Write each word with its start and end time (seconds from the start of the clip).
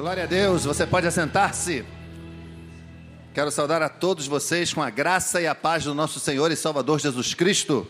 Glória 0.00 0.22
a 0.22 0.26
Deus, 0.26 0.64
você 0.64 0.86
pode 0.86 1.06
assentar-se. 1.06 1.84
Quero 3.34 3.50
saudar 3.50 3.82
a 3.82 3.88
todos 3.90 4.26
vocês 4.26 4.72
com 4.72 4.80
a 4.82 4.88
graça 4.88 5.42
e 5.42 5.46
a 5.46 5.54
paz 5.54 5.84
do 5.84 5.94
nosso 5.94 6.18
Senhor 6.18 6.50
e 6.50 6.56
Salvador 6.56 6.98
Jesus 6.98 7.34
Cristo. 7.34 7.86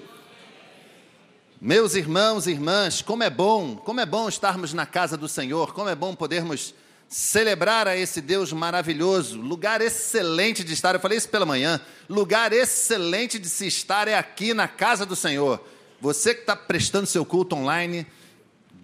Meus 1.60 1.94
irmãos 1.94 2.48
e 2.48 2.50
irmãs, 2.50 3.00
como 3.00 3.22
é 3.22 3.30
bom, 3.30 3.76
como 3.76 4.00
é 4.00 4.06
bom 4.06 4.28
estarmos 4.28 4.74
na 4.74 4.86
casa 4.86 5.16
do 5.16 5.28
Senhor, 5.28 5.72
como 5.72 5.88
é 5.88 5.94
bom 5.94 6.12
podermos 6.12 6.74
celebrar 7.08 7.86
a 7.86 7.96
esse 7.96 8.20
Deus 8.20 8.52
maravilhoso, 8.52 9.40
lugar 9.40 9.80
excelente 9.80 10.64
de 10.64 10.72
estar. 10.72 10.96
Eu 10.96 11.00
falei 11.00 11.16
isso 11.16 11.28
pela 11.28 11.46
manhã. 11.46 11.80
Lugar 12.08 12.52
excelente 12.52 13.38
de 13.38 13.48
se 13.48 13.68
estar 13.68 14.08
é 14.08 14.16
aqui 14.16 14.52
na 14.52 14.66
casa 14.66 15.06
do 15.06 15.14
Senhor. 15.14 15.64
Você 16.00 16.34
que 16.34 16.40
está 16.40 16.56
prestando 16.56 17.06
seu 17.06 17.24
culto 17.24 17.54
online, 17.54 18.04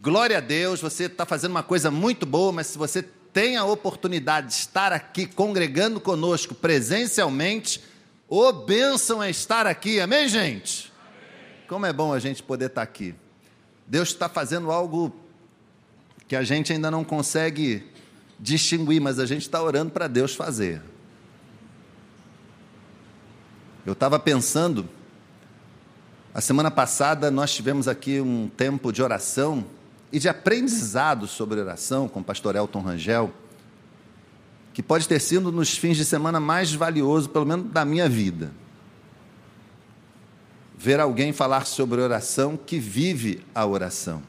glória 0.00 0.38
a 0.38 0.40
Deus, 0.40 0.80
você 0.80 1.06
está 1.06 1.26
fazendo 1.26 1.50
uma 1.50 1.64
coisa 1.64 1.90
muito 1.90 2.24
boa, 2.24 2.52
mas 2.52 2.68
se 2.68 2.78
você 2.78 3.04
tem 3.36 3.58
a 3.58 3.66
oportunidade 3.66 4.46
de 4.46 4.54
estar 4.54 4.94
aqui 4.94 5.26
congregando 5.26 6.00
conosco 6.00 6.54
presencialmente, 6.54 7.84
ô 8.26 8.50
bênção 8.50 9.22
é 9.22 9.28
estar 9.28 9.66
aqui, 9.66 10.00
amém, 10.00 10.26
gente? 10.26 10.90
Amém. 10.98 11.66
Como 11.68 11.84
é 11.84 11.92
bom 11.92 12.14
a 12.14 12.18
gente 12.18 12.42
poder 12.42 12.68
estar 12.68 12.80
aqui. 12.80 13.14
Deus 13.86 14.08
está 14.08 14.26
fazendo 14.26 14.70
algo 14.70 15.14
que 16.26 16.34
a 16.34 16.42
gente 16.42 16.72
ainda 16.72 16.90
não 16.90 17.04
consegue 17.04 17.86
distinguir, 18.40 19.02
mas 19.02 19.18
a 19.18 19.26
gente 19.26 19.42
está 19.42 19.62
orando 19.62 19.92
para 19.92 20.08
Deus 20.08 20.34
fazer. 20.34 20.80
Eu 23.84 23.92
estava 23.92 24.18
pensando, 24.18 24.88
a 26.32 26.40
semana 26.40 26.70
passada 26.70 27.30
nós 27.30 27.54
tivemos 27.54 27.86
aqui 27.86 28.18
um 28.18 28.48
tempo 28.48 28.90
de 28.90 29.02
oração 29.02 29.62
e 30.16 30.18
de 30.18 30.30
aprendizado 30.30 31.26
sobre 31.26 31.60
oração 31.60 32.08
com 32.08 32.20
o 32.20 32.24
pastor 32.24 32.56
Elton 32.56 32.80
Rangel, 32.80 33.30
que 34.72 34.82
pode 34.82 35.06
ter 35.06 35.20
sido 35.20 35.52
nos 35.52 35.76
fins 35.76 35.94
de 35.94 36.06
semana 36.06 36.40
mais 36.40 36.72
valioso, 36.72 37.28
pelo 37.28 37.44
menos 37.44 37.70
da 37.70 37.84
minha 37.84 38.08
vida. 38.08 38.50
Ver 40.74 41.00
alguém 41.00 41.34
falar 41.34 41.66
sobre 41.66 42.00
oração 42.00 42.56
que 42.56 42.78
vive 42.78 43.44
a 43.54 43.66
oração. 43.66 44.22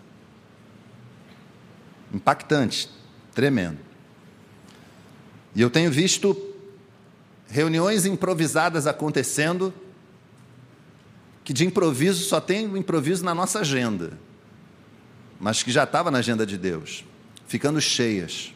Impactante, 2.14 2.90
tremendo. 3.34 3.80
E 5.56 5.62
eu 5.62 5.70
tenho 5.70 5.90
visto 5.90 6.36
reuniões 7.48 8.06
improvisadas 8.06 8.88
acontecendo, 8.88 9.74
que 11.46 11.54
de 11.54 11.66
improviso 11.66 12.26
só 12.26 12.42
tem 12.42 12.68
o 12.68 12.76
improviso 12.76 13.24
na 13.24 13.34
nossa 13.34 13.60
agenda, 13.60 14.20
mas 15.40 15.64
que 15.64 15.72
já 15.72 15.84
estava 15.84 16.10
na 16.10 16.20
agenda 16.20 16.46
de 16.46 16.58
Deus, 16.58 17.04
ficando 17.48 17.80
cheias. 17.80 18.54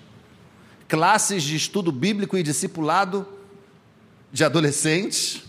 Classes 0.88 1.44
de 1.44 1.56
estudo 1.56 1.92
bíblico 1.92 2.38
e 2.38 2.44
discipulado 2.44 3.26
de 4.32 4.44
adolescentes, 4.44 5.44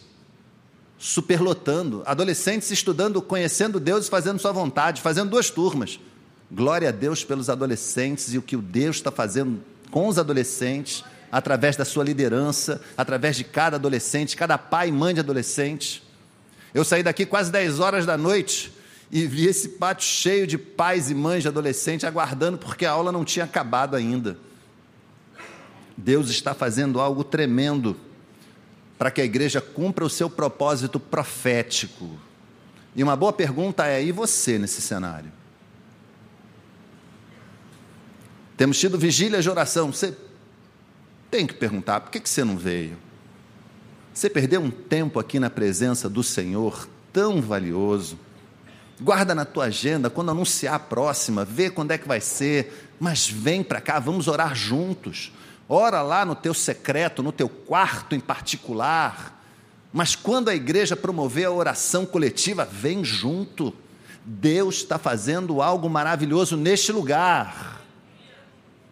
superlotando. 0.98 2.03
Adolescentes 2.06 2.70
estudando, 2.70 3.20
conhecendo 3.20 3.80
Deus 3.80 4.06
e 4.06 4.10
fazendo 4.10 4.38
sua 4.38 4.53
vontade, 4.53 5.00
fazendo 5.00 5.30
duas 5.30 5.50
turmas. 5.50 5.98
Glória 6.50 6.91
a 6.91 6.92
Deus 6.92 7.25
pelos 7.25 7.48
adolescentes 7.48 8.34
e 8.34 8.38
o 8.38 8.42
que 8.42 8.56
o 8.56 8.62
Deus 8.62 8.97
está 8.97 9.10
fazendo 9.10 9.60
com 9.91 10.06
os 10.06 10.19
adolescentes 10.19 11.03
através 11.30 11.77
da 11.77 11.84
sua 11.84 12.05
liderança, 12.05 12.80
através 12.97 13.36
de 13.36 13.42
cada 13.42 13.77
adolescente, 13.77 14.36
cada 14.36 14.58
pai 14.58 14.88
e 14.88 14.92
mãe 14.92 15.14
de 15.14 15.20
adolescente. 15.20 16.03
Eu 16.75 16.84
saí 16.84 17.03
daqui 17.03 17.25
quase 17.25 17.50
10 17.50 17.80
horas 17.80 18.05
da 18.05 18.19
noite 18.19 18.70
e 19.12 19.27
vi 19.27 19.46
esse 19.46 19.68
pátio 19.68 20.06
cheio 20.06 20.46
de 20.46 20.56
pais 20.56 21.10
e 21.10 21.14
mães 21.14 21.42
de 21.42 21.48
adolescente 21.48 22.06
aguardando 22.06 22.56
porque 22.56 22.86
a 22.86 22.92
aula 22.92 23.12
não 23.12 23.27
tinha 23.27 23.44
acabado 23.44 23.94
ainda. 23.94 24.38
Deus 25.94 26.30
está 26.30 26.54
fazendo 26.54 26.98
algo 26.98 27.22
tremendo 27.22 27.94
para 28.98 29.10
que 29.10 29.20
a 29.20 29.24
igreja 29.24 29.60
cumpra 29.60 30.02
o 30.02 30.08
seu 30.08 30.30
propósito 30.30 30.98
profético. 30.98 32.19
E 32.97 33.03
uma 33.03 33.14
boa 33.14 33.34
pergunta 33.34 33.87
é: 33.87 34.03
e 34.03 34.10
você 34.10 34.59
nesse 34.59 34.81
cenário? 34.81 35.31
Temos 38.56 38.78
tido 38.78 38.97
vigílias 38.98 39.44
de 39.44 39.50
oração. 39.50 39.92
Você 39.92 40.16
tem 41.31 41.47
que 41.47 41.53
perguntar: 41.53 42.00
por 42.00 42.10
que 42.10 42.26
você 42.26 42.44
não 42.44 42.56
veio? 42.56 42.97
Você 44.14 44.31
perdeu 44.31 44.62
um 44.62 44.70
tempo 44.70 45.19
aqui 45.20 45.38
na 45.38 45.50
presença 45.50 46.08
do 46.08 46.22
Senhor 46.22 46.88
tão 47.12 47.42
valioso. 47.42 48.19
Guarda 49.02 49.34
na 49.34 49.44
tua 49.44 49.64
agenda 49.64 50.08
quando 50.08 50.30
anunciar 50.30 50.74
a 50.74 50.78
próxima, 50.78 51.44
vê 51.44 51.68
quando 51.68 51.90
é 51.90 51.98
que 51.98 52.06
vai 52.06 52.20
ser, 52.20 52.94
mas 53.00 53.28
vem 53.28 53.60
para 53.60 53.80
cá, 53.80 53.98
vamos 53.98 54.28
orar 54.28 54.54
juntos. 54.54 55.32
Ora 55.68 56.02
lá 56.02 56.24
no 56.24 56.36
teu 56.36 56.54
secreto, 56.54 57.20
no 57.20 57.32
teu 57.32 57.48
quarto 57.48 58.14
em 58.14 58.20
particular. 58.20 59.42
Mas 59.92 60.14
quando 60.14 60.50
a 60.50 60.54
igreja 60.54 60.94
promover 60.94 61.46
a 61.46 61.50
oração 61.50 62.06
coletiva, 62.06 62.64
vem 62.64 63.04
junto. 63.04 63.74
Deus 64.24 64.76
está 64.76 65.00
fazendo 65.00 65.60
algo 65.60 65.90
maravilhoso 65.90 66.56
neste 66.56 66.92
lugar. 66.92 67.82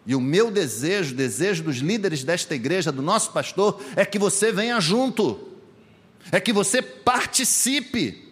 E 0.05 0.17
o 0.17 0.21
meu 0.21 0.51
desejo, 0.51 1.15
o 1.15 1.17
desejo 1.17 1.63
dos 1.63 1.77
líderes 1.77 2.25
desta 2.25 2.53
igreja, 2.53 2.91
do 2.91 3.01
nosso 3.01 3.31
pastor, 3.31 3.81
é 3.95 4.05
que 4.05 4.19
você 4.19 4.51
venha 4.51 4.81
junto, 4.81 5.39
é 6.33 6.41
que 6.41 6.53
você 6.53 6.83
participe. 6.83 8.30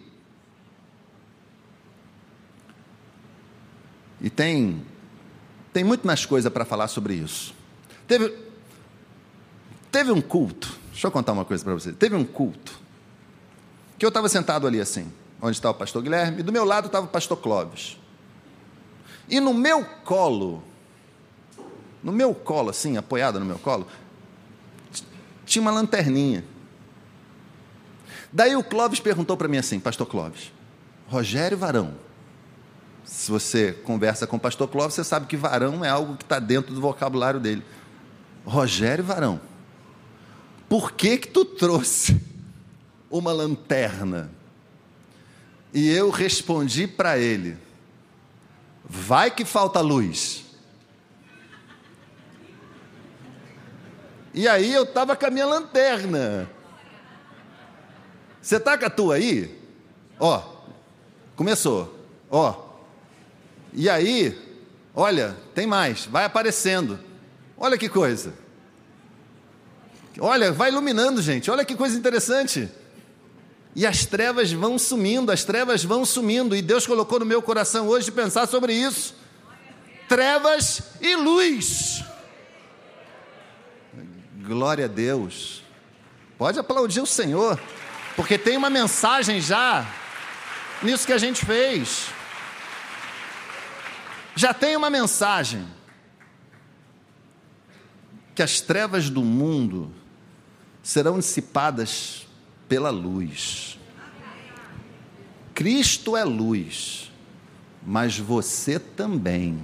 E 4.20 4.28
tem, 4.28 4.82
tem 5.72 5.84
muito 5.84 6.06
mais 6.06 6.26
coisa 6.26 6.50
para 6.50 6.64
falar 6.64 6.88
sobre 6.88 7.14
isso. 7.14 7.54
Teve, 8.06 8.34
teve 9.92 10.10
um 10.10 10.20
culto, 10.20 10.76
deixa 10.90 11.06
eu 11.06 11.10
contar 11.10 11.32
uma 11.32 11.44
coisa 11.44 11.62
para 11.62 11.74
você. 11.74 11.92
Teve 11.92 12.16
um 12.16 12.24
culto, 12.24 12.78
que 13.98 14.04
eu 14.04 14.08
estava 14.08 14.28
sentado 14.28 14.66
ali 14.66 14.80
assim, 14.80 15.12
onde 15.40 15.56
está 15.56 15.70
o 15.70 15.74
pastor 15.74 16.02
Guilherme, 16.02 16.40
e 16.40 16.42
do 16.42 16.52
meu 16.52 16.64
lado 16.64 16.86
estava 16.86 17.06
o 17.06 17.08
pastor 17.08 17.36
Clóvis. 17.36 17.98
E 19.28 19.40
no 19.40 19.52
meu 19.52 19.84
colo, 20.04 20.62
no 22.02 22.12
meu 22.12 22.34
colo, 22.34 22.70
assim, 22.70 22.96
apoiada 22.96 23.38
no 23.38 23.44
meu 23.44 23.58
colo, 23.58 23.86
tinha 25.44 25.62
uma 25.62 25.70
lanterninha. 25.70 26.44
Daí 28.32 28.56
o 28.56 28.64
Clóvis 28.64 29.00
perguntou 29.00 29.36
para 29.36 29.48
mim 29.48 29.56
assim, 29.58 29.80
pastor 29.80 30.06
Clóvis, 30.06 30.52
Rogério 31.08 31.56
Varão. 31.56 32.07
Se 33.08 33.30
você 33.30 33.72
conversa 33.72 34.26
com 34.26 34.36
o 34.36 34.40
pastor 34.40 34.68
Clóvis, 34.68 34.92
você 34.94 35.02
sabe 35.02 35.26
que 35.26 35.34
varão 35.34 35.82
é 35.82 35.88
algo 35.88 36.14
que 36.14 36.24
está 36.24 36.38
dentro 36.38 36.74
do 36.74 36.80
vocabulário 36.80 37.40
dele. 37.40 37.64
Rogério 38.44 39.02
Varão, 39.02 39.40
por 40.68 40.92
que 40.92 41.16
que 41.16 41.28
tu 41.28 41.42
trouxe 41.42 42.20
uma 43.10 43.32
lanterna? 43.32 44.30
E 45.72 45.88
eu 45.88 46.10
respondi 46.10 46.86
para 46.86 47.18
ele, 47.18 47.56
vai 48.84 49.30
que 49.30 49.44
falta 49.44 49.80
luz. 49.80 50.44
E 54.34 54.46
aí 54.46 54.72
eu 54.72 54.82
estava 54.82 55.16
com 55.16 55.26
a 55.26 55.30
minha 55.30 55.46
lanterna. 55.46 56.48
Você 58.42 58.56
está 58.56 58.76
com 58.76 58.84
a 58.84 58.90
tua 58.90 59.14
aí? 59.14 59.58
Ó, 60.20 60.42
começou. 61.34 61.98
Ó. 62.30 62.67
E 63.78 63.88
aí, 63.88 64.36
olha, 64.92 65.36
tem 65.54 65.64
mais, 65.64 66.04
vai 66.04 66.24
aparecendo. 66.24 66.98
Olha 67.56 67.78
que 67.78 67.88
coisa. 67.88 68.34
Olha, 70.18 70.50
vai 70.50 70.70
iluminando, 70.70 71.22
gente. 71.22 71.48
Olha 71.48 71.64
que 71.64 71.76
coisa 71.76 71.96
interessante. 71.96 72.68
E 73.76 73.86
as 73.86 74.04
trevas 74.04 74.50
vão 74.50 74.80
sumindo, 74.80 75.30
as 75.30 75.44
trevas 75.44 75.84
vão 75.84 76.04
sumindo. 76.04 76.56
E 76.56 76.60
Deus 76.60 76.88
colocou 76.88 77.20
no 77.20 77.24
meu 77.24 77.40
coração 77.40 77.86
hoje 77.86 78.10
pensar 78.10 78.48
sobre 78.48 78.72
isso. 78.72 79.14
Trevas 80.08 80.82
e 81.00 81.14
luz. 81.14 82.02
Glória 84.44 84.86
a 84.86 84.88
Deus. 84.88 85.62
Pode 86.36 86.58
aplaudir 86.58 87.00
o 87.00 87.06
Senhor, 87.06 87.60
porque 88.16 88.36
tem 88.36 88.56
uma 88.56 88.70
mensagem 88.70 89.40
já 89.40 89.86
nisso 90.82 91.06
que 91.06 91.12
a 91.12 91.18
gente 91.18 91.46
fez. 91.46 92.17
Já 94.38 94.54
tem 94.54 94.76
uma 94.76 94.88
mensagem. 94.88 95.66
Que 98.36 98.40
as 98.40 98.60
trevas 98.60 99.10
do 99.10 99.24
mundo 99.24 99.92
serão 100.80 101.18
dissipadas 101.18 102.24
pela 102.68 102.88
luz. 102.88 103.80
Cristo 105.52 106.16
é 106.16 106.22
luz, 106.22 107.10
mas 107.84 108.16
você 108.16 108.78
também. 108.78 109.60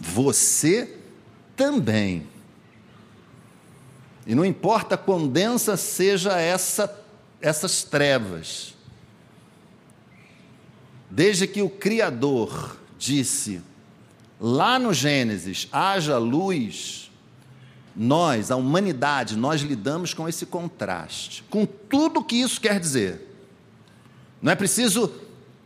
Você 0.00 0.98
também. 1.54 2.26
E 4.26 4.34
não 4.34 4.44
importa 4.44 4.96
quão 4.96 5.28
densa 5.28 5.76
seja 5.76 6.40
essa, 6.40 6.92
essas 7.40 7.84
trevas, 7.84 8.74
desde 11.08 11.46
que 11.46 11.62
o 11.62 11.70
Criador 11.70 12.79
disse: 13.00 13.62
lá 14.38 14.78
no 14.78 14.92
Gênesis, 14.92 15.66
haja 15.72 16.18
luz, 16.18 17.10
nós, 17.96 18.50
a 18.50 18.56
humanidade, 18.56 19.36
nós 19.36 19.62
lidamos 19.62 20.14
com 20.14 20.28
esse 20.28 20.46
contraste, 20.46 21.42
com 21.50 21.66
tudo 21.66 22.22
que 22.22 22.36
isso 22.36 22.60
quer 22.60 22.78
dizer. 22.78 23.26
Não 24.40 24.52
é 24.52 24.54
preciso, 24.54 25.12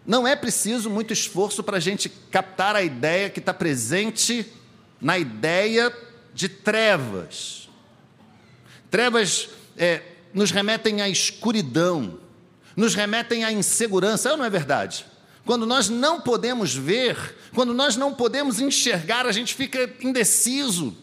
não 0.07 0.27
é 0.27 0.35
preciso 0.35 0.89
muito 0.89 1.13
esforço 1.13 1.63
para 1.63 1.77
a 1.77 1.81
gente 1.81 2.09
captar 2.09 2.75
a 2.75 2.83
ideia 2.83 3.29
que 3.29 3.41
está 3.41 3.53
presente 3.53 4.47
na 5.01 5.19
ideia 5.19 5.95
de 6.33 6.49
trevas. 6.49 7.69
Trevas 8.91 9.49
é, 9.77 10.03
nos 10.33 10.51
remetem 10.51 11.03
à 11.03 11.09
escuridão, 11.09 12.19
nos 12.77 12.95
remetem 12.95 13.45
à 13.45 13.53
insegurança, 13.53 14.37
não 14.37 14.45
é 14.45 14.51
verdade? 14.51 15.05
Quando 15.45 15.67
nós 15.67 15.89
não 15.89 16.21
podemos 16.21 16.75
ver, 16.75 17.37
quando 17.55 17.75
nós 17.75 17.97
não 17.97 18.15
podemos 18.15 18.61
enxergar, 18.61 19.27
a 19.27 19.33
gente 19.33 19.55
fica 19.55 19.91
indeciso. 20.01 20.97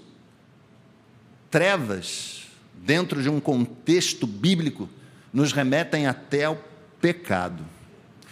Trevas, 1.50 2.44
dentro 2.74 3.22
de 3.22 3.30
um 3.30 3.40
contexto 3.40 4.26
bíblico, 4.26 4.90
nos 5.32 5.54
remetem 5.54 6.08
até 6.08 6.46
ao 6.46 6.58
pecado. 7.00 7.64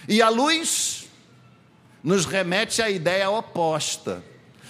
E 0.07 0.21
a 0.21 0.29
luz 0.29 1.07
nos 2.03 2.25
remete 2.25 2.81
à 2.81 2.89
ideia 2.89 3.29
oposta. 3.29 4.23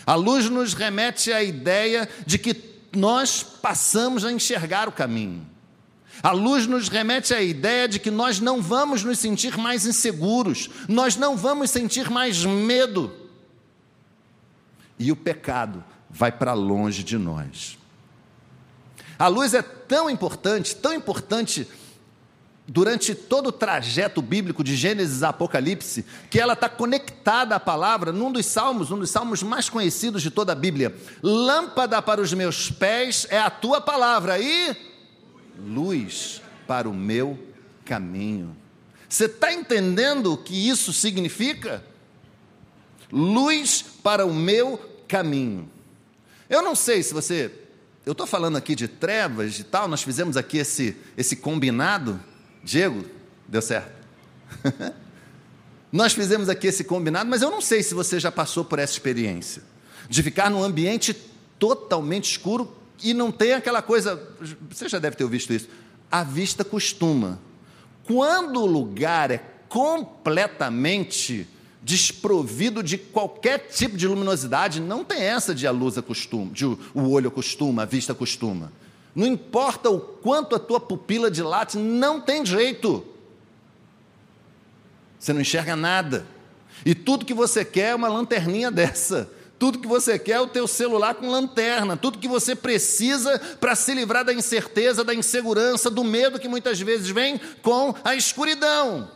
A 0.06 0.16
luz 0.16 0.50
nos 0.50 0.74
remete 0.74 1.32
à 1.32 1.42
ideia 1.42 2.10
de 2.26 2.38
que 2.38 2.70
nós 2.96 3.44
passamos 3.44 4.26
a 4.26 4.32
enxergar 4.32 4.90
o 4.90 4.92
caminho. 4.92 5.49
A 6.22 6.32
luz 6.32 6.68
nos 6.68 6.90
remete 6.90 7.34
à 7.34 7.42
ideia 7.42 7.88
de 7.88 8.00
que 8.00 8.12
nós 8.12 8.40
não 8.40 8.62
vamos 8.62 9.04
nos 9.04 9.20
sentir 9.20 9.58
mais 9.58 9.86
inseguros, 9.86 10.70
nós 10.88 11.16
não 11.16 11.38
vamos 11.38 11.70
sentir 11.70 12.10
mais 12.10 12.44
medo. 12.44 13.12
E 14.98 15.12
o 15.12 15.16
pecado 15.16 15.84
vai 16.10 16.32
para 16.32 16.54
longe 16.54 17.04
de 17.04 17.18
nós. 17.18 17.78
A 19.18 19.28
luz 19.28 19.54
é 19.54 19.62
tão 19.62 20.10
importante, 20.10 20.76
tão 20.76 20.94
importante 20.94 21.68
durante 22.68 23.16
todo 23.16 23.48
o 23.48 23.52
trajeto 23.52 24.22
bíblico 24.22 24.64
de 24.64 24.76
Gênesis 24.76 25.24
a 25.24 25.30
Apocalipse, 25.30 26.06
que 26.30 26.40
ela 26.40 26.54
está 26.54 26.70
conectada 26.70 27.56
à 27.56 27.60
palavra 27.60 28.12
num 28.12 28.32
dos 28.32 28.46
salmos, 28.46 28.92
um 28.92 29.00
dos 29.00 29.10
salmos 29.10 29.42
mais 29.42 29.70
conhecidos 29.70 30.22
de 30.22 30.30
toda 30.30 30.52
a 30.52 30.56
Bíblia. 30.56 30.96
Lâmpada 31.24 32.02
para 32.02 32.22
os 32.22 32.34
meus 32.34 32.70
pés 32.70 33.26
é 33.30 33.40
a 33.40 33.50
tua 33.50 33.82
palavra 33.82 34.38
e 34.40 34.89
luz 35.66 36.42
para 36.68 36.90
o 36.90 36.94
meu 36.94 37.38
caminho. 37.86 38.56
Você 39.08 39.26
está 39.26 39.52
entendendo 39.52 40.34
o 40.34 40.38
que 40.38 40.70
isso 40.70 40.94
significa? 40.94 41.84
Luz 43.12 43.84
para 44.04 44.26
o 44.26 44.34
meu 44.34 44.78
caminho. 45.08 45.70
Eu 46.50 46.62
não 46.62 46.76
sei 46.76 47.02
se 47.02 47.14
você. 47.14 47.52
Eu 48.06 48.12
estou 48.12 48.28
falando 48.28 48.58
aqui 48.58 48.76
de 48.76 48.88
trevas 48.88 49.60
e 49.60 49.64
tal, 49.64 49.88
nós 49.88 50.04
fizemos 50.04 50.38
aqui 50.38 50.58
esse, 50.58 50.96
esse 51.18 51.36
combinado. 51.36 52.20
Diego, 52.64 53.06
deu 53.48 53.62
certo. 53.62 53.92
Nós 55.92 56.14
fizemos 56.14 56.50
aqui 56.50 56.68
esse 56.68 56.84
combinado, 56.84 57.30
mas 57.30 57.42
eu 57.42 57.50
não 57.50 57.62
sei 57.62 57.82
se 57.82 57.96
você 57.96 58.20
já 58.20 58.32
passou 58.32 58.64
por 58.64 58.78
essa 58.78 58.94
experiência 58.94 59.64
de 60.08 60.22
ficar 60.22 60.50
num 60.50 60.64
ambiente 60.64 61.16
totalmente 61.58 62.30
escuro 62.32 62.79
e 63.04 63.14
não 63.14 63.32
tem 63.32 63.54
aquela 63.54 63.82
coisa. 63.82 64.22
Você 64.70 64.90
já 64.90 65.00
deve 65.00 65.16
ter 65.16 65.28
visto 65.28 65.54
isso. 65.54 65.70
A 66.12 66.24
vista 66.24 66.64
costuma. 66.64 67.40
Quando 68.04 68.62
o 68.62 68.66
lugar 68.66 69.32
é 69.32 69.44
completamente 69.68 71.48
desprovido 71.82 72.84
de 72.84 72.98
qualquer 72.98 73.68
tipo 73.70 73.96
de 73.96 74.08
luminosidade, 74.08 74.82
não 74.82 75.04
tem 75.04 75.22
essa 75.22 75.56
de 75.56 75.66
a 75.66 75.72
luz 75.72 75.98
acostuma, 75.98 76.52
de 76.52 76.66
o 76.66 76.80
olho 77.10 77.30
acostuma, 77.30 77.84
a 77.84 77.86
vista 77.86 78.12
acostuma. 78.12 78.72
Não 79.16 79.26
importa 79.26 79.90
o 79.90 80.00
quanto 80.00 80.56
a 80.56 80.60
tua 80.60 80.80
pupila 80.80 81.32
dilate, 81.32 81.78
não 81.78 82.22
tem 82.22 82.46
jeito. 82.46 83.06
Você 85.20 85.34
não 85.34 85.42
enxerga 85.42 85.76
nada. 85.76 86.26
E 86.86 86.96
tudo 86.96 87.26
que 87.26 87.34
você 87.34 87.66
quer 87.66 87.92
é 87.92 87.96
uma 87.96 88.08
lanterninha 88.08 88.70
dessa. 88.72 89.30
Tudo 89.60 89.80
que 89.80 89.88
você 89.88 90.18
quer 90.18 90.38
é 90.38 90.40
o 90.42 90.48
teu 90.48 90.66
celular 90.66 91.16
com 91.16 91.30
lanterna. 91.30 91.98
Tudo 91.98 92.18
que 92.18 92.30
você 92.30 92.56
precisa 92.56 93.38
para 93.60 93.76
se 93.76 93.94
livrar 93.94 94.24
da 94.24 94.34
incerteza, 94.34 95.04
da 95.04 95.14
insegurança, 95.14 95.90
do 95.90 96.02
medo 96.02 96.40
que 96.40 96.48
muitas 96.48 96.80
vezes 96.80 97.10
vem 97.10 97.40
com 97.62 97.94
a 98.02 98.16
escuridão. 98.16 99.12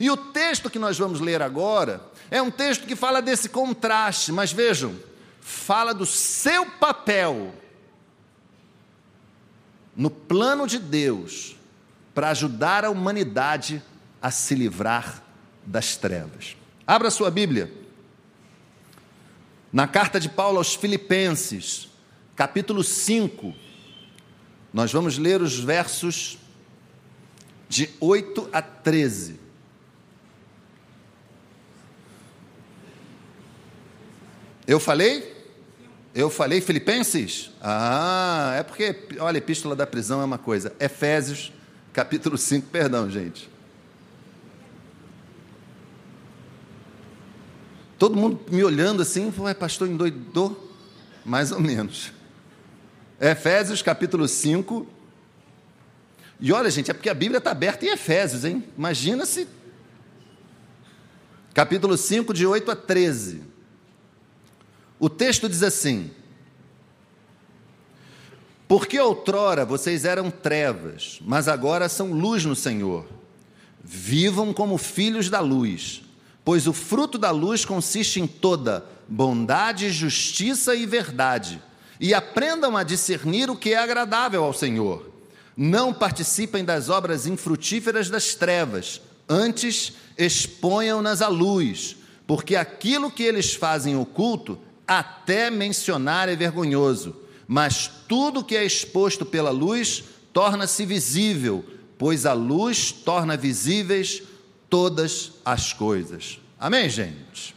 E 0.00 0.10
o 0.10 0.16
texto 0.16 0.70
que 0.70 0.78
nós 0.78 0.98
vamos 0.98 1.20
ler 1.20 1.42
agora 1.42 2.00
é 2.30 2.40
um 2.40 2.50
texto 2.50 2.86
que 2.86 2.96
fala 2.96 3.20
desse 3.20 3.50
contraste, 3.50 4.32
mas 4.32 4.52
vejam, 4.52 4.96
fala 5.38 5.92
do 5.92 6.06
seu 6.06 6.64
papel 6.64 7.52
no 9.94 10.08
plano 10.08 10.66
de 10.66 10.78
Deus 10.78 11.56
para 12.14 12.30
ajudar 12.30 12.86
a 12.86 12.90
humanidade 12.90 13.82
a 14.22 14.30
se 14.30 14.54
livrar 14.54 15.22
das 15.66 15.94
trevas. 15.96 16.56
Abra 16.86 17.10
sua 17.10 17.30
Bíblia. 17.30 17.87
Na 19.72 19.86
carta 19.86 20.18
de 20.18 20.28
Paulo 20.28 20.56
aos 20.56 20.74
Filipenses, 20.74 21.88
capítulo 22.34 22.82
5, 22.82 23.54
nós 24.72 24.90
vamos 24.90 25.18
ler 25.18 25.42
os 25.42 25.58
versos 25.58 26.38
de 27.68 27.90
8 28.00 28.48
a 28.50 28.62
13. 28.62 29.38
Eu 34.66 34.80
falei? 34.80 35.36
Eu 36.14 36.30
falei 36.30 36.62
Filipenses? 36.62 37.50
Ah, 37.60 38.54
é 38.58 38.62
porque, 38.62 39.06
olha, 39.18 39.38
Epístola 39.38 39.76
da 39.76 39.86
Prisão 39.86 40.22
é 40.22 40.24
uma 40.24 40.38
coisa. 40.38 40.72
Efésios, 40.80 41.52
capítulo 41.92 42.38
5, 42.38 42.68
perdão, 42.68 43.10
gente. 43.10 43.50
Todo 47.98 48.16
mundo 48.16 48.40
me 48.48 48.62
olhando 48.62 49.02
assim, 49.02 49.32
falou, 49.32 49.52
pastor, 49.54 49.88
endoidou? 49.88 50.72
Mais 51.24 51.50
ou 51.50 51.60
menos. 51.60 52.12
Efésios, 53.20 53.82
capítulo 53.82 54.28
5. 54.28 54.86
E 56.40 56.52
olha, 56.52 56.70
gente, 56.70 56.90
é 56.90 56.94
porque 56.94 57.10
a 57.10 57.14
Bíblia 57.14 57.38
está 57.38 57.50
aberta 57.50 57.84
em 57.84 57.88
Efésios, 57.88 58.44
hein? 58.44 58.62
Imagina 58.76 59.26
se. 59.26 59.48
Capítulo 61.52 61.96
5, 61.96 62.32
de 62.32 62.46
8 62.46 62.70
a 62.70 62.76
13. 62.76 63.42
O 65.00 65.08
texto 65.10 65.48
diz 65.48 65.64
assim: 65.64 66.12
Porque 68.68 68.98
outrora 69.00 69.64
vocês 69.64 70.04
eram 70.04 70.30
trevas, 70.30 71.18
mas 71.22 71.48
agora 71.48 71.88
são 71.88 72.12
luz 72.12 72.44
no 72.44 72.54
Senhor. 72.54 73.06
Vivam 73.82 74.52
como 74.52 74.78
filhos 74.78 75.28
da 75.28 75.40
luz, 75.40 76.02
pois 76.48 76.66
o 76.66 76.72
fruto 76.72 77.18
da 77.18 77.30
luz 77.30 77.66
consiste 77.66 78.22
em 78.22 78.26
toda 78.26 78.82
bondade, 79.06 79.90
justiça 79.90 80.74
e 80.74 80.86
verdade. 80.86 81.62
E 82.00 82.14
aprendam 82.14 82.74
a 82.74 82.82
discernir 82.82 83.50
o 83.50 83.54
que 83.54 83.74
é 83.74 83.76
agradável 83.76 84.42
ao 84.42 84.54
Senhor. 84.54 85.12
Não 85.54 85.92
participem 85.92 86.64
das 86.64 86.88
obras 86.88 87.26
infrutíferas 87.26 88.08
das 88.08 88.34
trevas, 88.34 88.98
antes 89.28 89.92
exponham-nas 90.16 91.20
à 91.20 91.28
luz, 91.28 91.98
porque 92.26 92.56
aquilo 92.56 93.10
que 93.10 93.24
eles 93.24 93.52
fazem 93.52 93.94
oculto 93.94 94.58
até 94.86 95.50
mencionar 95.50 96.30
é 96.30 96.34
vergonhoso, 96.34 97.14
mas 97.46 97.90
tudo 98.08 98.42
que 98.42 98.56
é 98.56 98.64
exposto 98.64 99.26
pela 99.26 99.50
luz 99.50 100.02
torna-se 100.32 100.86
visível, 100.86 101.62
pois 101.98 102.24
a 102.24 102.32
luz 102.32 102.90
torna 102.90 103.36
visíveis 103.36 104.22
todas 104.68 105.32
as 105.44 105.72
coisas. 105.72 106.40
Amém, 106.58 106.88
gente? 106.88 107.54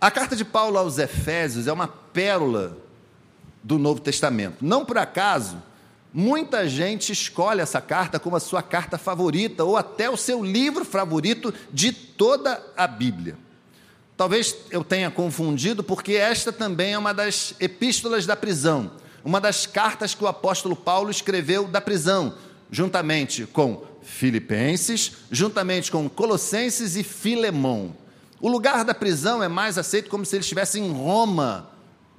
A 0.00 0.10
carta 0.10 0.36
de 0.36 0.44
Paulo 0.44 0.78
aos 0.78 0.98
Efésios 0.98 1.66
é 1.66 1.72
uma 1.72 1.88
pérola 1.88 2.76
do 3.62 3.78
Novo 3.78 4.00
Testamento. 4.00 4.58
Não 4.60 4.84
por 4.84 4.96
acaso, 4.96 5.60
muita 6.12 6.68
gente 6.68 7.12
escolhe 7.12 7.60
essa 7.60 7.80
carta 7.80 8.18
como 8.18 8.36
a 8.36 8.40
sua 8.40 8.62
carta 8.62 8.96
favorita 8.96 9.64
ou 9.64 9.76
até 9.76 10.08
o 10.08 10.16
seu 10.16 10.44
livro 10.44 10.84
favorito 10.84 11.52
de 11.72 11.92
toda 11.92 12.64
a 12.76 12.86
Bíblia. 12.86 13.36
Talvez 14.16 14.56
eu 14.70 14.82
tenha 14.82 15.10
confundido, 15.10 15.84
porque 15.84 16.14
esta 16.14 16.52
também 16.52 16.94
é 16.94 16.98
uma 16.98 17.14
das 17.14 17.54
epístolas 17.60 18.26
da 18.26 18.34
prisão, 18.34 18.90
uma 19.24 19.40
das 19.40 19.66
cartas 19.66 20.14
que 20.14 20.24
o 20.24 20.26
apóstolo 20.26 20.74
Paulo 20.74 21.10
escreveu 21.10 21.68
da 21.68 21.80
prisão, 21.80 22.34
juntamente 22.70 23.46
com 23.46 23.82
Filipenses, 24.08 25.12
juntamente 25.30 25.92
com 25.92 26.08
Colossenses 26.08 26.96
e 26.96 27.04
Filemão. 27.04 27.94
O 28.40 28.48
lugar 28.48 28.84
da 28.84 28.94
prisão 28.94 29.42
é 29.42 29.48
mais 29.48 29.76
aceito 29.76 30.08
como 30.08 30.24
se 30.24 30.34
ele 30.34 30.40
estivesse 30.40 30.80
em 30.80 30.90
Roma, 30.90 31.70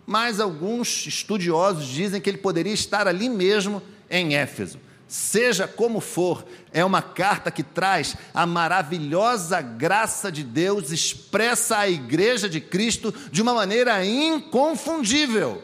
mas 0.05 0.39
alguns 0.39 1.07
estudiosos 1.07 1.87
dizem 1.87 2.21
que 2.21 2.29
ele 2.29 2.37
poderia 2.37 2.73
estar 2.73 3.07
ali 3.07 3.27
mesmo 3.27 3.81
em 4.09 4.35
Éfeso. 4.35 4.79
seja 5.07 5.67
como 5.67 5.99
for, 5.99 6.45
é 6.71 6.85
uma 6.85 7.01
carta 7.01 7.49
que 7.49 7.63
traz 7.63 8.15
a 8.31 8.45
maravilhosa 8.45 9.59
graça 9.59 10.31
de 10.31 10.43
Deus 10.43 10.91
expressa 10.91 11.79
à 11.79 11.89
igreja 11.89 12.47
de 12.47 12.61
Cristo 12.61 13.11
de 13.31 13.41
uma 13.41 13.53
maneira 13.53 14.05
inconfundível. 14.05 15.63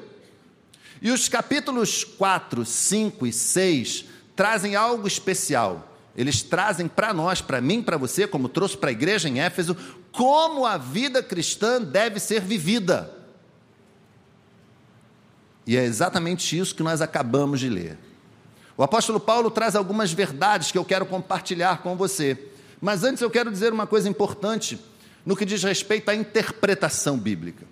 E 1.00 1.12
os 1.12 1.29
capítulos 1.29 2.03
4, 2.03 2.65
5 2.65 3.27
e 3.27 3.32
6 3.32 4.05
trazem 4.36 4.75
algo 4.75 5.08
especial. 5.08 5.95
Eles 6.15 6.41
trazem 6.41 6.88
para 6.88 7.13
nós, 7.13 7.41
para 7.41 7.60
mim, 7.60 7.81
para 7.81 7.98
você, 7.98 8.25
como 8.25 8.48
trouxe 8.48 8.77
para 8.77 8.89
a 8.89 8.93
igreja 8.93 9.27
em 9.27 9.41
Éfeso, 9.41 9.75
como 10.12 10.65
a 10.65 10.77
vida 10.77 11.22
cristã 11.22 11.81
deve 11.81 12.19
ser 12.19 12.41
vivida. 12.41 13.13
E 15.67 15.75
é 15.75 15.84
exatamente 15.84 16.57
isso 16.57 16.75
que 16.75 16.84
nós 16.84 17.01
acabamos 17.01 17.60
de 17.60 17.69
ler. 17.69 17.98
O 18.77 18.84
apóstolo 18.84 19.19
Paulo 19.19 19.50
traz 19.50 19.75
algumas 19.75 20.12
verdades 20.13 20.72
que 20.72 20.77
eu 20.77 20.86
quero 20.86 21.05
compartilhar 21.05 21.81
com 21.81 21.95
você. 21.95 22.50
Mas 22.79 23.03
antes 23.03 23.22
eu 23.22 23.29
quero 23.29 23.51
dizer 23.51 23.74
uma 23.74 23.88
coisa 23.88 24.07
importante 24.07 24.79
no 25.25 25.36
que 25.36 25.45
diz 25.45 25.63
respeito 25.63 26.10
à 26.10 26.15
interpretação 26.15 27.17
bíblica. 27.17 27.65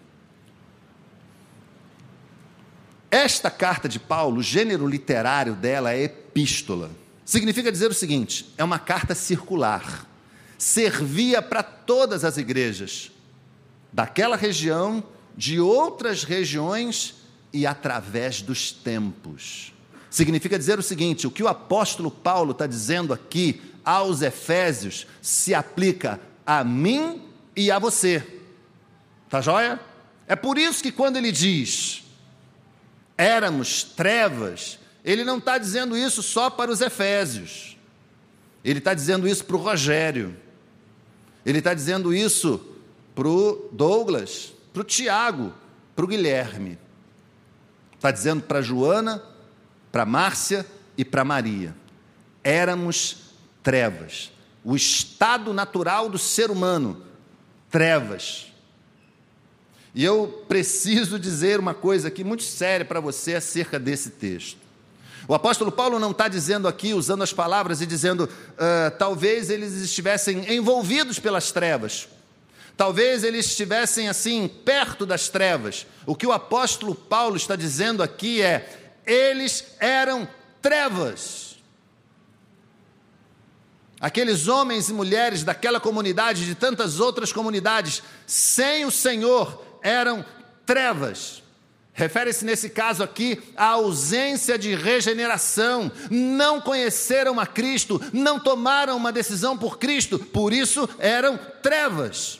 Esta 3.11 3.51
carta 3.51 3.87
de 3.87 3.99
Paulo, 3.99 4.39
o 4.39 4.43
gênero 4.43 4.87
literário 4.87 5.53
dela 5.53 5.93
é 5.93 6.03
epístola. 6.03 6.89
Significa 7.25 7.71
dizer 7.71 7.89
o 7.89 7.93
seguinte: 7.93 8.53
é 8.57 8.63
uma 8.63 8.79
carta 8.79 9.15
circular. 9.15 10.07
Servia 10.57 11.41
para 11.41 11.63
todas 11.63 12.23
as 12.23 12.37
igrejas 12.37 13.11
daquela 13.91 14.35
região, 14.35 15.03
de 15.35 15.59
outras 15.59 16.23
regiões 16.23 17.15
e 17.51 17.65
através 17.65 18.41
dos 18.41 18.71
tempos. 18.71 19.73
Significa 20.09 20.57
dizer 20.57 20.79
o 20.79 20.83
seguinte: 20.83 21.27
o 21.27 21.31
que 21.31 21.43
o 21.43 21.47
apóstolo 21.47 22.11
Paulo 22.11 22.51
está 22.51 22.67
dizendo 22.67 23.13
aqui 23.13 23.61
aos 23.83 24.21
Efésios 24.21 25.05
se 25.21 25.53
aplica 25.53 26.19
a 26.45 26.63
mim 26.63 27.21
e 27.55 27.71
a 27.71 27.79
você. 27.79 28.25
Tá 29.29 29.41
joia? 29.41 29.79
É 30.27 30.35
por 30.35 30.57
isso 30.57 30.81
que 30.81 30.91
quando 30.91 31.17
ele 31.17 31.31
diz 31.31 32.03
éramos 33.17 33.83
trevas, 33.83 34.79
ele 35.03 35.23
não 35.23 35.37
está 35.37 35.57
dizendo 35.57 35.97
isso 35.97 36.23
só 36.23 36.49
para 36.49 36.71
os 36.71 36.79
Efésios. 36.79 37.77
Ele 38.63 38.79
está 38.79 38.93
dizendo 38.93 39.27
isso 39.27 39.43
para 39.43 39.55
o 39.55 39.59
Rogério. 39.59 40.35
Ele 41.45 41.57
está 41.57 41.73
dizendo 41.73 42.13
isso 42.13 42.65
para 43.13 43.27
o 43.27 43.69
Douglas, 43.71 44.53
para 44.71 44.81
o 44.81 44.85
Tiago, 44.85 45.53
para 45.95 46.05
o 46.05 46.07
Guilherme. 46.07 46.77
Está 47.95 48.11
dizendo 48.11 48.41
para 48.43 48.61
Joana, 48.61 49.21
para 49.91 50.05
Márcia 50.05 50.65
e 50.97 51.03
para 51.03 51.25
Maria. 51.25 51.75
Éramos 52.41 53.17
trevas. 53.61 54.31
O 54.63 54.75
estado 54.75 55.53
natural 55.53 56.09
do 56.09 56.17
ser 56.17 56.49
humano, 56.49 57.03
trevas. 57.69 58.53
E 59.93 60.03
eu 60.03 60.45
preciso 60.47 61.19
dizer 61.19 61.59
uma 61.59 61.73
coisa 61.73 62.07
aqui 62.07 62.23
muito 62.23 62.43
séria 62.43 62.85
para 62.85 63.01
você 63.01 63.35
acerca 63.35 63.77
desse 63.77 64.11
texto. 64.11 64.62
O 65.27 65.33
apóstolo 65.33 65.71
Paulo 65.71 65.99
não 65.99 66.11
está 66.11 66.27
dizendo 66.27 66.67
aqui, 66.67 66.93
usando 66.93 67.23
as 67.23 67.31
palavras 67.31 67.81
e 67.81 67.85
dizendo, 67.85 68.25
uh, 68.25 68.97
talvez 68.97 69.49
eles 69.49 69.73
estivessem 69.73 70.53
envolvidos 70.53 71.19
pelas 71.19 71.51
trevas, 71.51 72.09
talvez 72.75 73.23
eles 73.23 73.45
estivessem 73.45 74.09
assim, 74.09 74.47
perto 74.47 75.05
das 75.05 75.29
trevas. 75.29 75.85
O 76.05 76.15
que 76.15 76.27
o 76.27 76.31
apóstolo 76.31 76.93
Paulo 76.93 77.37
está 77.37 77.55
dizendo 77.55 78.03
aqui 78.03 78.41
é: 78.41 78.67
eles 79.05 79.75
eram 79.79 80.27
trevas. 80.61 81.57
Aqueles 83.99 84.49
homens 84.49 84.89
e 84.89 84.93
mulheres 84.93 85.45
daquela 85.45 85.79
comunidade, 85.79 86.45
de 86.45 86.55
tantas 86.55 86.99
outras 86.99 87.31
comunidades, 87.31 88.03
sem 88.27 88.83
o 88.83 88.91
Senhor, 88.91 89.63
eram 89.81 90.25
trevas. 90.65 91.42
Refere-se 91.95 92.43
nesse 92.43 92.69
caso 92.69 93.03
aqui 93.03 93.39
à 93.55 93.67
ausência 93.67 94.57
de 94.57 94.73
regeneração, 94.73 95.91
não 96.09 96.59
conheceram 96.59 97.39
a 97.39 97.45
Cristo, 97.45 98.01
não 98.11 98.39
tomaram 98.39 98.97
uma 98.97 99.11
decisão 99.11 99.55
por 99.55 99.77
Cristo, 99.77 100.17
por 100.17 100.51
isso 100.51 100.89
eram 100.97 101.37
trevas. 101.61 102.39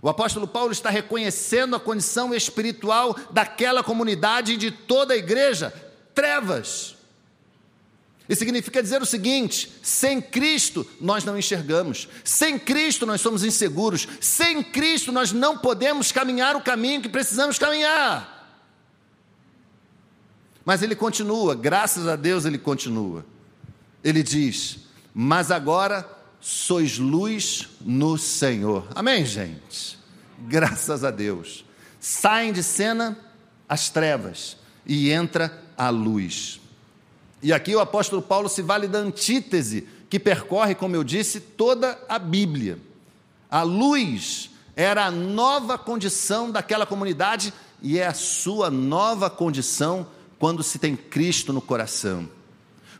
O 0.00 0.08
apóstolo 0.08 0.46
Paulo 0.46 0.70
está 0.70 0.88
reconhecendo 0.88 1.74
a 1.74 1.80
condição 1.80 2.32
espiritual 2.32 3.16
daquela 3.32 3.82
comunidade 3.82 4.52
e 4.52 4.56
de 4.56 4.70
toda 4.70 5.14
a 5.14 5.16
igreja, 5.16 5.72
trevas. 6.14 6.94
E 8.28 8.36
significa 8.36 8.80
dizer 8.80 9.02
o 9.02 9.06
seguinte: 9.06 9.68
sem 9.82 10.20
Cristo 10.20 10.86
nós 11.00 11.24
não 11.24 11.36
enxergamos, 11.36 12.08
sem 12.22 12.56
Cristo 12.56 13.04
nós 13.04 13.20
somos 13.20 13.42
inseguros, 13.42 14.06
sem 14.20 14.62
Cristo 14.62 15.10
nós 15.10 15.32
não 15.32 15.58
podemos 15.58 16.12
caminhar 16.12 16.54
o 16.54 16.62
caminho 16.62 17.02
que 17.02 17.08
precisamos 17.08 17.58
caminhar. 17.58 18.35
Mas 20.66 20.82
ele 20.82 20.96
continua, 20.96 21.54
graças 21.54 22.08
a 22.08 22.16
Deus 22.16 22.44
ele 22.44 22.58
continua. 22.58 23.24
Ele 24.02 24.20
diz: 24.20 24.80
Mas 25.14 25.52
agora 25.52 26.04
sois 26.40 26.98
luz 26.98 27.68
no 27.80 28.18
Senhor. 28.18 28.88
Amém, 28.92 29.24
gente? 29.24 29.96
Graças 30.40 31.04
a 31.04 31.12
Deus. 31.12 31.64
Saem 32.00 32.52
de 32.52 32.64
cena 32.64 33.16
as 33.68 33.88
trevas 33.90 34.56
e 34.84 35.12
entra 35.12 35.62
a 35.78 35.88
luz. 35.88 36.60
E 37.40 37.52
aqui 37.52 37.72
o 37.76 37.80
apóstolo 37.80 38.20
Paulo 38.20 38.48
se 38.48 38.60
vale 38.60 38.88
da 38.88 38.98
antítese 38.98 39.86
que 40.10 40.18
percorre, 40.18 40.74
como 40.74 40.96
eu 40.96 41.04
disse, 41.04 41.38
toda 41.38 41.96
a 42.08 42.18
Bíblia. 42.18 42.78
A 43.48 43.62
luz 43.62 44.50
era 44.74 45.06
a 45.06 45.10
nova 45.12 45.78
condição 45.78 46.50
daquela 46.50 46.86
comunidade 46.86 47.54
e 47.80 48.00
é 48.00 48.06
a 48.06 48.14
sua 48.14 48.68
nova 48.68 49.30
condição 49.30 50.08
quando 50.38 50.62
se 50.62 50.78
tem 50.78 50.96
Cristo 50.96 51.52
no 51.52 51.60
coração. 51.60 52.28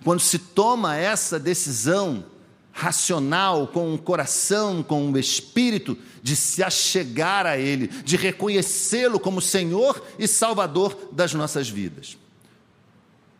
Quando 0.04 0.20
se 0.20 0.38
toma 0.38 0.96
essa 0.96 1.38
decisão 1.38 2.24
racional, 2.72 3.66
com 3.68 3.94
o 3.94 3.98
coração, 3.98 4.82
com 4.82 5.10
o 5.10 5.18
espírito, 5.18 5.96
de 6.22 6.36
se 6.36 6.62
achegar 6.62 7.46
a 7.46 7.56
Ele, 7.56 7.88
de 7.88 8.16
reconhecê-lo 8.16 9.18
como 9.18 9.40
Senhor 9.40 10.02
e 10.18 10.28
Salvador 10.28 11.08
das 11.10 11.32
nossas 11.32 11.68
vidas. 11.68 12.18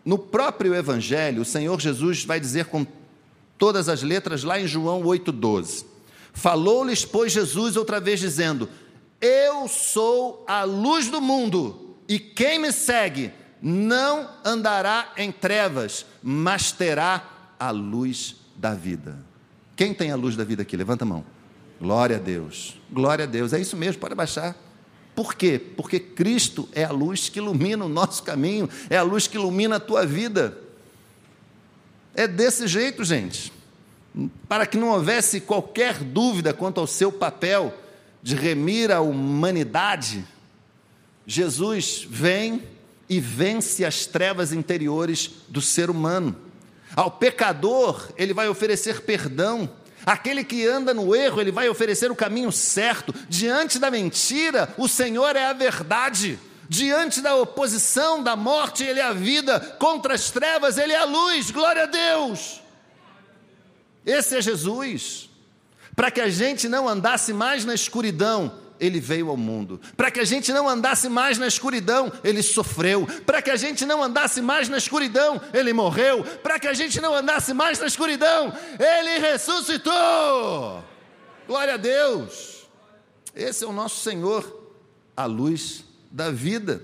No 0.04 0.18
próprio 0.18 0.74
Evangelho, 0.74 1.42
o 1.42 1.44
Senhor 1.44 1.78
Jesus 1.78 2.24
vai 2.24 2.40
dizer 2.40 2.66
com 2.66 2.86
todas 3.58 3.88
as 3.88 4.02
letras 4.02 4.42
lá 4.42 4.58
em 4.58 4.66
João 4.66 5.02
8,12: 5.02 5.84
Falou-lhes, 6.32 7.04
pois, 7.04 7.32
Jesus 7.32 7.76
outra 7.76 8.00
vez, 8.00 8.20
dizendo: 8.20 8.68
Eu 9.20 9.68
sou 9.68 10.44
a 10.46 10.64
luz 10.64 11.08
do 11.08 11.20
mundo, 11.20 11.96
e 12.08 12.18
quem 12.18 12.58
me 12.58 12.72
segue 12.72 13.32
não 13.68 14.30
andará 14.44 15.12
em 15.16 15.32
trevas, 15.32 16.06
mas 16.22 16.70
terá 16.70 17.28
a 17.58 17.72
luz 17.72 18.36
da 18.54 18.72
vida. 18.72 19.18
Quem 19.74 19.92
tem 19.92 20.12
a 20.12 20.16
luz 20.16 20.36
da 20.36 20.44
vida 20.44 20.62
aqui? 20.62 20.76
Levanta 20.76 21.04
a 21.04 21.08
mão. 21.08 21.24
Glória 21.80 22.14
a 22.14 22.18
Deus. 22.20 22.80
Glória 22.88 23.24
a 23.24 23.26
Deus. 23.26 23.52
É 23.52 23.58
isso 23.58 23.76
mesmo, 23.76 24.00
pode 24.00 24.14
baixar. 24.14 24.54
Por 25.16 25.34
quê? 25.34 25.58
Porque 25.58 25.98
Cristo 25.98 26.68
é 26.72 26.84
a 26.84 26.92
luz 26.92 27.28
que 27.28 27.40
ilumina 27.40 27.84
o 27.84 27.88
nosso 27.88 28.22
caminho, 28.22 28.70
é 28.88 28.96
a 28.98 29.02
luz 29.02 29.26
que 29.26 29.36
ilumina 29.36 29.76
a 29.76 29.80
tua 29.80 30.06
vida. 30.06 30.56
É 32.14 32.28
desse 32.28 32.68
jeito, 32.68 33.02
gente. 33.02 33.52
Para 34.48 34.64
que 34.64 34.78
não 34.78 34.90
houvesse 34.90 35.40
qualquer 35.40 36.04
dúvida 36.04 36.54
quanto 36.54 36.78
ao 36.78 36.86
seu 36.86 37.10
papel 37.10 37.74
de 38.22 38.36
remir 38.36 38.92
a 38.92 39.00
humanidade, 39.00 40.24
Jesus 41.26 42.06
vem 42.08 42.75
e 43.08 43.20
vence 43.20 43.84
as 43.84 44.06
trevas 44.06 44.52
interiores 44.52 45.30
do 45.48 45.60
ser 45.60 45.90
humano. 45.90 46.36
Ao 46.94 47.10
pecador, 47.10 48.10
ele 48.16 48.32
vai 48.32 48.48
oferecer 48.48 49.02
perdão 49.02 49.68
Aquele 50.06 50.44
que 50.44 50.64
anda 50.64 50.94
no 50.94 51.16
erro, 51.16 51.40
ele 51.40 51.50
vai 51.50 51.68
oferecer 51.68 52.12
o 52.12 52.16
caminho 52.16 52.52
certo. 52.52 53.12
Diante 53.28 53.76
da 53.76 53.90
mentira, 53.90 54.72
o 54.78 54.86
Senhor 54.86 55.34
é 55.34 55.46
a 55.46 55.52
verdade. 55.52 56.38
Diante 56.68 57.20
da 57.20 57.34
oposição, 57.34 58.22
da 58.22 58.36
morte, 58.36 58.84
ele 58.84 59.00
é 59.00 59.02
a 59.02 59.12
vida. 59.12 59.58
Contra 59.80 60.14
as 60.14 60.30
trevas, 60.30 60.78
ele 60.78 60.92
é 60.92 61.00
a 61.00 61.04
luz. 61.04 61.50
Glória 61.50 61.82
a 61.82 61.86
Deus. 61.86 62.62
Esse 64.04 64.36
é 64.36 64.40
Jesus. 64.40 65.28
Para 65.96 66.12
que 66.12 66.20
a 66.20 66.28
gente 66.28 66.68
não 66.68 66.88
andasse 66.88 67.32
mais 67.32 67.64
na 67.64 67.74
escuridão, 67.74 68.52
ele 68.78 69.00
veio 69.00 69.28
ao 69.30 69.36
mundo. 69.36 69.80
Para 69.96 70.10
que 70.10 70.20
a 70.20 70.24
gente 70.24 70.52
não 70.52 70.68
andasse 70.68 71.08
mais 71.08 71.38
na 71.38 71.46
escuridão, 71.46 72.12
ele 72.22 72.42
sofreu. 72.42 73.06
Para 73.24 73.40
que 73.40 73.50
a 73.50 73.56
gente 73.56 73.84
não 73.84 74.02
andasse 74.02 74.40
mais 74.40 74.68
na 74.68 74.76
escuridão, 74.76 75.40
ele 75.52 75.72
morreu. 75.72 76.24
Para 76.42 76.58
que 76.58 76.68
a 76.68 76.74
gente 76.74 77.00
não 77.00 77.14
andasse 77.14 77.52
mais 77.54 77.78
na 77.78 77.86
escuridão, 77.86 78.52
ele 78.78 79.18
ressuscitou. 79.18 80.84
Glória 81.46 81.74
a 81.74 81.78
Deus. 81.78 82.66
Esse 83.34 83.64
é 83.64 83.66
o 83.66 83.72
nosso 83.72 84.02
Senhor, 84.02 84.70
a 85.16 85.26
luz 85.26 85.84
da 86.10 86.30
vida. 86.30 86.82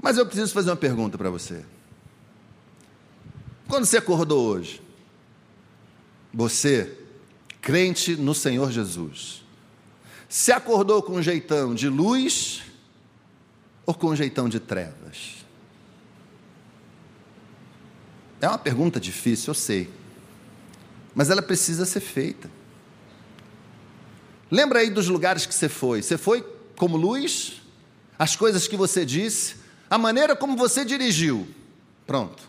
Mas 0.00 0.16
eu 0.16 0.24
preciso 0.24 0.52
fazer 0.52 0.70
uma 0.70 0.76
pergunta 0.76 1.18
para 1.18 1.28
você. 1.28 1.64
Quando 3.68 3.84
você 3.84 3.98
acordou 3.98 4.46
hoje, 4.46 4.80
você, 6.32 6.96
crente 7.60 8.16
no 8.16 8.34
Senhor 8.34 8.70
Jesus, 8.70 9.44
se 10.30 10.52
acordou 10.52 11.02
com 11.02 11.14
um 11.14 11.22
jeitão 11.22 11.74
de 11.74 11.88
luz 11.88 12.62
ou 13.84 13.92
com 13.92 14.10
um 14.10 14.16
jeitão 14.16 14.48
de 14.48 14.60
trevas? 14.60 15.44
É 18.40 18.48
uma 18.48 18.56
pergunta 18.56 19.00
difícil, 19.00 19.50
eu 19.50 19.54
sei, 19.54 19.90
mas 21.16 21.30
ela 21.30 21.42
precisa 21.42 21.84
ser 21.84 21.98
feita. 21.98 22.48
Lembra 24.48 24.78
aí 24.78 24.88
dos 24.88 25.08
lugares 25.08 25.44
que 25.46 25.54
você 25.54 25.68
foi? 25.68 26.00
Você 26.00 26.16
foi 26.16 26.42
como 26.76 26.96
luz? 26.96 27.60
As 28.16 28.36
coisas 28.36 28.68
que 28.68 28.76
você 28.76 29.04
disse? 29.04 29.56
A 29.90 29.98
maneira 29.98 30.36
como 30.36 30.56
você 30.56 30.84
dirigiu? 30.84 31.48
Pronto. 32.06 32.48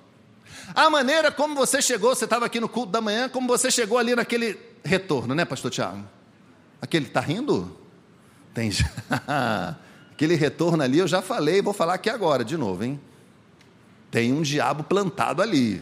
A 0.76 0.88
maneira 0.90 1.32
como 1.32 1.56
você 1.56 1.82
chegou, 1.82 2.16
você 2.16 2.26
estava 2.26 2.46
aqui 2.46 2.60
no 2.60 2.70
culto 2.70 2.92
da 2.92 3.02
manhã, 3.02 3.28
como 3.28 3.48
você 3.48 3.72
chegou 3.72 3.98
ali 3.98 4.16
naquele 4.16 4.58
retorno, 4.84 5.34
né, 5.34 5.46
pastor 5.46 5.72
Tiago? 5.72 6.21
Aquele, 6.82 7.06
está 7.06 7.20
rindo? 7.20 7.78
Tem 8.54 8.72
Aquele 10.12 10.36
retorno 10.36 10.84
ali 10.84 11.00
eu 11.00 11.08
já 11.08 11.22
falei, 11.22 11.62
vou 11.62 11.74
falar 11.74 11.96
aqui 11.96 12.10
agora 12.10 12.44
de 12.44 12.58
novo, 12.58 12.84
hein? 12.84 13.00
Tem 14.10 14.34
um 14.34 14.42
diabo 14.42 14.84
plantado 14.84 15.42
ali. 15.42 15.82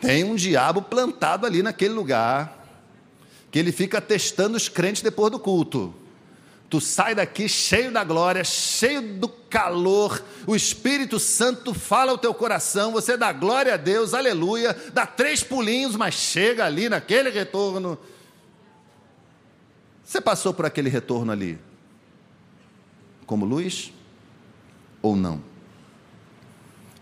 Tem 0.00 0.24
um 0.24 0.34
diabo 0.34 0.82
plantado 0.82 1.46
ali 1.46 1.62
naquele 1.62 1.94
lugar, 1.94 2.66
que 3.50 3.58
ele 3.58 3.72
fica 3.72 4.00
testando 4.00 4.56
os 4.56 4.68
crentes 4.68 5.02
depois 5.02 5.30
do 5.30 5.38
culto. 5.38 5.94
Tu 6.70 6.80
sai 6.80 7.14
daqui 7.14 7.48
cheio 7.48 7.90
da 7.90 8.04
glória, 8.04 8.44
cheio 8.44 9.00
do 9.00 9.28
calor, 9.28 10.22
o 10.46 10.54
Espírito 10.54 11.18
Santo 11.18 11.72
fala 11.72 12.12
ao 12.12 12.18
teu 12.18 12.34
coração, 12.34 12.92
você 12.92 13.16
dá 13.16 13.32
glória 13.32 13.72
a 13.72 13.76
Deus, 13.78 14.12
aleluia, 14.12 14.76
dá 14.92 15.06
três 15.06 15.42
pulinhos, 15.42 15.96
mas 15.96 16.14
chega 16.14 16.66
ali 16.66 16.88
naquele 16.88 17.30
retorno. 17.30 17.98
Você 20.08 20.22
passou 20.22 20.54
por 20.54 20.64
aquele 20.64 20.88
retorno 20.88 21.30
ali 21.30 21.58
como 23.26 23.44
luz 23.44 23.92
ou 25.02 25.14
não? 25.14 25.42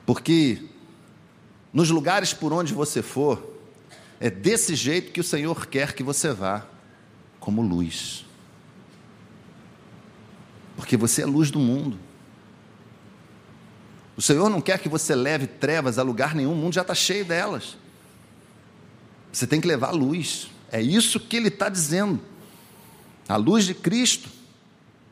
Porque 0.04 0.60
nos 1.72 1.88
lugares 1.88 2.34
por 2.34 2.52
onde 2.52 2.74
você 2.74 3.02
for, 3.02 3.54
é 4.18 4.28
desse 4.28 4.74
jeito 4.74 5.12
que 5.12 5.20
o 5.20 5.24
Senhor 5.24 5.66
quer 5.68 5.92
que 5.92 6.02
você 6.02 6.32
vá, 6.32 6.66
como 7.38 7.62
luz. 7.62 8.26
Porque 10.74 10.96
você 10.96 11.22
é 11.22 11.26
luz 11.26 11.48
do 11.48 11.60
mundo. 11.60 11.96
O 14.16 14.20
Senhor 14.20 14.50
não 14.50 14.60
quer 14.60 14.80
que 14.80 14.88
você 14.88 15.14
leve 15.14 15.46
trevas 15.46 15.96
a 16.00 16.02
lugar 16.02 16.34
nenhum, 16.34 16.54
o 16.54 16.56
mundo 16.56 16.74
já 16.74 16.82
está 16.82 16.94
cheio 16.94 17.24
delas. 17.24 17.76
Você 19.32 19.46
tem 19.46 19.60
que 19.60 19.68
levar 19.68 19.92
luz. 19.92 20.50
É 20.72 20.82
isso 20.82 21.20
que 21.20 21.36
ele 21.36 21.48
está 21.48 21.68
dizendo. 21.68 22.20
A 23.28 23.36
luz 23.36 23.64
de 23.64 23.74
Cristo 23.74 24.28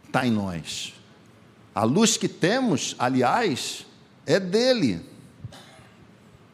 está 0.06 0.26
em 0.26 0.30
nós. 0.30 0.94
A 1.74 1.82
luz 1.82 2.16
que 2.16 2.28
temos, 2.28 2.94
aliás, 2.98 3.84
é 4.24 4.38
dele. 4.38 5.00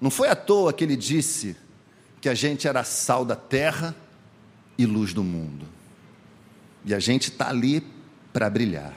Não 0.00 0.10
foi 0.10 0.28
à 0.28 0.34
toa 0.34 0.72
que 0.72 0.82
ele 0.82 0.96
disse 0.96 1.54
que 2.20 2.28
a 2.28 2.34
gente 2.34 2.66
era 2.66 2.82
sal 2.84 3.24
da 3.24 3.36
terra 3.36 3.94
e 4.78 4.86
luz 4.86 5.12
do 5.12 5.22
mundo. 5.22 5.66
E 6.84 6.94
a 6.94 6.98
gente 6.98 7.28
está 7.28 7.50
ali 7.50 7.86
para 8.32 8.48
brilhar. 8.48 8.94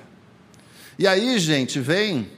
E 0.97 1.05
aí, 1.05 1.37
gente, 1.39 1.79
vem 1.79 2.29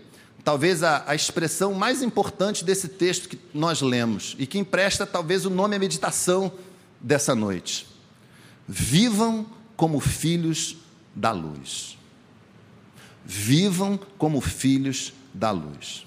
talvez 0.43 0.81
a, 0.81 1.03
a, 1.07 1.15
expressão 1.15 1.73
mais 1.73 2.01
importante 2.01 2.63
desse 2.63 2.87
texto 2.87 3.27
que 3.27 3.39
nós 3.53 3.81
lemos 3.81 4.35
e 4.39 4.45
que 4.45 4.57
empresta 4.57 5.05
talvez 5.05 5.45
o 5.45 5.49
nome 5.49 5.75
à 5.75 5.79
meditação 5.79 6.51
dessa 7.01 7.35
noite. 7.35 7.87
Vivam 8.67 9.45
como 9.75 9.99
filhos 9.99 10.77
da 11.13 11.31
luz. 11.31 11.97
Vivam 13.25 13.99
como 14.17 14.39
filhos 14.41 15.13
da 15.33 15.51
luz. 15.51 16.05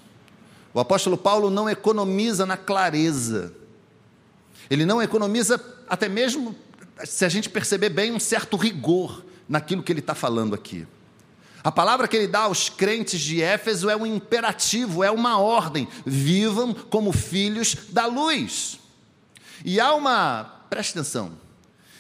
O 0.73 0.81
apóstolo 0.81 1.17
Paulo 1.17 1.51
não 1.51 1.69
economiza 1.69 2.47
na 2.47 2.57
clareza, 2.57 3.53
ele 4.71 4.85
não 4.85 5.03
economiza, 5.03 5.63
até 5.89 6.09
mesmo, 6.09 6.55
se 7.05 7.25
a 7.25 7.29
gente 7.29 7.49
perceber 7.49 7.89
bem, 7.89 8.13
um 8.13 8.21
certo 8.21 8.57
rigor 8.57 9.25
naquilo 9.49 9.83
que 9.83 9.91
ele 9.91 10.01
está 10.01 10.15
falando 10.15 10.55
aqui. 10.55 10.87
A 11.65 11.73
palavra 11.73 12.07
que 12.07 12.17
ele 12.17 12.29
dá 12.29 12.41
aos 12.41 12.69
crentes 12.69 13.21
de 13.21 13.43
Éfeso 13.43 13.91
é 13.91 13.97
um 13.97 14.07
imperativo, 14.07 15.03
é 15.03 15.11
uma 15.11 15.39
ordem: 15.39 15.89
vivam 16.07 16.73
como 16.73 17.13
filhos 17.13 17.77
da 17.91 18.07
luz. 18.07 18.79
E 19.65 19.81
há 19.81 19.93
uma, 19.95 20.45
preste 20.71 20.93
atenção, 20.93 21.33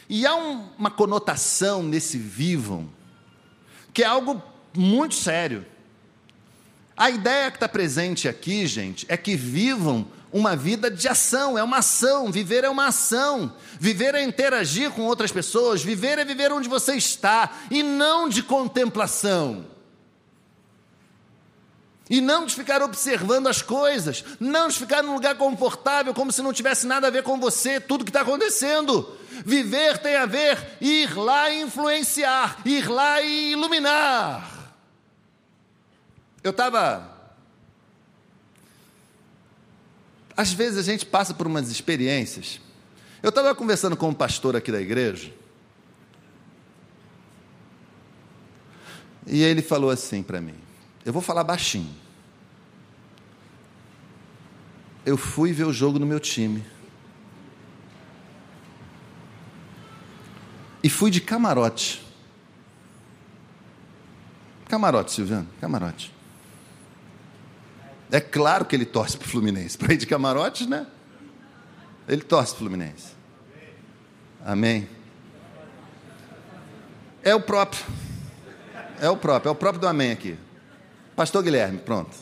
e 0.09 0.27
há 0.27 0.35
um, 0.35 0.67
uma 0.79 0.91
conotação 0.91 1.83
nesse 1.83 2.17
vivam, 2.17 2.89
que 3.93 4.03
é 4.03 4.07
algo 4.07 4.43
muito 4.77 5.15
sério. 5.15 5.67
A 6.97 7.11
ideia 7.11 7.51
que 7.51 7.57
está 7.57 7.69
presente 7.69 8.29
aqui, 8.29 8.67
gente, 8.67 9.07
é 9.09 9.17
que 9.17 9.37
vivam 9.37 10.07
uma 10.33 10.57
vida 10.57 10.91
de 10.91 11.09
ação, 11.09 11.57
é 11.57 11.63
uma 11.63 11.79
ação, 11.79 12.31
viver 12.31 12.65
é 12.65 12.69
uma 12.69 12.89
ação, 12.89 13.55
viver 13.79 14.15
é 14.15 14.23
interagir 14.23 14.91
com 14.91 15.03
outras 15.03 15.33
pessoas, 15.33 15.83
viver 15.83 16.19
é 16.19 16.25
viver 16.25 16.53
onde 16.53 16.69
você 16.69 16.95
está, 16.95 17.51
e 17.71 17.83
não 17.83 18.29
de 18.29 18.43
contemplação. 18.43 19.65
E 22.11 22.21
não 22.21 22.47
de 22.47 22.55
ficar 22.55 22.83
observando 22.83 23.49
as 23.49 23.61
coisas, 23.61 24.25
não 24.41 24.69
de 24.69 24.79
ficar 24.79 25.03
num 25.03 25.15
lugar 25.15 25.37
confortável, 25.37 26.15
como 26.15 26.33
se 26.33 26.41
não 26.41 26.53
tivesse 26.53 26.87
nada 26.87 27.07
a 27.07 27.11
ver 27.11 27.23
com 27.23 27.39
você, 27.39 27.79
tudo 27.79 28.05
que 28.05 28.11
está 28.11 28.23
acontecendo. 28.23 29.15
Viver 29.45 29.99
tem 29.99 30.17
a 30.17 30.25
ver 30.25 30.59
ir 30.81 31.15
lá 31.17 31.51
e 31.51 31.63
influenciar, 31.63 32.61
ir 32.65 32.89
lá 32.89 33.21
e 33.21 33.53
iluminar. 33.53 34.75
Eu 36.43 36.51
estava. 36.51 37.17
Às 40.37 40.53
vezes 40.53 40.79
a 40.79 40.83
gente 40.83 41.05
passa 41.05 41.35
por 41.35 41.47
umas 41.47 41.71
experiências. 41.71 42.61
Eu 43.23 43.29
estava 43.29 43.55
conversando 43.55 43.97
com 43.97 44.09
um 44.09 44.15
pastor 44.15 44.57
aqui 44.57 44.73
da 44.73 44.81
igreja. 44.81 45.33
E 49.27 49.43
ele 49.43 49.61
falou 49.61 49.91
assim 49.91 50.23
para 50.23 50.41
mim: 50.41 50.68
Eu 51.05 51.13
vou 51.13 51.23
falar 51.23 51.45
baixinho. 51.45 51.95
Eu 55.05 55.17
fui 55.17 55.53
ver 55.53 55.65
o 55.65 55.73
jogo 55.73 55.99
no 55.99 56.07
meu 56.07 56.21
time. 56.21 56.65
E 60.83 60.91
fui 60.91 61.11
de 61.11 61.21
camarote. 61.21 62.07
Camarote, 64.69 65.13
Silviano, 65.13 65.49
camarote. 65.61 66.15
É 68.11 68.21
claro 68.21 68.65
que 68.65 68.77
ele 68.77 68.85
torce 68.85 69.17
para 69.17 69.27
o 69.27 69.29
Fluminense. 69.29 69.77
Para 69.77 69.95
ir 69.95 69.97
de 69.97 70.07
camarotes, 70.07 70.67
né? 70.67 70.87
Ele 72.07 72.23
torce 72.23 72.53
para 72.53 72.57
o 72.57 72.59
Fluminense. 72.61 73.13
Amém. 74.45 74.89
É 77.23 77.35
o 77.35 77.41
próprio. 77.41 77.85
É 79.01 79.09
o 79.09 79.17
próprio, 79.17 79.49
é 79.49 79.53
o 79.53 79.55
próprio 79.55 79.81
do 79.81 79.89
Amém 79.89 80.11
aqui. 80.11 80.39
Pastor 81.19 81.43
Guilherme, 81.43 81.79
pronto. 81.79 82.17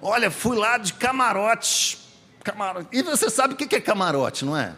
Olha, 0.00 0.32
fui 0.32 0.56
lá 0.56 0.78
de 0.78 0.94
camarote. 0.94 1.96
camarote. 2.42 2.88
E 2.90 3.04
você 3.04 3.30
sabe 3.30 3.54
o 3.54 3.56
que 3.56 3.72
é 3.76 3.80
camarote, 3.80 4.44
não 4.44 4.56
é? 4.56 4.74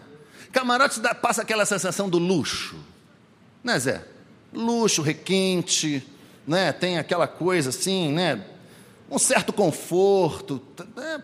Camarote 0.52 1.00
dá, 1.00 1.14
passa 1.14 1.40
aquela 1.40 1.64
sensação 1.64 2.10
do 2.10 2.18
luxo. 2.18 2.76
Né, 3.62 3.78
Zé? 3.78 4.04
Luxo, 4.52 5.00
requinte, 5.00 6.06
né? 6.46 6.72
Tem 6.74 6.98
aquela 6.98 7.26
coisa 7.26 7.70
assim, 7.70 8.12
né? 8.12 8.44
um 9.10 9.18
certo 9.18 9.50
conforto. 9.50 10.60
É, 10.98 11.22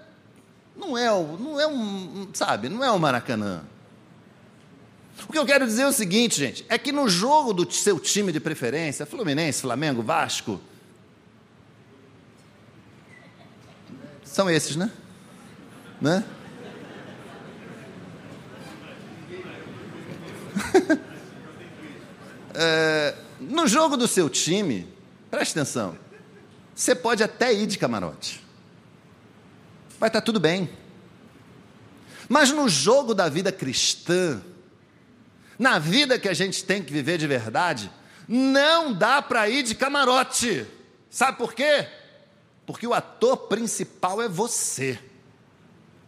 não 0.75 0.97
é, 0.97 1.09
não 1.09 1.61
é 1.61 1.67
um, 1.67 2.27
sabe, 2.33 2.71
não 2.71 2.83
é 2.83 2.91
o 2.91 2.99
Maracanã. 2.99 3.65
O 5.29 5.33
que 5.33 5.39
eu 5.39 5.45
quero 5.45 5.67
dizer 5.67 5.83
é 5.83 5.87
o 5.89 5.93
seguinte, 5.93 6.39
gente, 6.39 6.65
é 6.71 6.79
que 6.79 6.91
no 6.91 7.07
jogo 7.07 7.53
do 7.53 7.71
seu 7.71 8.01
time 8.01 8.33
de 8.33 8.41
preferência, 8.41 9.05
Fluminense, 9.05 9.61
Flamengo, 9.61 10.01
Vasco, 10.01 10.59
são 14.31 14.49
esses, 14.49 14.77
né? 14.77 14.91
Né? 16.01 16.25
é, 22.55 23.17
no 23.41 23.67
jogo 23.67 23.97
do 23.97 24.07
seu 24.07 24.31
time, 24.31 24.87
preste 25.31 25.51
atenção, 25.59 25.99
você 26.75 26.95
pode 26.95 27.25
até 27.25 27.53
ir 27.53 27.67
de 27.67 27.77
camarote. 27.77 28.41
Vai 29.99 30.09
estar 30.09 30.21
tudo 30.21 30.39
bem. 30.39 30.71
Mas 32.29 32.51
no 32.53 32.69
jogo 32.69 33.15
da 33.15 33.29
vida 33.29 33.51
cristã, 33.51 34.41
na 35.59 35.79
vida 35.81 36.19
que 36.19 36.29
a 36.29 36.35
gente 36.35 36.65
tem 36.65 36.83
que 36.83 36.93
viver 36.93 37.19
de 37.19 37.27
verdade, 37.27 37.91
não 38.29 38.93
dá 38.93 39.21
para 39.21 39.49
ir 39.49 39.65
de 39.65 39.75
camarote. 39.75 40.65
Sabe 41.11 41.37
por 41.37 41.53
quê? 41.53 41.89
Porque 42.73 42.87
o 42.87 42.95
ator 42.95 43.37
principal 43.37 44.23
é 44.23 44.29
você. 44.29 44.99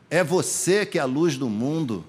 É 0.08 0.22
você 0.22 0.86
que 0.86 0.98
é 0.98 1.00
a 1.02 1.06
luz 1.06 1.36
do 1.36 1.48
mundo. 1.48 2.04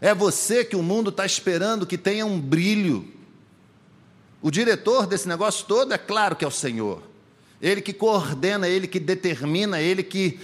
É 0.00 0.14
você 0.14 0.64
que 0.64 0.76
o 0.76 0.82
mundo 0.82 1.10
está 1.10 1.26
esperando 1.26 1.86
que 1.86 1.98
tenha 1.98 2.24
um 2.24 2.40
brilho. 2.40 3.06
O 4.40 4.50
diretor 4.50 5.06
desse 5.06 5.28
negócio 5.28 5.66
todo 5.66 5.92
é 5.92 5.98
claro 5.98 6.34
que 6.34 6.44
é 6.44 6.48
o 6.48 6.50
Senhor. 6.50 7.02
Ele 7.60 7.82
que 7.82 7.92
coordena, 7.92 8.68
ele 8.68 8.86
que 8.86 8.98
determina, 8.98 9.80
ele 9.80 10.02
que 10.02 10.40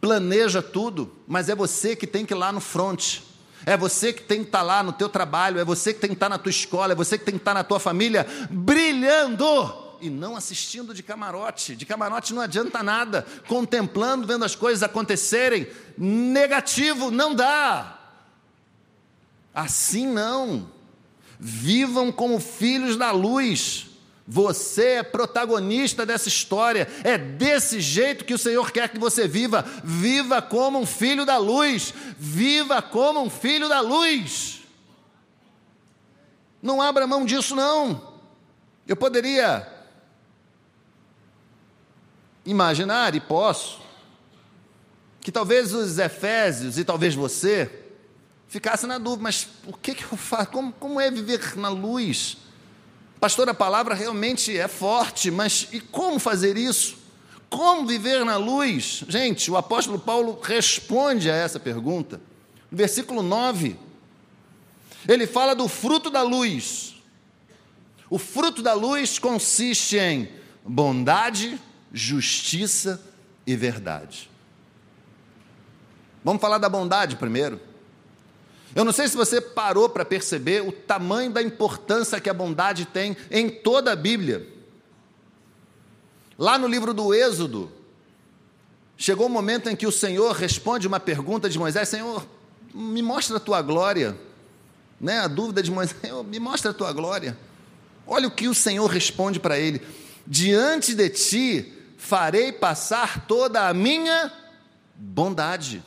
planeja 0.00 0.62
tudo, 0.62 1.12
mas 1.28 1.48
é 1.48 1.54
você 1.54 1.94
que 1.94 2.06
tem 2.06 2.24
que 2.24 2.32
ir 2.32 2.36
lá 2.36 2.50
no 2.50 2.60
front. 2.60 3.18
É 3.66 3.76
você 3.76 4.12
que 4.12 4.22
tem 4.22 4.40
que 4.40 4.48
estar 4.48 4.62
lá 4.62 4.82
no 4.82 4.92
teu 4.92 5.08
trabalho, 5.08 5.60
é 5.60 5.64
você 5.64 5.92
que 5.92 6.00
tem 6.00 6.10
que 6.10 6.16
estar 6.16 6.28
na 6.28 6.38
tua 6.38 6.50
escola, 6.50 6.94
é 6.94 6.96
você 6.96 7.16
que 7.18 7.24
tem 7.24 7.34
que 7.34 7.40
estar 7.40 7.54
na 7.54 7.62
tua 7.62 7.78
família 7.78 8.26
brilhando 8.50 9.89
e 10.00 10.10
não 10.10 10.36
assistindo 10.36 10.94
de 10.94 11.02
camarote. 11.02 11.76
De 11.76 11.86
camarote 11.86 12.34
não 12.34 12.42
adianta 12.42 12.82
nada, 12.82 13.26
contemplando, 13.46 14.26
vendo 14.26 14.44
as 14.44 14.54
coisas 14.54 14.82
acontecerem. 14.82 15.66
Negativo 15.96 17.10
não 17.10 17.34
dá. 17.34 17.98
Assim 19.54 20.06
não. 20.06 20.70
Vivam 21.38 22.12
como 22.12 22.40
filhos 22.40 22.96
da 22.96 23.10
luz. 23.10 23.86
Você 24.26 24.84
é 24.84 25.02
protagonista 25.02 26.06
dessa 26.06 26.28
história. 26.28 26.88
É 27.02 27.18
desse 27.18 27.80
jeito 27.80 28.24
que 28.24 28.34
o 28.34 28.38
Senhor 28.38 28.70
quer 28.70 28.88
que 28.88 28.98
você 28.98 29.26
viva. 29.26 29.64
Viva 29.82 30.40
como 30.40 30.78
um 30.78 30.86
filho 30.86 31.24
da 31.26 31.36
luz. 31.36 31.92
Viva 32.18 32.80
como 32.80 33.20
um 33.20 33.30
filho 33.30 33.68
da 33.68 33.80
luz. 33.80 34.60
Não 36.62 36.80
abra 36.80 37.06
mão 37.06 37.24
disso, 37.24 37.56
não. 37.56 38.10
Eu 38.86 38.96
poderia 38.96 39.79
imaginar, 42.44 43.14
e 43.14 43.20
posso, 43.20 43.80
que 45.20 45.30
talvez 45.30 45.72
os 45.72 45.98
Efésios 45.98 46.78
e 46.78 46.84
talvez 46.84 47.14
você 47.14 47.70
ficassem 48.48 48.88
na 48.88 48.98
dúvida, 48.98 49.22
mas 49.22 49.48
o 49.66 49.72
que, 49.72 49.94
que 49.94 50.04
eu 50.04 50.16
faço? 50.16 50.50
Como, 50.50 50.72
como 50.72 51.00
é 51.00 51.10
viver 51.10 51.56
na 51.56 51.68
luz? 51.68 52.38
Pastor, 53.20 53.48
a 53.48 53.54
palavra 53.54 53.94
realmente 53.94 54.56
é 54.56 54.66
forte, 54.66 55.30
mas 55.30 55.68
e 55.72 55.80
como 55.80 56.18
fazer 56.18 56.56
isso? 56.56 56.98
Como 57.50 57.86
viver 57.86 58.24
na 58.24 58.36
luz? 58.36 59.04
Gente, 59.08 59.50
o 59.50 59.56
apóstolo 59.56 59.98
Paulo 59.98 60.40
responde 60.42 61.30
a 61.30 61.34
essa 61.34 61.60
pergunta. 61.60 62.20
No 62.70 62.78
versículo 62.78 63.22
9, 63.22 63.76
ele 65.06 65.26
fala 65.26 65.54
do 65.54 65.68
fruto 65.68 66.08
da 66.08 66.22
luz. 66.22 66.94
O 68.08 68.18
fruto 68.18 68.62
da 68.62 68.72
luz 68.72 69.18
consiste 69.18 69.98
em 69.98 70.28
bondade, 70.64 71.60
justiça 71.92 73.00
e 73.46 73.56
verdade. 73.56 74.30
Vamos 76.22 76.40
falar 76.40 76.58
da 76.58 76.68
bondade 76.68 77.16
primeiro. 77.16 77.60
Eu 78.74 78.84
não 78.84 78.92
sei 78.92 79.08
se 79.08 79.16
você 79.16 79.40
parou 79.40 79.88
para 79.88 80.04
perceber 80.04 80.62
o 80.62 80.70
tamanho 80.70 81.32
da 81.32 81.42
importância 81.42 82.20
que 82.20 82.30
a 82.30 82.34
bondade 82.34 82.84
tem 82.84 83.16
em 83.30 83.48
toda 83.48 83.92
a 83.92 83.96
Bíblia. 83.96 84.46
Lá 86.38 86.56
no 86.56 86.68
livro 86.68 86.94
do 86.94 87.12
Êxodo, 87.12 87.70
chegou 88.96 89.26
o 89.26 89.28
um 89.28 89.32
momento 89.32 89.68
em 89.68 89.74
que 89.74 89.86
o 89.86 89.92
Senhor 89.92 90.32
responde 90.32 90.86
uma 90.86 91.00
pergunta 91.00 91.48
de 91.48 91.58
Moisés: 91.58 91.88
Senhor, 91.88 92.24
me 92.72 93.02
mostra 93.02 93.38
a 93.38 93.40
tua 93.40 93.60
glória. 93.60 94.16
Né? 95.00 95.18
A 95.18 95.26
dúvida 95.26 95.62
de 95.62 95.70
Moisés: 95.70 95.96
me 96.26 96.38
mostra 96.38 96.70
a 96.70 96.74
tua 96.74 96.92
glória. 96.92 97.36
Olha 98.06 98.28
o 98.28 98.30
que 98.30 98.46
o 98.46 98.54
Senhor 98.54 98.86
responde 98.86 99.40
para 99.40 99.58
ele: 99.58 99.82
Diante 100.26 100.94
de 100.94 101.08
ti 101.08 101.79
farei 102.00 102.50
passar 102.50 103.26
toda 103.26 103.68
a 103.68 103.74
minha 103.74 104.32
bondade. 104.96 105.84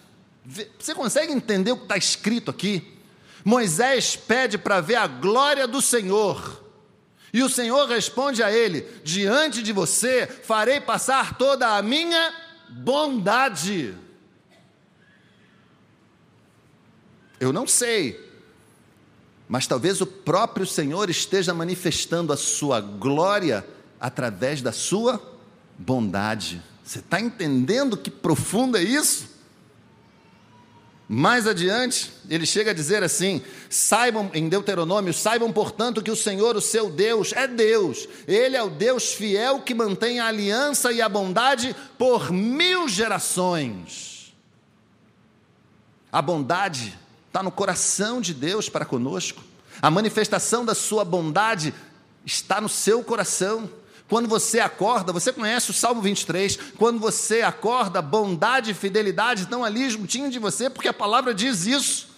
Você 0.79 0.93
consegue 0.93 1.33
entender 1.33 1.71
o 1.71 1.77
que 1.77 1.83
está 1.83 1.97
escrito 1.97 2.51
aqui? 2.51 2.99
Moisés 3.43 4.15
pede 4.15 4.57
para 4.57 4.79
ver 4.79 4.95
a 4.95 5.07
glória 5.07 5.67
do 5.67 5.81
Senhor. 5.81 6.61
E 7.33 7.41
o 7.41 7.49
Senhor 7.49 7.89
responde 7.89 8.43
a 8.43 8.51
ele: 8.51 8.81
Diante 9.03 9.63
de 9.63 9.73
você 9.73 10.27
farei 10.27 10.79
passar 10.79 11.35
toda 11.35 11.75
a 11.75 11.81
minha 11.81 12.31
bondade. 12.69 13.97
Eu 17.39 17.51
não 17.51 17.65
sei, 17.65 18.23
mas 19.49 19.65
talvez 19.65 19.99
o 19.99 20.05
próprio 20.05 20.65
Senhor 20.65 21.09
esteja 21.09 21.53
manifestando 21.55 22.31
a 22.31 22.37
sua 22.37 22.79
glória 22.79 23.65
através 23.99 24.61
da 24.61 24.71
sua 24.71 25.17
bondade. 25.17 25.32
Você 26.83 26.99
está 26.99 27.19
entendendo 27.19 27.97
que 27.97 28.11
profundo 28.11 28.77
é 28.77 28.83
isso? 28.83 29.33
Mais 31.07 31.45
adiante, 31.45 32.11
ele 32.29 32.45
chega 32.45 32.71
a 32.71 32.73
dizer 32.73 33.03
assim: 33.03 33.41
saibam, 33.69 34.31
em 34.33 34.49
Deuteronômio, 34.49 35.13
saibam, 35.13 35.51
portanto, 35.51 36.01
que 36.01 36.09
o 36.09 36.15
Senhor, 36.15 36.55
o 36.55 36.61
seu 36.61 36.89
Deus, 36.89 37.33
é 37.33 37.47
Deus. 37.47 38.07
Ele 38.27 38.55
é 38.55 38.63
o 38.63 38.69
Deus 38.69 39.13
fiel 39.13 39.61
que 39.61 39.73
mantém 39.73 40.19
a 40.19 40.27
aliança 40.27 40.91
e 40.91 41.01
a 41.01 41.09
bondade 41.09 41.75
por 41.97 42.31
mil 42.31 42.87
gerações. 42.87 44.33
A 46.11 46.21
bondade 46.21 46.97
está 47.27 47.43
no 47.43 47.51
coração 47.51 48.21
de 48.21 48.33
Deus 48.33 48.69
para 48.69 48.85
conosco. 48.85 49.43
A 49.81 49.91
manifestação 49.91 50.63
da 50.63 50.73
sua 50.73 51.03
bondade 51.03 51.73
está 52.25 52.61
no 52.61 52.69
seu 52.69 53.03
coração. 53.03 53.69
Quando 54.09 54.27
você 54.27 54.59
acorda, 54.59 55.13
você 55.13 55.31
conhece 55.31 55.71
o 55.71 55.73
Salmo 55.73 56.01
23, 56.01 56.57
quando 56.77 56.99
você 56.99 57.41
acorda, 57.41 58.01
bondade 58.01 58.71
e 58.71 58.73
fidelidade 58.73 59.43
estão 59.43 59.63
ali 59.63 59.89
juntinho 59.89 60.29
de 60.29 60.39
você, 60.39 60.69
porque 60.69 60.87
a 60.87 60.93
palavra 60.93 61.33
diz 61.33 61.65
isso, 61.65 62.13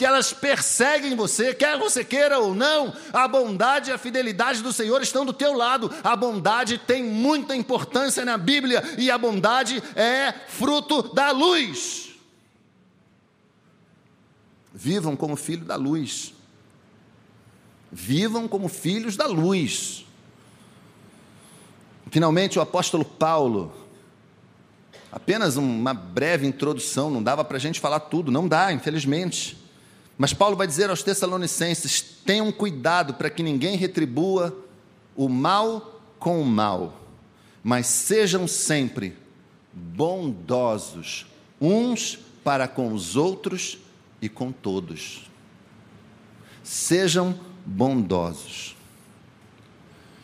que 0.00 0.04
elas 0.06 0.32
perseguem 0.32 1.14
você, 1.14 1.52
quer 1.52 1.78
você 1.78 2.02
queira 2.02 2.38
ou 2.38 2.54
não, 2.54 2.94
a 3.12 3.28
bondade 3.28 3.90
e 3.90 3.92
a 3.92 3.98
fidelidade 3.98 4.62
do 4.62 4.72
Senhor 4.72 5.02
estão 5.02 5.26
do 5.26 5.32
teu 5.32 5.52
lado. 5.52 5.90
A 6.02 6.16
bondade 6.16 6.78
tem 6.78 7.04
muita 7.04 7.54
importância 7.54 8.24
na 8.24 8.38
Bíblia 8.38 8.82
e 8.96 9.10
a 9.10 9.18
bondade 9.18 9.82
é 9.94 10.32
fruto 10.48 11.02
da 11.14 11.30
luz. 11.32 12.14
Vivam 14.72 15.14
como 15.16 15.36
filho 15.36 15.66
da 15.66 15.76
luz. 15.76 16.32
Vivam 17.92 18.48
como 18.48 18.68
filhos 18.68 19.16
da 19.16 19.26
luz. 19.26 20.06
Finalmente, 22.10 22.58
o 22.58 22.62
apóstolo 22.62 23.04
Paulo, 23.04 23.72
apenas 25.12 25.56
uma 25.56 25.94
breve 25.94 26.46
introdução, 26.46 27.10
não 27.10 27.22
dava 27.22 27.44
para 27.44 27.56
a 27.56 27.60
gente 27.60 27.78
falar 27.78 28.00
tudo, 28.00 28.32
não 28.32 28.48
dá, 28.48 28.72
infelizmente. 28.72 29.56
Mas 30.18 30.34
Paulo 30.34 30.56
vai 30.56 30.66
dizer 30.66 30.90
aos 30.90 31.02
Tessalonicenses: 31.02 32.02
tenham 32.02 32.50
cuidado 32.50 33.14
para 33.14 33.30
que 33.30 33.42
ninguém 33.42 33.76
retribua 33.76 34.56
o 35.16 35.28
mal 35.28 36.00
com 36.18 36.42
o 36.42 36.44
mal, 36.44 37.00
mas 37.62 37.86
sejam 37.86 38.48
sempre 38.48 39.16
bondosos 39.72 41.26
uns 41.60 42.18
para 42.42 42.66
com 42.66 42.92
os 42.92 43.16
outros 43.16 43.78
e 44.20 44.28
com 44.28 44.50
todos. 44.50 45.30
Sejam 46.62 47.38
bondosos. 47.64 48.79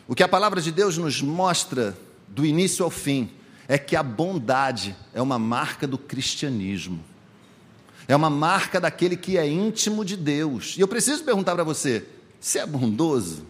O 0.07 0.15
que 0.15 0.23
a 0.23 0.27
palavra 0.27 0.61
de 0.61 0.71
Deus 0.71 0.97
nos 0.97 1.21
mostra 1.21 1.97
do 2.27 2.45
início 2.45 2.85
ao 2.85 2.89
fim 2.89 3.29
é 3.67 3.77
que 3.77 3.95
a 3.95 4.01
bondade 4.01 4.95
é 5.13 5.21
uma 5.21 5.37
marca 5.37 5.85
do 5.85 5.97
cristianismo. 5.97 7.03
É 8.07 8.15
uma 8.15 8.29
marca 8.29 8.79
daquele 8.79 9.17
que 9.17 9.37
é 9.37 9.47
íntimo 9.47 10.05
de 10.05 10.15
Deus. 10.15 10.75
E 10.77 10.81
eu 10.81 10.87
preciso 10.87 11.23
perguntar 11.25 11.55
para 11.55 11.65
você: 11.65 12.07
você 12.39 12.59
é 12.59 12.65
bondoso? 12.65 13.45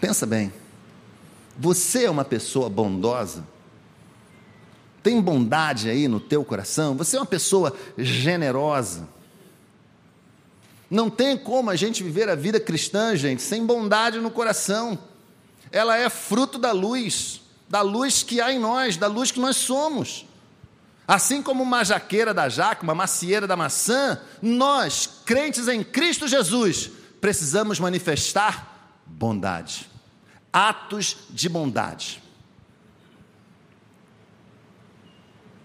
Pensa 0.00 0.26
bem. 0.26 0.52
Você 1.56 2.04
é 2.04 2.10
uma 2.10 2.24
pessoa 2.24 2.68
bondosa? 2.68 3.46
Tem 5.00 5.20
bondade 5.20 5.88
aí 5.88 6.08
no 6.08 6.18
teu 6.18 6.44
coração? 6.44 6.96
Você 6.96 7.16
é 7.16 7.20
uma 7.20 7.26
pessoa 7.26 7.72
generosa? 7.96 9.08
Não 10.94 11.10
tem 11.10 11.36
como 11.36 11.70
a 11.70 11.74
gente 11.74 12.04
viver 12.04 12.28
a 12.28 12.36
vida 12.36 12.60
cristã, 12.60 13.16
gente, 13.16 13.42
sem 13.42 13.66
bondade 13.66 14.20
no 14.20 14.30
coração. 14.30 14.96
Ela 15.72 15.96
é 15.96 16.08
fruto 16.08 16.56
da 16.56 16.70
luz, 16.70 17.40
da 17.68 17.80
luz 17.80 18.22
que 18.22 18.40
há 18.40 18.52
em 18.52 18.60
nós, 18.60 18.96
da 18.96 19.08
luz 19.08 19.32
que 19.32 19.40
nós 19.40 19.56
somos. 19.56 20.24
Assim 21.04 21.42
como 21.42 21.64
uma 21.64 21.82
jaqueira 21.82 22.32
da 22.32 22.48
jaca, 22.48 22.84
uma 22.84 22.94
macieira 22.94 23.44
da 23.44 23.56
maçã, 23.56 24.20
nós, 24.40 25.10
crentes 25.26 25.66
em 25.66 25.82
Cristo 25.82 26.28
Jesus, 26.28 26.92
precisamos 27.20 27.80
manifestar 27.80 29.02
bondade, 29.04 29.90
atos 30.52 31.16
de 31.28 31.48
bondade. 31.48 32.22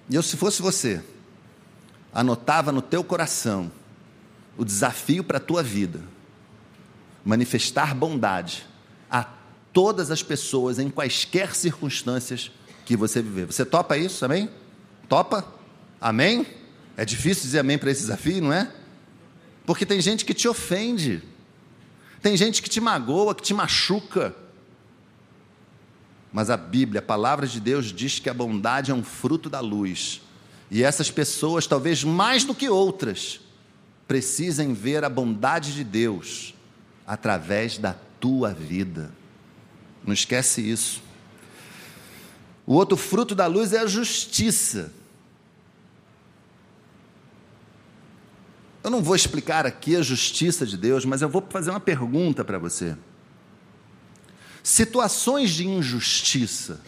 E 0.09 0.15
eu, 0.15 0.23
se 0.23 0.35
fosse 0.35 0.59
você, 0.59 1.03
anotava 2.11 2.71
no 2.71 2.81
teu 2.81 3.03
coração 3.03 3.71
o 4.59 4.65
desafio 4.65 5.23
para 5.23 5.37
a 5.37 5.39
tua 5.39 5.63
vida. 5.63 6.01
Manifestar 7.23 7.95
bondade 7.95 8.67
a 9.09 9.25
todas 9.71 10.11
as 10.11 10.21
pessoas, 10.21 10.79
em 10.79 10.89
quaisquer 10.89 11.55
circunstâncias 11.55 12.51
que 12.85 12.97
você 12.97 13.21
viver. 13.21 13.45
Você 13.45 13.63
topa 13.63 13.97
isso, 13.97 14.25
amém? 14.25 14.49
Topa? 15.07 15.47
Amém? 16.01 16.45
É 16.97 17.05
difícil 17.05 17.43
dizer 17.43 17.59
amém 17.59 17.77
para 17.77 17.89
esse 17.89 18.01
desafio, 18.01 18.41
não 18.41 18.51
é? 18.51 18.69
Porque 19.65 19.85
tem 19.85 20.01
gente 20.01 20.25
que 20.25 20.33
te 20.33 20.45
ofende, 20.45 21.23
tem 22.21 22.35
gente 22.35 22.61
que 22.61 22.69
te 22.69 22.81
magoa, 22.81 23.33
que 23.33 23.43
te 23.43 23.53
machuca. 23.53 24.35
Mas 26.33 26.49
a 26.49 26.57
Bíblia, 26.57 26.99
a 26.99 27.03
palavra 27.03 27.47
de 27.47 27.61
Deus, 27.61 27.93
diz 27.93 28.19
que 28.19 28.29
a 28.29 28.33
bondade 28.33 28.91
é 28.91 28.93
um 28.93 29.05
fruto 29.05 29.49
da 29.49 29.61
luz. 29.61 30.21
E 30.69 30.83
essas 30.83 31.09
pessoas, 31.09 31.65
talvez 31.65 32.03
mais 32.03 32.43
do 32.43 32.53
que 32.53 32.67
outras, 32.67 33.39
precisem 34.09 34.73
ver 34.73 35.03
a 35.03 35.09
bondade 35.09 35.71
de 35.71 35.83
Deus 35.83 36.55
através 37.05 37.77
da 37.77 37.93
tua 38.19 38.51
vida. 38.51 39.11
Não 40.03 40.11
esquece 40.11 40.67
isso. 40.67 41.03
O 42.65 42.73
outro 42.73 42.97
fruto 42.97 43.35
da 43.35 43.45
luz 43.45 43.71
é 43.71 43.77
a 43.77 43.85
justiça. 43.85 44.91
Eu 48.83 48.89
não 48.89 49.03
vou 49.03 49.15
explicar 49.15 49.67
aqui 49.67 49.95
a 49.95 50.01
justiça 50.01 50.65
de 50.65 50.75
Deus, 50.75 51.05
mas 51.05 51.21
eu 51.21 51.29
vou 51.29 51.45
fazer 51.47 51.69
uma 51.69 51.79
pergunta 51.79 52.43
para 52.43 52.57
você. 52.57 52.97
Situações 54.63 55.51
de 55.51 55.67
injustiça 55.67 56.81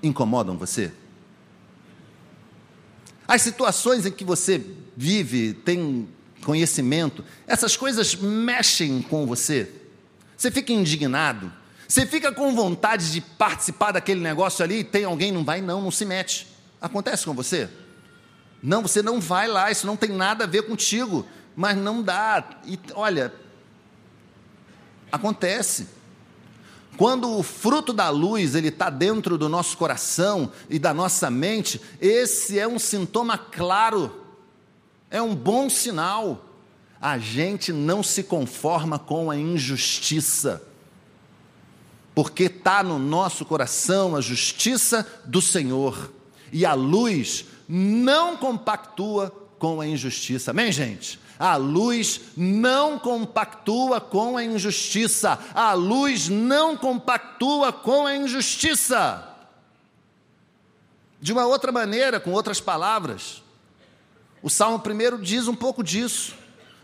incomodam 0.00 0.56
você? 0.56 0.92
As 3.26 3.42
situações 3.42 4.06
em 4.06 4.12
que 4.12 4.22
você 4.22 4.64
vive, 4.96 5.52
tem 5.52 6.08
conhecimento, 6.44 7.24
essas 7.46 7.76
coisas 7.76 8.14
mexem 8.14 9.02
com 9.02 9.26
você? 9.26 9.70
Você 10.36 10.50
fica 10.50 10.72
indignado? 10.72 11.52
Você 11.88 12.06
fica 12.06 12.32
com 12.32 12.54
vontade 12.54 13.12
de 13.12 13.20
participar 13.20 13.92
daquele 13.92 14.20
negócio 14.20 14.64
ali 14.64 14.80
e 14.80 14.84
tem 14.84 15.04
alguém, 15.04 15.30
não 15.30 15.44
vai, 15.44 15.60
não, 15.60 15.80
não 15.80 15.90
se 15.90 16.04
mete. 16.04 16.46
Acontece 16.80 17.24
com 17.24 17.34
você? 17.34 17.68
Não, 18.62 18.82
você 18.82 19.02
não 19.02 19.20
vai 19.20 19.46
lá, 19.46 19.70
isso 19.70 19.86
não 19.86 19.96
tem 19.96 20.10
nada 20.10 20.44
a 20.44 20.46
ver 20.46 20.62
contigo, 20.62 21.26
mas 21.54 21.76
não 21.76 22.02
dá. 22.02 22.42
E 22.64 22.78
olha, 22.94 23.32
acontece. 25.12 25.86
Quando 26.96 27.38
o 27.38 27.42
fruto 27.42 27.92
da 27.92 28.08
luz 28.08 28.54
ele 28.54 28.68
está 28.68 28.88
dentro 28.88 29.36
do 29.36 29.48
nosso 29.48 29.76
coração 29.76 30.50
e 30.70 30.78
da 30.78 30.94
nossa 30.94 31.30
mente, 31.30 31.80
esse 32.00 32.58
é 32.58 32.66
um 32.66 32.78
sintoma 32.78 33.36
claro, 33.36 34.23
é 35.14 35.22
um 35.22 35.32
bom 35.32 35.70
sinal. 35.70 36.44
A 37.00 37.18
gente 37.18 37.72
não 37.72 38.02
se 38.02 38.24
conforma 38.24 38.98
com 38.98 39.30
a 39.30 39.36
injustiça, 39.36 40.60
porque 42.12 42.44
está 42.44 42.82
no 42.82 42.98
nosso 42.98 43.44
coração 43.44 44.16
a 44.16 44.20
justiça 44.20 45.06
do 45.24 45.40
Senhor, 45.40 46.12
e 46.52 46.66
a 46.66 46.74
luz 46.74 47.44
não 47.68 48.36
compactua 48.36 49.30
com 49.56 49.80
a 49.80 49.86
injustiça. 49.86 50.50
Amém, 50.50 50.72
gente? 50.72 51.20
A 51.38 51.54
luz 51.54 52.20
não 52.36 52.98
compactua 52.98 54.00
com 54.00 54.36
a 54.36 54.42
injustiça. 54.44 55.38
A 55.54 55.74
luz 55.74 56.28
não 56.28 56.76
compactua 56.76 57.72
com 57.72 58.06
a 58.06 58.16
injustiça. 58.16 59.28
De 61.20 61.32
uma 61.32 61.46
outra 61.46 61.70
maneira, 61.70 62.18
com 62.18 62.32
outras 62.32 62.60
palavras, 62.60 63.43
o 64.44 64.50
Salmo 64.50 64.76
1 64.76 65.22
diz 65.22 65.48
um 65.48 65.54
pouco 65.54 65.82
disso. 65.82 66.34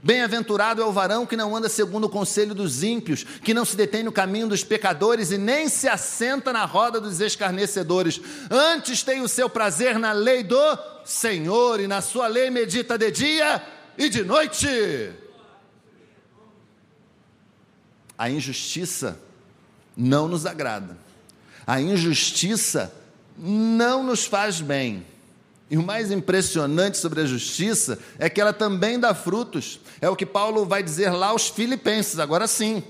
Bem-aventurado 0.02 0.80
é 0.80 0.84
o 0.86 0.92
varão 0.92 1.26
que 1.26 1.36
não 1.36 1.54
anda 1.54 1.68
segundo 1.68 2.04
o 2.04 2.08
conselho 2.08 2.54
dos 2.54 2.82
ímpios, 2.82 3.22
que 3.22 3.52
não 3.52 3.66
se 3.66 3.76
detém 3.76 4.02
no 4.02 4.10
caminho 4.10 4.48
dos 4.48 4.64
pecadores 4.64 5.30
e 5.30 5.36
nem 5.36 5.68
se 5.68 5.86
assenta 5.86 6.54
na 6.54 6.64
roda 6.64 6.98
dos 6.98 7.20
escarnecedores. 7.20 8.18
Antes 8.50 9.02
tem 9.02 9.20
o 9.20 9.28
seu 9.28 9.50
prazer 9.50 9.98
na 9.98 10.12
lei 10.12 10.42
do 10.42 10.56
Senhor 11.04 11.80
e 11.80 11.86
na 11.86 12.00
sua 12.00 12.28
lei 12.28 12.48
medita 12.48 12.96
de 12.96 13.10
dia 13.10 13.62
e 13.98 14.08
de 14.08 14.24
noite. 14.24 15.12
A 18.16 18.30
injustiça 18.30 19.20
não 19.94 20.26
nos 20.26 20.46
agrada. 20.46 20.96
A 21.66 21.78
injustiça 21.78 22.90
não 23.36 24.02
nos 24.02 24.24
faz 24.24 24.62
bem. 24.62 25.04
E 25.70 25.76
o 25.76 25.83
mais 25.83 26.11
impressionante 26.11 26.98
sobre 26.98 27.20
a 27.20 27.24
justiça 27.24 27.96
é 28.18 28.28
que 28.28 28.40
ela 28.40 28.52
também 28.52 28.98
dá 28.98 29.14
frutos. 29.14 29.80
É 30.00 30.09
o 30.09 30.16
que 30.16 30.26
Paulo 30.26 30.66
vai 30.66 30.83
dizer 30.83 31.11
lá 31.11 31.28
aos 31.28 31.48
Filipenses, 31.48 32.18
agora 32.18 32.48
sim. 32.48 32.83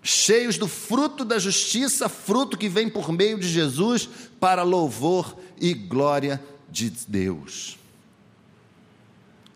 Cheios 0.00 0.56
do 0.56 0.68
fruto 0.68 1.24
da 1.24 1.40
justiça, 1.40 2.08
fruto 2.08 2.56
que 2.56 2.68
vem 2.68 2.88
por 2.88 3.10
meio 3.10 3.38
de 3.38 3.48
Jesus 3.48 4.08
para 4.38 4.62
louvor 4.62 5.36
e 5.60 5.74
glória 5.74 6.40
de 6.70 6.88
Deus. 7.08 7.76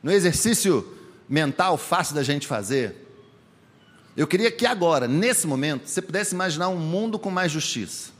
No 0.02 0.10
exercício 0.10 0.86
mental 1.28 1.78
fácil 1.78 2.16
da 2.16 2.24
gente 2.24 2.46
fazer, 2.46 3.06
eu 4.16 4.26
queria 4.26 4.50
que 4.50 4.66
agora, 4.66 5.06
nesse 5.06 5.46
momento, 5.46 5.88
você 5.88 6.02
pudesse 6.02 6.34
imaginar 6.34 6.68
um 6.68 6.76
mundo 6.76 7.18
com 7.18 7.30
mais 7.30 7.52
justiça, 7.52 8.10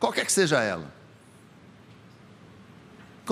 qualquer 0.00 0.24
que 0.24 0.32
seja 0.32 0.60
ela. 0.60 1.01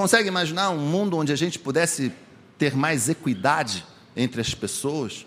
Consegue 0.01 0.29
imaginar 0.29 0.71
um 0.71 0.79
mundo 0.79 1.19
onde 1.19 1.31
a 1.31 1.37
gente 1.37 1.59
pudesse 1.59 2.11
ter 2.57 2.75
mais 2.75 3.11
equidade 3.11 3.85
entre 4.17 4.41
as 4.41 4.55
pessoas? 4.55 5.27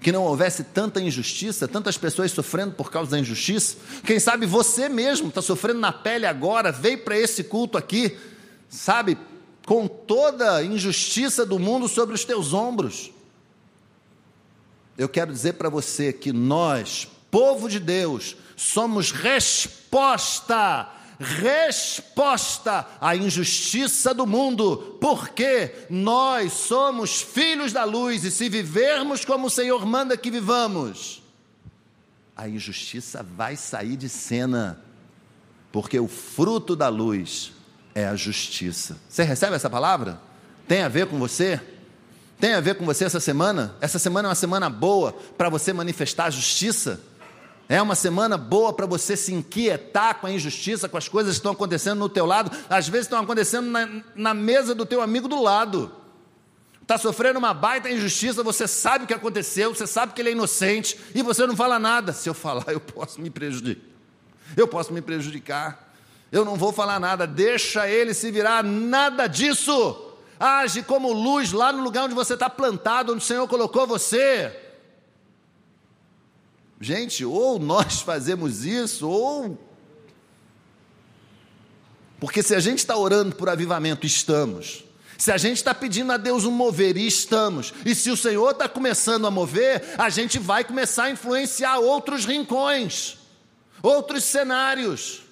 Que 0.00 0.12
não 0.12 0.22
houvesse 0.22 0.62
tanta 0.62 1.00
injustiça, 1.00 1.66
tantas 1.66 1.98
pessoas 1.98 2.30
sofrendo 2.30 2.72
por 2.72 2.88
causa 2.88 3.10
da 3.10 3.18
injustiça? 3.18 3.78
Quem 4.06 4.20
sabe 4.20 4.46
você 4.46 4.88
mesmo 4.88 5.26
está 5.26 5.42
sofrendo 5.42 5.80
na 5.80 5.90
pele 5.90 6.24
agora, 6.24 6.70
veio 6.70 6.98
para 6.98 7.18
esse 7.18 7.42
culto 7.42 7.76
aqui, 7.76 8.16
sabe, 8.68 9.18
com 9.66 9.88
toda 9.88 10.58
a 10.58 10.64
injustiça 10.64 11.44
do 11.44 11.58
mundo 11.58 11.88
sobre 11.88 12.14
os 12.14 12.24
teus 12.24 12.52
ombros. 12.52 13.10
Eu 14.96 15.08
quero 15.08 15.32
dizer 15.32 15.54
para 15.54 15.68
você 15.68 16.12
que 16.12 16.32
nós, 16.32 17.08
povo 17.28 17.68
de 17.68 17.80
Deus, 17.80 18.36
somos 18.54 19.10
resposta 19.10 20.88
resposta 21.22 22.86
à 23.00 23.16
injustiça 23.16 24.12
do 24.12 24.26
mundo, 24.26 24.98
porque 25.00 25.72
nós 25.88 26.52
somos 26.52 27.22
filhos 27.22 27.72
da 27.72 27.84
luz 27.84 28.24
e 28.24 28.30
se 28.30 28.48
vivermos 28.48 29.24
como 29.24 29.46
o 29.46 29.50
Senhor 29.50 29.86
manda 29.86 30.16
que 30.16 30.30
vivamos, 30.30 31.22
a 32.36 32.48
injustiça 32.48 33.22
vai 33.22 33.56
sair 33.56 33.96
de 33.96 34.08
cena, 34.08 34.80
porque 35.70 35.98
o 35.98 36.08
fruto 36.08 36.74
da 36.74 36.88
luz 36.88 37.52
é 37.94 38.06
a 38.06 38.16
justiça. 38.16 38.98
Você 39.08 39.22
recebe 39.22 39.54
essa 39.54 39.70
palavra? 39.70 40.20
Tem 40.66 40.82
a 40.82 40.88
ver 40.88 41.06
com 41.06 41.18
você? 41.18 41.60
Tem 42.40 42.54
a 42.54 42.60
ver 42.60 42.74
com 42.74 42.84
você 42.84 43.04
essa 43.04 43.20
semana? 43.20 43.76
Essa 43.80 43.98
semana 43.98 44.26
é 44.26 44.30
uma 44.30 44.34
semana 44.34 44.68
boa 44.68 45.12
para 45.38 45.48
você 45.48 45.72
manifestar 45.72 46.24
a 46.24 46.30
justiça? 46.30 47.00
É 47.72 47.80
uma 47.80 47.94
semana 47.94 48.36
boa 48.36 48.70
para 48.70 48.84
você 48.84 49.16
se 49.16 49.32
inquietar 49.32 50.20
com 50.20 50.26
a 50.26 50.30
injustiça, 50.30 50.90
com 50.90 50.98
as 50.98 51.08
coisas 51.08 51.32
que 51.32 51.38
estão 51.38 51.52
acontecendo 51.52 52.00
no 52.00 52.08
teu 52.10 52.26
lado, 52.26 52.54
às 52.68 52.86
vezes 52.86 53.06
estão 53.06 53.18
acontecendo 53.18 53.70
na, 53.70 54.02
na 54.14 54.34
mesa 54.34 54.74
do 54.74 54.84
teu 54.84 55.00
amigo 55.00 55.26
do 55.26 55.40
lado. 55.40 55.90
Está 56.82 56.98
sofrendo 56.98 57.38
uma 57.38 57.54
baita 57.54 57.88
injustiça, 57.88 58.42
você 58.42 58.68
sabe 58.68 59.04
o 59.04 59.06
que 59.06 59.14
aconteceu, 59.14 59.74
você 59.74 59.86
sabe 59.86 60.12
que 60.12 60.20
ele 60.20 60.28
é 60.28 60.32
inocente 60.32 60.98
e 61.14 61.22
você 61.22 61.46
não 61.46 61.56
fala 61.56 61.78
nada. 61.78 62.12
Se 62.12 62.28
eu 62.28 62.34
falar, 62.34 62.66
eu 62.68 62.78
posso 62.78 63.18
me 63.22 63.30
prejudicar. 63.30 63.82
Eu 64.54 64.68
posso 64.68 64.92
me 64.92 65.00
prejudicar. 65.00 65.94
Eu 66.30 66.44
não 66.44 66.56
vou 66.56 66.74
falar 66.74 67.00
nada, 67.00 67.26
deixa 67.26 67.88
ele 67.88 68.12
se 68.12 68.30
virar, 68.30 68.62
nada 68.62 69.26
disso. 69.26 70.12
Age 70.38 70.82
como 70.82 71.10
luz 71.10 71.52
lá 71.52 71.72
no 71.72 71.82
lugar 71.82 72.04
onde 72.04 72.14
você 72.14 72.34
está 72.34 72.50
plantado, 72.50 73.14
onde 73.14 73.24
o 73.24 73.26
Senhor 73.26 73.48
colocou 73.48 73.86
você. 73.86 74.71
Gente, 76.82 77.24
ou 77.24 77.60
nós 77.60 78.00
fazemos 78.02 78.64
isso, 78.64 79.08
ou. 79.08 79.56
Porque 82.18 82.42
se 82.42 82.54
a 82.56 82.60
gente 82.60 82.80
está 82.80 82.96
orando 82.96 83.36
por 83.36 83.48
avivamento, 83.48 84.04
estamos. 84.04 84.84
Se 85.16 85.30
a 85.30 85.36
gente 85.36 85.58
está 85.58 85.72
pedindo 85.72 86.10
a 86.10 86.16
Deus 86.16 86.44
um 86.44 86.50
mover, 86.50 86.96
e 86.96 87.06
estamos. 87.06 87.72
E 87.86 87.94
se 87.94 88.10
o 88.10 88.16
Senhor 88.16 88.50
está 88.50 88.68
começando 88.68 89.24
a 89.28 89.30
mover, 89.30 89.94
a 89.96 90.10
gente 90.10 90.40
vai 90.40 90.64
começar 90.64 91.04
a 91.04 91.10
influenciar 91.10 91.78
outros 91.78 92.24
rincões, 92.24 93.16
outros 93.80 94.24
cenários. 94.24 95.22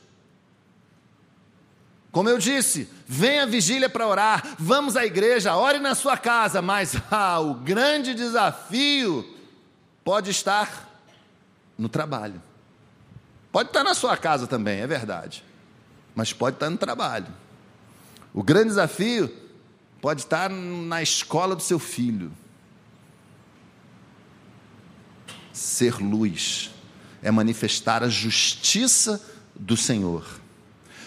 Como 2.12 2.28
eu 2.28 2.38
disse, 2.38 2.88
venha 3.06 3.46
vigília 3.46 3.88
para 3.88 4.06
orar, 4.06 4.54
vamos 4.56 4.96
à 4.96 5.04
igreja, 5.04 5.56
ore 5.56 5.80
na 5.80 5.96
sua 5.96 6.16
casa, 6.16 6.62
mas 6.62 6.94
ah, 7.10 7.40
o 7.40 7.54
grande 7.54 8.14
desafio 8.14 9.28
pode 10.04 10.30
estar 10.30 10.89
no 11.80 11.88
trabalho. 11.88 12.40
Pode 13.50 13.70
estar 13.70 13.82
na 13.82 13.94
sua 13.94 14.16
casa 14.16 14.46
também, 14.46 14.80
é 14.80 14.86
verdade. 14.86 15.42
Mas 16.14 16.32
pode 16.32 16.56
estar 16.56 16.68
no 16.68 16.76
trabalho. 16.76 17.26
O 18.34 18.42
grande 18.42 18.68
desafio 18.68 19.34
pode 20.00 20.20
estar 20.20 20.50
na 20.50 21.02
escola 21.02 21.56
do 21.56 21.62
seu 21.62 21.78
filho. 21.78 22.30
Ser 25.52 25.96
luz 25.96 26.70
é 27.22 27.30
manifestar 27.30 28.04
a 28.04 28.08
justiça 28.08 29.20
do 29.54 29.76
Senhor. 29.76 30.24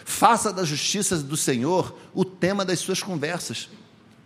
Faça 0.03 0.51
da 0.51 0.63
justiça 0.63 1.17
do 1.17 1.37
Senhor 1.37 1.97
o 2.13 2.25
tema 2.25 2.65
das 2.65 2.79
suas 2.79 3.01
conversas. 3.01 3.69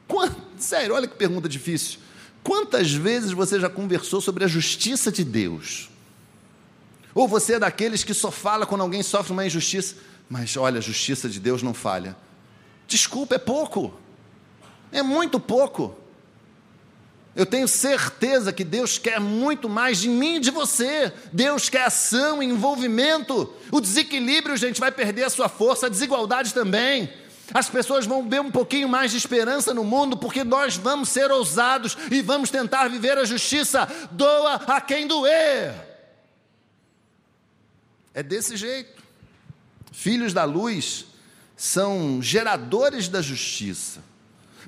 Quanto, 0.07 0.41
sério, 0.57 0.95
olha 0.95 1.07
que 1.07 1.15
pergunta 1.15 1.47
difícil. 1.47 1.99
Quantas 2.41 2.91
vezes 2.93 3.31
você 3.31 3.59
já 3.59 3.69
conversou 3.69 4.21
sobre 4.21 4.43
a 4.43 4.47
justiça 4.47 5.11
de 5.11 5.23
Deus? 5.23 5.89
Ou 7.17 7.27
você 7.27 7.53
é 7.53 7.59
daqueles 7.59 8.03
que 8.03 8.13
só 8.13 8.29
fala 8.29 8.63
quando 8.63 8.81
alguém 8.81 9.01
sofre 9.01 9.33
uma 9.33 9.43
injustiça? 9.43 9.95
Mas 10.29 10.55
olha, 10.55 10.77
a 10.77 10.81
justiça 10.81 11.27
de 11.27 11.39
Deus 11.39 11.63
não 11.63 11.73
falha. 11.73 12.15
Desculpa, 12.87 13.33
é 13.33 13.39
pouco. 13.39 13.91
É 14.91 15.01
muito 15.01 15.39
pouco. 15.39 15.97
Eu 17.35 17.43
tenho 17.43 17.67
certeza 17.67 18.53
que 18.53 18.63
Deus 18.63 18.99
quer 18.99 19.19
muito 19.19 19.67
mais 19.67 19.97
de 19.97 20.07
mim 20.07 20.35
e 20.35 20.39
de 20.39 20.51
você. 20.51 21.11
Deus 21.33 21.69
quer 21.69 21.85
ação, 21.85 22.43
envolvimento. 22.43 23.51
O 23.71 23.81
desequilíbrio, 23.81 24.55
gente, 24.55 24.79
vai 24.79 24.91
perder 24.91 25.23
a 25.23 25.29
sua 25.31 25.49
força, 25.49 25.87
a 25.87 25.89
desigualdade 25.89 26.53
também. 26.53 27.11
As 27.51 27.67
pessoas 27.67 28.05
vão 28.05 28.29
ver 28.29 28.41
um 28.41 28.51
pouquinho 28.51 28.87
mais 28.87 29.09
de 29.09 29.17
esperança 29.17 29.73
no 29.73 29.83
mundo, 29.83 30.17
porque 30.17 30.43
nós 30.43 30.77
vamos 30.77 31.09
ser 31.09 31.31
ousados 31.31 31.97
e 32.11 32.21
vamos 32.21 32.51
tentar 32.51 32.87
viver 32.89 33.17
a 33.17 33.25
justiça. 33.25 33.87
Doa 34.11 34.61
a 34.67 34.79
quem 34.79 35.07
doer. 35.07 35.86
É 38.17 38.23
desse 38.23 38.57
jeito. 38.57 39.03
Filhos 39.91 40.33
da 40.33 40.43
luz 40.43 41.05
são 41.55 42.19
geradores 42.21 43.07
da 43.07 43.21
justiça, 43.21 44.01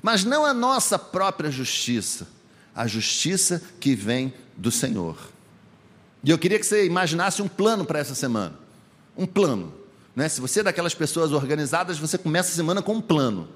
mas 0.00 0.24
não 0.24 0.46
a 0.46 0.54
nossa 0.54 0.98
própria 0.98 1.50
justiça 1.50 2.26
a 2.74 2.86
justiça 2.86 3.62
que 3.78 3.94
vem 3.94 4.32
do 4.56 4.70
Senhor. 4.70 5.16
E 6.22 6.30
eu 6.30 6.38
queria 6.38 6.58
que 6.58 6.66
você 6.66 6.86
imaginasse 6.86 7.42
um 7.42 7.48
plano 7.48 7.84
para 7.84 7.98
essa 7.98 8.14
semana. 8.14 8.54
Um 9.16 9.26
plano. 9.26 9.74
Né? 10.14 10.28
Se 10.28 10.40
você 10.40 10.60
é 10.60 10.62
daquelas 10.62 10.94
pessoas 10.94 11.32
organizadas, 11.32 11.98
você 11.98 12.18
começa 12.18 12.50
a 12.50 12.54
semana 12.54 12.82
com 12.82 12.94
um 12.94 13.00
plano. 13.00 13.48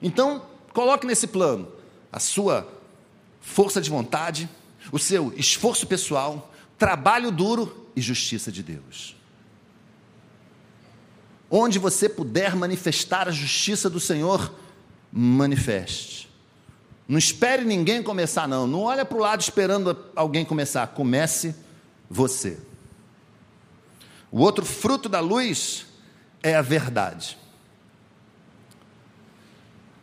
Então, 0.00 0.42
coloque 0.72 1.06
nesse 1.06 1.26
plano 1.26 1.68
a 2.12 2.20
sua 2.20 2.66
força 3.40 3.80
de 3.80 3.90
vontade, 3.90 4.48
o 4.90 4.98
seu 4.98 5.32
esforço 5.36 5.86
pessoal, 5.86 6.52
trabalho 6.78 7.30
duro 7.30 7.90
e 7.94 8.00
justiça 8.00 8.50
de 8.52 8.62
Deus. 8.62 9.17
Onde 11.50 11.78
você 11.78 12.08
puder 12.08 12.54
manifestar 12.54 13.28
a 13.28 13.32
justiça 13.32 13.88
do 13.88 13.98
Senhor, 13.98 14.52
manifeste. 15.12 16.28
Não 17.06 17.18
espere 17.18 17.64
ninguém 17.64 18.02
começar, 18.02 18.46
não. 18.46 18.66
Não 18.66 18.80
olha 18.82 19.04
para 19.04 19.16
o 19.16 19.20
lado 19.20 19.40
esperando 19.40 19.96
alguém 20.14 20.44
começar. 20.44 20.86
Comece 20.88 21.54
você. 22.10 22.58
O 24.30 24.40
outro 24.40 24.64
fruto 24.64 25.08
da 25.08 25.20
luz 25.20 25.86
é 26.42 26.54
a 26.54 26.60
verdade. 26.60 27.38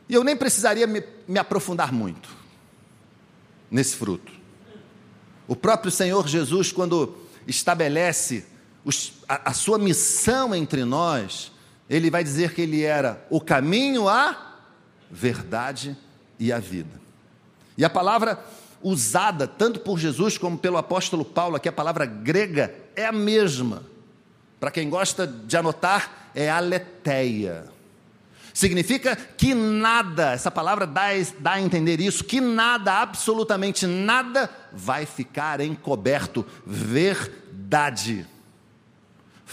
E 0.09 0.13
eu 0.13 0.23
nem 0.23 0.35
precisaria 0.35 0.87
me, 0.87 1.03
me 1.27 1.37
aprofundar 1.37 1.91
muito 1.93 2.29
nesse 3.69 3.95
fruto. 3.95 4.31
O 5.47 5.55
próprio 5.55 5.91
Senhor 5.91 6.27
Jesus, 6.27 6.71
quando 6.71 7.15
estabelece 7.47 8.45
os, 8.85 9.13
a, 9.27 9.49
a 9.49 9.53
sua 9.53 9.79
missão 9.79 10.53
entre 10.53 10.85
nós, 10.85 11.51
ele 11.89 12.11
vai 12.11 12.23
dizer 12.23 12.53
que 12.53 12.61
ele 12.61 12.83
era 12.83 13.25
o 13.29 13.41
caminho 13.41 14.07
à 14.07 14.53
verdade 15.09 15.97
e 16.39 16.53
a 16.53 16.59
vida. 16.59 17.01
E 17.77 17.83
a 17.83 17.89
palavra 17.89 18.39
usada 18.81 19.47
tanto 19.47 19.79
por 19.79 19.97
Jesus 19.97 20.37
como 20.37 20.57
pelo 20.57 20.77
apóstolo 20.77 21.25
Paulo, 21.25 21.55
aqui 21.55 21.67
a 21.67 21.73
palavra 21.73 22.05
grega 22.05 22.73
é 22.95 23.05
a 23.05 23.11
mesma. 23.11 23.83
Para 24.59 24.69
quem 24.69 24.89
gosta 24.89 25.25
de 25.25 25.57
anotar, 25.57 26.29
é 26.35 26.49
aletheia. 26.49 27.65
Significa 28.53 29.15
que 29.15 29.53
nada, 29.53 30.31
essa 30.31 30.49
palavra 30.49 30.87
dá, 30.87 31.07
dá 31.39 31.53
a 31.53 31.61
entender 31.61 31.99
isso, 31.99 32.23
que 32.23 32.39
nada, 32.39 32.93
absolutamente 32.93 33.85
nada, 33.85 34.49
vai 34.71 35.05
ficar 35.05 35.59
encoberto. 35.59 36.45
Verdade. 36.65 38.25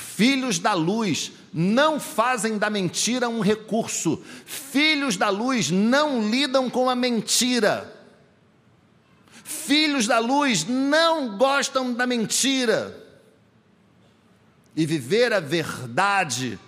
Filhos 0.02 0.58
da 0.58 0.74
luz 0.74 1.32
não 1.54 2.00
fazem 2.00 2.58
da 2.58 2.68
mentira 2.68 3.28
um 3.28 3.40
recurso. 3.40 4.22
Filhos 4.44 5.16
da 5.16 5.28
luz 5.28 5.70
não 5.70 6.28
lidam 6.28 6.68
com 6.68 6.90
a 6.90 6.94
mentira. 6.94 7.90
Filhos 9.44 10.06
da 10.06 10.18
luz 10.18 10.66
não 10.66 11.38
gostam 11.38 11.94
da 11.94 12.06
mentira. 12.06 12.98
E 14.74 14.84
viver 14.84 15.32
a 15.32 15.40
verdade 15.40 16.58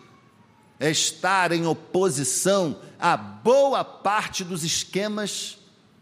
é 0.78 0.90
estar 0.90 1.50
em 1.50 1.66
oposição 1.66 2.80
a 2.98 3.16
boa 3.16 3.84
parte 3.84 4.44
dos 4.44 4.62
esquemas 4.62 5.58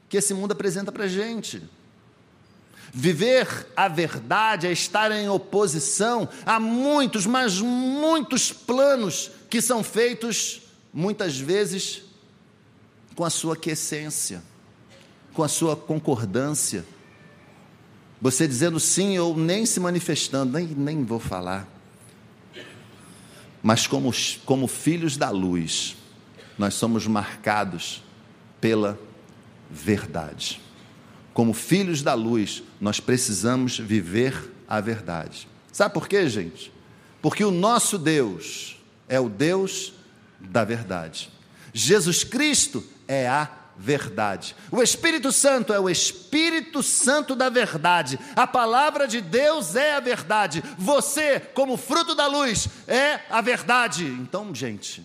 que 0.08 0.18
esse 0.18 0.34
mundo 0.34 0.52
apresenta 0.52 0.92
para 0.92 1.04
a 1.04 1.08
gente. 1.08 1.62
Viver 2.94 3.66
a 3.74 3.88
verdade 3.88 4.66
é 4.66 4.72
estar 4.72 5.10
em 5.12 5.26
oposição 5.26 6.28
a 6.44 6.60
muitos, 6.60 7.24
mas 7.24 7.58
muitos 7.58 8.52
planos 8.52 9.30
que 9.48 9.62
são 9.62 9.82
feitos, 9.82 10.60
muitas 10.92 11.38
vezes, 11.38 12.02
com 13.14 13.24
a 13.24 13.30
sua 13.30 13.56
quiescência, 13.56 14.42
com 15.32 15.42
a 15.42 15.48
sua 15.48 15.74
concordância. 15.74 16.84
Você 18.20 18.46
dizendo 18.46 18.78
sim 18.78 19.18
ou 19.18 19.34
nem 19.34 19.64
se 19.64 19.80
manifestando, 19.80 20.52
nem, 20.52 20.66
nem 20.66 21.02
vou 21.02 21.18
falar. 21.18 21.66
Mas 23.62 23.86
como, 23.86 24.12
como 24.44 24.66
filhos 24.66 25.16
da 25.16 25.30
luz, 25.30 25.96
nós 26.58 26.74
somos 26.74 27.06
marcados 27.06 28.02
pela 28.60 28.98
verdade 29.70 30.60
como 31.32 31.52
filhos 31.52 32.02
da 32.02 32.14
luz, 32.14 32.62
nós 32.80 33.00
precisamos 33.00 33.78
viver 33.78 34.52
a 34.68 34.80
verdade. 34.80 35.48
Sabe 35.72 35.94
por 35.94 36.06
quê, 36.06 36.28
gente? 36.28 36.72
Porque 37.20 37.44
o 37.44 37.50
nosso 37.50 37.98
Deus 37.98 38.76
é 39.08 39.18
o 39.18 39.28
Deus 39.28 39.94
da 40.40 40.64
verdade. 40.64 41.30
Jesus 41.72 42.24
Cristo 42.24 42.84
é 43.08 43.28
a 43.28 43.48
verdade. 43.76 44.54
O 44.70 44.82
Espírito 44.82 45.32
Santo 45.32 45.72
é 45.72 45.80
o 45.80 45.88
Espírito 45.88 46.82
Santo 46.82 47.34
da 47.34 47.48
verdade. 47.48 48.18
A 48.36 48.46
palavra 48.46 49.08
de 49.08 49.20
Deus 49.20 49.74
é 49.74 49.94
a 49.94 50.00
verdade. 50.00 50.62
Você, 50.76 51.40
como 51.40 51.76
fruto 51.76 52.14
da 52.14 52.26
luz, 52.26 52.68
é 52.86 53.20
a 53.30 53.40
verdade. 53.40 54.04
Então, 54.04 54.54
gente, 54.54 55.02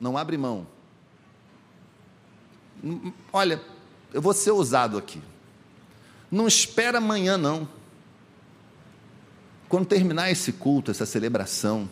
não 0.00 0.16
abre 0.16 0.36
mão. 0.36 0.66
Olha, 3.32 3.60
eu 4.12 4.20
vou 4.22 4.32
ser 4.32 4.52
usado 4.52 4.96
aqui. 4.98 5.20
Não 6.30 6.46
espera 6.46 6.98
amanhã, 6.98 7.36
não. 7.36 7.68
Quando 9.68 9.86
terminar 9.86 10.30
esse 10.30 10.52
culto, 10.52 10.88
essa 10.90 11.04
celebração, 11.04 11.90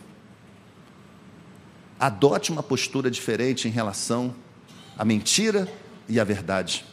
adote 1.98 2.52
uma 2.52 2.62
postura 2.62 3.10
diferente 3.10 3.66
em 3.68 3.70
relação 3.70 4.34
à 4.96 5.04
mentira 5.04 5.68
e 6.08 6.18
à 6.20 6.24
verdade. 6.24 6.86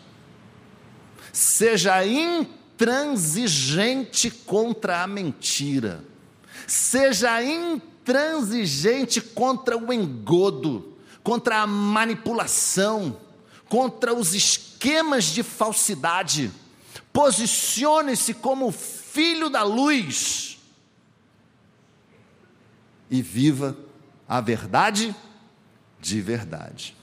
Seja 1.31 2.03
intransigente 2.05 4.31
contra 4.31 5.03
a 5.03 5.07
mentira. 5.07 6.03
Seja 6.67 7.41
intransigente 7.43 9.21
contra 9.21 9.77
o 9.77 9.93
engodo, 9.93 10.97
contra 11.23 11.61
a 11.61 11.67
manipulação 11.67 13.17
contra 13.71 14.13
os 14.13 14.35
esquemas 14.35 14.70
de 15.25 15.43
falsidade. 15.43 16.51
Posicione-se 17.13 18.33
como 18.33 18.71
filho 18.71 19.49
da 19.49 19.63
luz 19.63 20.57
e 23.09 23.21
viva 23.21 23.77
a 24.27 24.39
verdade 24.39 25.13
de 25.99 26.21
verdade. 26.21 26.95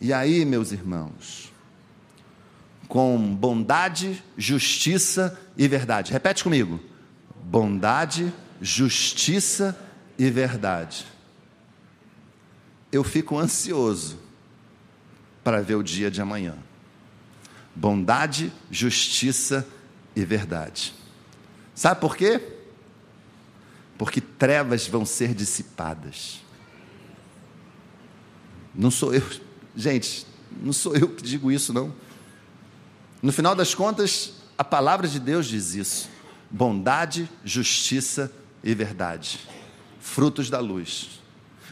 E 0.00 0.12
aí, 0.12 0.44
meus 0.44 0.72
irmãos, 0.72 1.52
com 2.88 3.34
bondade, 3.34 4.22
justiça 4.36 5.40
e 5.56 5.68
verdade. 5.68 6.12
Repete 6.12 6.42
comigo: 6.42 6.80
bondade, 7.44 8.32
justiça 8.60 9.78
e 10.18 10.28
verdade. 10.28 11.06
Eu 12.90 13.02
fico 13.02 13.38
ansioso 13.38 14.18
para 15.42 15.60
ver 15.60 15.76
o 15.76 15.82
dia 15.82 16.10
de 16.10 16.20
amanhã. 16.20 16.56
Bondade, 17.74 18.52
justiça 18.70 19.66
e 20.14 20.24
verdade. 20.24 20.94
Sabe 21.74 22.00
por 22.00 22.16
quê? 22.16 22.40
Porque 23.98 24.20
trevas 24.20 24.86
vão 24.86 25.04
ser 25.04 25.34
dissipadas. 25.34 26.40
Não 28.74 28.90
sou 28.90 29.14
eu, 29.14 29.22
gente, 29.76 30.26
não 30.62 30.72
sou 30.72 30.96
eu 30.96 31.08
que 31.08 31.22
digo 31.22 31.50
isso, 31.50 31.72
não. 31.72 31.94
No 33.22 33.32
final 33.32 33.54
das 33.54 33.74
contas, 33.74 34.34
a 34.58 34.64
palavra 34.64 35.08
de 35.08 35.18
Deus 35.18 35.46
diz 35.46 35.74
isso: 35.74 36.08
bondade, 36.50 37.28
justiça 37.44 38.32
e 38.62 38.74
verdade, 38.74 39.40
frutos 40.00 40.50
da 40.50 40.60
luz. 40.60 41.20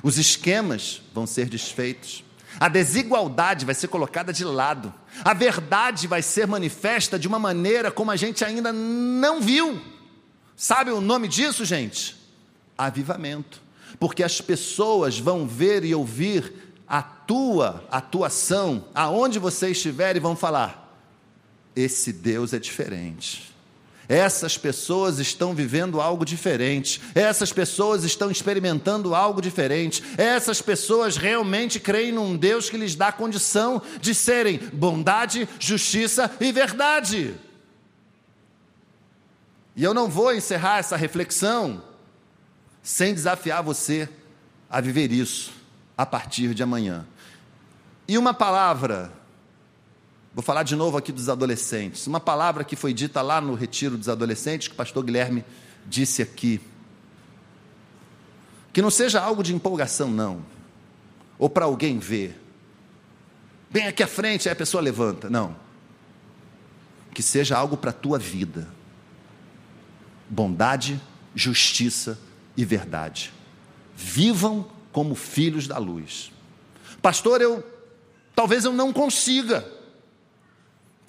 Os 0.03 0.19
esquemas 0.19 1.03
vão 1.15 1.27
ser 1.27 1.49
desfeitos. 1.49 2.25
A 2.59 2.69
desigualdade 2.69 3.65
vai 3.65 3.75
ser 3.75 3.89
colocada 3.89 4.33
de 4.33 4.45
lado. 4.45 4.93
A 5.25 5.35
verdade 5.35 6.07
vai 6.07 6.23
ser 6.23 6.47
manifesta 6.47 7.19
de 7.19 7.29
uma 7.29 7.39
maneira 7.39 7.91
como 7.91 8.11
a 8.11 8.17
gente 8.17 8.45
ainda 8.45 8.73
não 8.73 9.41
viu. 9.41 9.81
Sabe 10.57 10.91
o 10.91 11.01
nome 11.01 11.29
disso, 11.29 11.65
gente? 11.65 12.17
Avivamento. 12.77 13.61
Porque 13.99 14.23
as 14.23 14.41
pessoas 14.41 15.19
vão 15.19 15.47
ver 15.47 15.85
e 15.85 15.95
ouvir 15.95 16.53
a 16.89 17.03
tua 17.03 17.85
atuação 17.91 18.85
aonde 18.95 19.39
você 19.39 19.71
estiver 19.71 20.17
e 20.17 20.21
vão 20.21 20.37
falar: 20.37 20.97
esse 21.75 22.13
Deus 22.13 22.53
é 22.53 22.59
diferente. 22.59 23.52
Essas 24.13 24.59
pessoas 24.59 25.19
estão 25.19 25.55
vivendo 25.55 25.99
algo 25.99 26.23
diferente. 26.23 27.01
Essas 27.15 27.51
pessoas 27.51 28.05
estão 28.05 28.31
experimentando 28.31 29.15
algo 29.15 29.41
diferente. 29.41 30.05
Essas 30.19 30.61
pessoas 30.61 31.17
realmente 31.17 31.81
creem 31.81 32.13
num 32.13 32.37
Deus 32.37 32.69
que 32.69 32.77
lhes 32.77 32.95
dá 32.95 33.11
condição 33.11 33.81
de 34.03 34.15
serem 34.15 34.59
bondade, 34.71 35.49
justiça 35.59 36.31
e 36.39 36.53
verdade. 36.53 37.35
E 39.75 39.83
eu 39.83 39.95
não 39.95 40.11
vou 40.11 40.35
encerrar 40.35 40.77
essa 40.77 40.95
reflexão 40.95 41.83
sem 42.83 43.15
desafiar 43.15 43.63
você 43.63 44.07
a 44.69 44.79
viver 44.79 45.11
isso 45.11 45.53
a 45.97 46.05
partir 46.05 46.53
de 46.53 46.63
amanhã. 46.63 47.07
E 48.07 48.19
uma 48.19 48.35
palavra 48.35 49.11
Vou 50.35 50.43
falar 50.43 50.62
de 50.62 50.74
novo 50.74 50.97
aqui 50.97 51.12
dos 51.12 51.28
adolescentes. 51.28 52.07
Uma 52.07 52.20
palavra 52.20 52.64
que 52.64 52.74
foi 52.74 52.95
dita 52.95 53.20
lá 53.20 53.41
no 53.41 53.55
retiro 53.55 53.99
dos 53.99 54.09
adolescentes, 54.09 54.68
que 54.68 54.74
o 54.74 54.76
pastor 54.76 55.05
Guilherme 55.05 55.45
disse 55.87 56.22
aqui. 56.22 56.61
Que 58.72 58.80
não 58.80 58.91
seja 58.91 59.20
algo 59.20 59.43
de 59.43 59.55
empolgação, 59.55 60.11
não. 60.11 60.43
Ou 61.39 61.51
para 61.51 61.66
alguém 61.66 61.99
ver. 61.99 62.41
Bem 63.70 63.87
aqui 63.87 64.03
à 64.03 64.07
frente, 64.07 64.49
aí 64.49 64.53
a 64.55 64.57
pessoa 64.57 64.83
levanta. 64.83 65.28
Não. 65.28 65.55
Que 67.12 67.22
seja 67.22 67.57
algo 67.57 67.76
para 67.76 67.91
a 67.91 67.95
tua 67.95 68.18
vida. 68.18 68.68
Bondade, 70.30 70.99
justiça 71.35 72.18
e 72.57 72.64
verdade. 72.64 73.30
Vivam 73.95 74.66
como 74.93 75.14
filhos 75.14 75.66
da 75.66 75.76
luz. 75.76 76.33
Pastor, 77.03 77.43
eu 77.43 77.62
talvez 78.35 78.64
eu 78.64 78.72
não 78.72 78.95
consiga. 78.95 79.82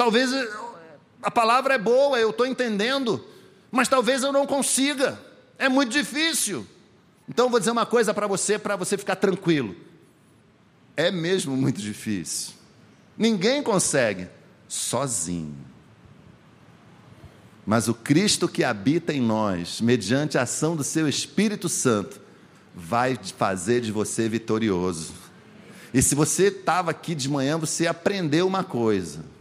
Talvez 0.04 0.32
a 1.22 1.32
palavra 1.32 1.76
é 1.76 1.78
boa, 1.78 2.20
eu 2.20 2.32
estou 2.32 2.46
entendendo, 2.46 3.26
mas 3.72 3.88
talvez 3.88 4.22
eu 4.22 4.34
não 4.34 4.46
consiga. 4.46 5.18
É 5.58 5.70
muito 5.70 5.94
difícil. 5.94 6.68
Então 7.26 7.50
vou 7.50 7.58
dizer 7.58 7.72
uma 7.72 7.86
coisa 7.86 8.14
para 8.14 8.28
você, 8.28 8.60
para 8.60 8.76
você 8.76 8.98
ficar 8.98 9.16
tranquilo. 9.16 9.74
É 10.98 11.10
mesmo 11.10 11.56
muito 11.56 11.80
difícil. 11.80 12.54
Ninguém 13.18 13.64
consegue 13.64 14.28
sozinho. 14.68 15.56
Mas 17.66 17.88
o 17.88 17.94
Cristo 17.94 18.50
que 18.50 18.62
habita 18.62 19.14
em 19.14 19.22
nós, 19.22 19.80
mediante 19.80 20.38
a 20.38 20.42
ação 20.42 20.76
do 20.76 20.84
seu 20.84 21.08
Espírito 21.08 21.70
Santo, 21.70 22.20
vai 22.76 23.18
fazer 23.38 23.80
de 23.80 23.90
você 23.90 24.28
vitorioso. 24.28 25.14
E 25.94 26.02
se 26.02 26.14
você 26.14 26.48
estava 26.48 26.92
aqui 26.92 27.16
de 27.16 27.30
manhã, 27.30 27.58
você 27.58 27.88
aprendeu 27.88 28.46
uma 28.46 28.66
coisa 28.66 29.32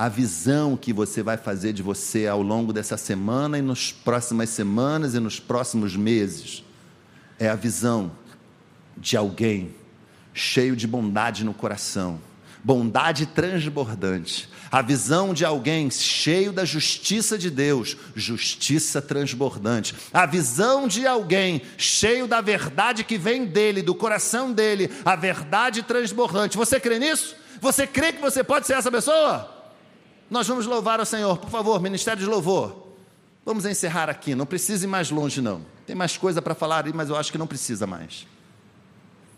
a 0.00 0.08
visão 0.08 0.78
que 0.78 0.94
você 0.94 1.22
vai 1.22 1.36
fazer 1.36 1.74
de 1.74 1.82
você 1.82 2.26
ao 2.26 2.40
longo 2.40 2.72
dessa 2.72 2.96
semana 2.96 3.58
e 3.58 3.60
nas 3.60 3.92
próximas 3.92 4.48
semanas 4.48 5.14
e 5.14 5.20
nos 5.20 5.38
próximos 5.38 5.94
meses 5.94 6.64
é 7.38 7.50
a 7.50 7.54
visão 7.54 8.10
de 8.96 9.14
alguém 9.14 9.74
cheio 10.32 10.74
de 10.74 10.86
bondade 10.86 11.44
no 11.44 11.52
coração, 11.52 12.18
bondade 12.64 13.26
transbordante. 13.26 14.48
A 14.72 14.80
visão 14.80 15.34
de 15.34 15.44
alguém 15.44 15.90
cheio 15.90 16.50
da 16.50 16.64
justiça 16.64 17.36
de 17.36 17.50
Deus, 17.50 17.94
justiça 18.16 19.02
transbordante. 19.02 19.94
A 20.14 20.24
visão 20.24 20.88
de 20.88 21.06
alguém 21.06 21.60
cheio 21.76 22.26
da 22.26 22.40
verdade 22.40 23.04
que 23.04 23.18
vem 23.18 23.44
dele, 23.44 23.82
do 23.82 23.94
coração 23.94 24.50
dele, 24.50 24.90
a 25.04 25.14
verdade 25.14 25.82
transbordante. 25.82 26.56
Você 26.56 26.80
crê 26.80 26.98
nisso? 26.98 27.36
Você 27.60 27.86
crê 27.86 28.14
que 28.14 28.22
você 28.22 28.42
pode 28.42 28.66
ser 28.66 28.78
essa 28.78 28.90
pessoa? 28.90 29.59
Nós 30.30 30.46
vamos 30.46 30.64
louvar 30.64 31.00
ao 31.00 31.06
Senhor, 31.06 31.36
por 31.38 31.50
favor, 31.50 31.82
ministério 31.82 32.22
de 32.22 32.26
louvor. 32.26 32.88
Vamos 33.44 33.64
encerrar 33.64 34.08
aqui, 34.08 34.34
não 34.34 34.46
precisa 34.46 34.84
ir 34.84 34.88
mais 34.88 35.10
longe, 35.10 35.40
não. 35.40 35.62
Tem 35.86 35.96
mais 35.96 36.16
coisa 36.16 36.40
para 36.40 36.54
falar 36.54 36.86
aí, 36.86 36.92
mas 36.92 37.08
eu 37.08 37.16
acho 37.16 37.32
que 37.32 37.38
não 37.38 37.48
precisa 37.48 37.86
mais. 37.86 38.26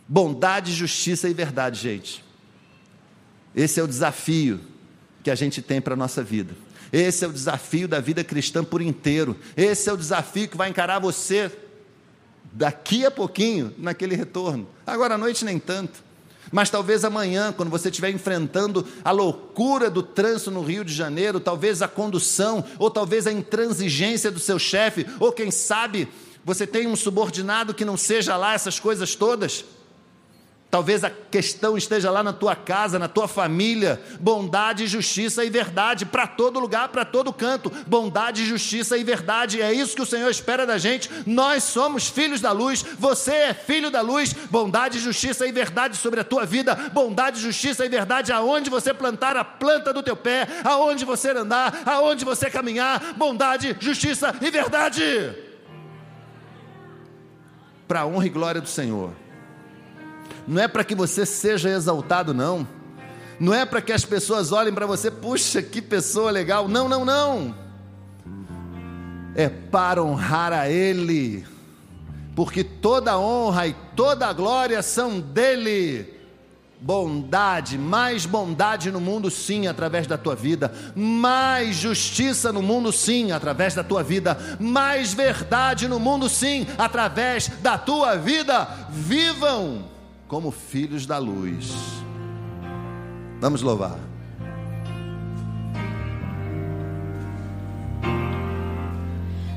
Bondade, 0.06 0.72
justiça 0.72 1.28
e 1.28 1.32
verdade, 1.32 1.80
gente. 1.80 2.22
Esse 3.56 3.80
é 3.80 3.82
o 3.82 3.88
desafio 3.88 4.60
que 5.22 5.30
a 5.30 5.34
gente 5.34 5.62
tem 5.62 5.80
para 5.80 5.94
a 5.94 5.96
nossa 5.96 6.22
vida. 6.22 6.54
Esse 6.92 7.24
é 7.24 7.28
o 7.28 7.32
desafio 7.32 7.88
da 7.88 8.00
vida 8.00 8.22
cristã 8.22 8.62
por 8.62 8.82
inteiro. 8.82 9.38
Esse 9.56 9.88
é 9.88 9.92
o 9.92 9.96
desafio 9.96 10.46
que 10.46 10.56
vai 10.58 10.68
encarar 10.68 10.98
você 10.98 11.50
daqui 12.52 13.06
a 13.06 13.10
pouquinho 13.10 13.74
naquele 13.78 14.14
retorno. 14.14 14.68
Agora 14.86 15.14
à 15.14 15.18
noite, 15.18 15.42
nem 15.42 15.58
tanto. 15.58 16.04
Mas 16.50 16.70
talvez 16.70 17.04
amanhã, 17.04 17.52
quando 17.52 17.70
você 17.70 17.88
estiver 17.88 18.10
enfrentando 18.10 18.86
a 19.04 19.10
loucura 19.10 19.88
do 19.88 20.02
trânsito 20.02 20.50
no 20.50 20.62
Rio 20.62 20.84
de 20.84 20.92
Janeiro, 20.92 21.38
talvez 21.38 21.82
a 21.82 21.88
condução, 21.88 22.64
ou 22.78 22.90
talvez 22.90 23.26
a 23.26 23.32
intransigência 23.32 24.30
do 24.30 24.40
seu 24.40 24.58
chefe, 24.58 25.06
ou 25.20 25.32
quem 25.32 25.50
sabe 25.50 26.08
você 26.44 26.66
tem 26.66 26.86
um 26.88 26.96
subordinado 26.96 27.72
que 27.72 27.84
não 27.84 27.96
seja 27.96 28.36
lá 28.36 28.54
essas 28.54 28.80
coisas 28.80 29.14
todas. 29.14 29.64
Talvez 30.72 31.04
a 31.04 31.10
questão 31.10 31.76
esteja 31.76 32.10
lá 32.10 32.22
na 32.22 32.32
tua 32.32 32.56
casa, 32.56 32.98
na 32.98 33.06
tua 33.06 33.28
família. 33.28 34.00
Bondade, 34.18 34.86
justiça 34.86 35.44
e 35.44 35.50
verdade 35.50 36.06
para 36.06 36.26
todo 36.26 36.58
lugar, 36.58 36.88
para 36.88 37.04
todo 37.04 37.30
canto. 37.30 37.70
Bondade, 37.86 38.46
justiça 38.46 38.96
e 38.96 39.04
verdade. 39.04 39.60
É 39.60 39.70
isso 39.70 39.94
que 39.94 40.00
o 40.00 40.06
Senhor 40.06 40.30
espera 40.30 40.64
da 40.66 40.78
gente. 40.78 41.10
Nós 41.26 41.64
somos 41.64 42.08
filhos 42.08 42.40
da 42.40 42.52
luz. 42.52 42.82
Você 42.98 43.32
é 43.34 43.52
filho 43.52 43.90
da 43.90 44.00
luz. 44.00 44.32
Bondade, 44.32 44.98
justiça 44.98 45.46
e 45.46 45.52
verdade 45.52 45.98
sobre 45.98 46.20
a 46.20 46.24
tua 46.24 46.46
vida. 46.46 46.74
Bondade, 46.74 47.38
justiça 47.38 47.84
e 47.84 47.88
verdade 47.90 48.32
aonde 48.32 48.70
você 48.70 48.94
plantar 48.94 49.36
a 49.36 49.44
planta 49.44 49.92
do 49.92 50.02
teu 50.02 50.16
pé, 50.16 50.48
aonde 50.64 51.04
você 51.04 51.32
andar, 51.32 51.82
aonde 51.84 52.24
você 52.24 52.48
caminhar. 52.48 53.12
Bondade, 53.18 53.76
justiça 53.78 54.34
e 54.40 54.50
verdade. 54.50 55.36
Para 57.86 58.00
a 58.00 58.06
honra 58.06 58.24
e 58.24 58.30
glória 58.30 58.62
do 58.62 58.70
Senhor 58.70 59.21
não 60.46 60.60
é 60.62 60.68
para 60.68 60.84
que 60.84 60.94
você 60.94 61.24
seja 61.24 61.70
exaltado, 61.70 62.34
não. 62.34 62.66
Não 63.38 63.52
é 63.52 63.64
para 63.64 63.80
que 63.80 63.92
as 63.92 64.04
pessoas 64.04 64.52
olhem 64.52 64.72
para 64.72 64.86
você, 64.86 65.10
puxa, 65.10 65.62
que 65.62 65.82
pessoa 65.82 66.30
legal. 66.30 66.68
Não, 66.68 66.88
não, 66.88 67.04
não. 67.04 67.54
É 69.34 69.48
para 69.48 70.02
honrar 70.02 70.52
a 70.52 70.68
Ele, 70.68 71.44
porque 72.36 72.62
toda 72.62 73.18
honra 73.18 73.66
e 73.66 73.74
toda 73.96 74.32
glória 74.32 74.82
são 74.82 75.18
dele. 75.18 76.20
Bondade, 76.80 77.78
mais 77.78 78.26
bondade 78.26 78.90
no 78.90 79.00
mundo, 79.00 79.30
sim, 79.30 79.68
através 79.68 80.04
da 80.08 80.18
tua 80.18 80.34
vida, 80.34 80.74
mais 80.96 81.76
justiça 81.76 82.52
no 82.52 82.60
mundo, 82.60 82.90
sim, 82.90 83.30
através 83.30 83.72
da 83.72 83.84
tua 83.84 84.02
vida, 84.02 84.36
mais 84.58 85.14
verdade 85.14 85.86
no 85.86 86.00
mundo, 86.00 86.28
sim, 86.28 86.66
através 86.76 87.46
da 87.62 87.78
tua 87.78 88.16
vida. 88.16 88.68
Vivam 88.90 89.91
como 90.32 90.50
filhos 90.50 91.04
da 91.04 91.18
luz. 91.18 91.74
Vamos 93.38 93.60
louvar. 93.60 93.98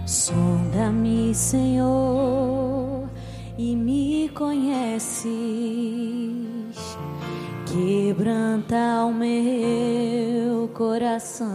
Sonda-me, 0.05 1.34
Senhor, 1.34 3.09
e 3.57 3.73
me 3.73 4.30
conheces. 4.36 5.32
Quebranta 7.65 9.05
o 9.05 9.13
meu 9.13 10.67
coração 10.73 11.45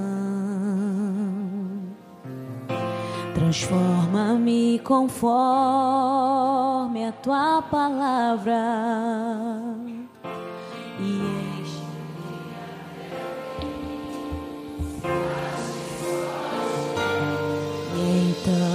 Transforma-me 3.51 4.79
conforme 4.85 5.35
a 7.05 7.11
tua 7.11 7.61
palavra 7.63 8.63
e 11.01 11.03
enche-me 11.59 11.91
Então, 18.31 18.71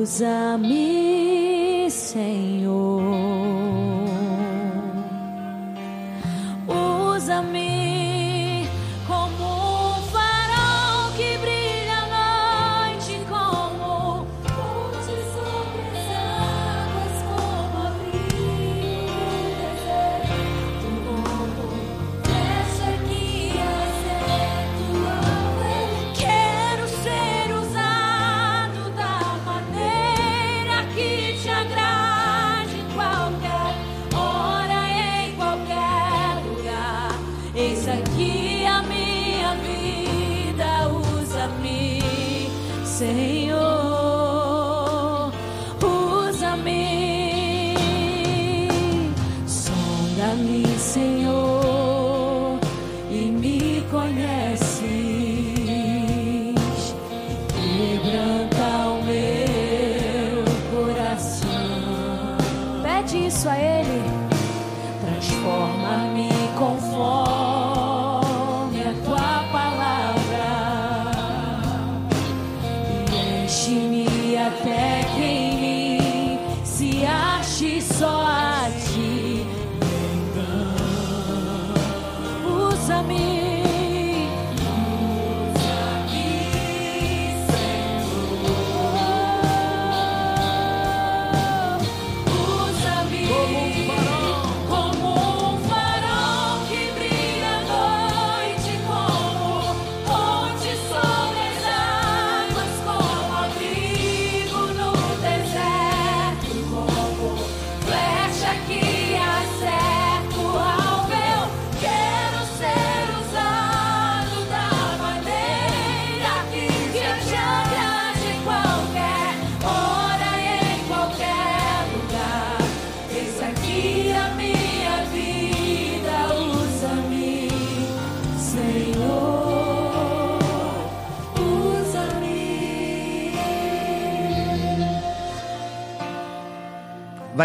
usa-me, 0.00 1.90
Senhor. 1.90 2.65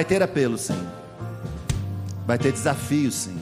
Vai 0.01 0.05
ter 0.05 0.23
apelo, 0.23 0.57
sim. 0.57 0.87
Vai 2.25 2.35
ter 2.35 2.51
desafio, 2.51 3.11
sim. 3.11 3.37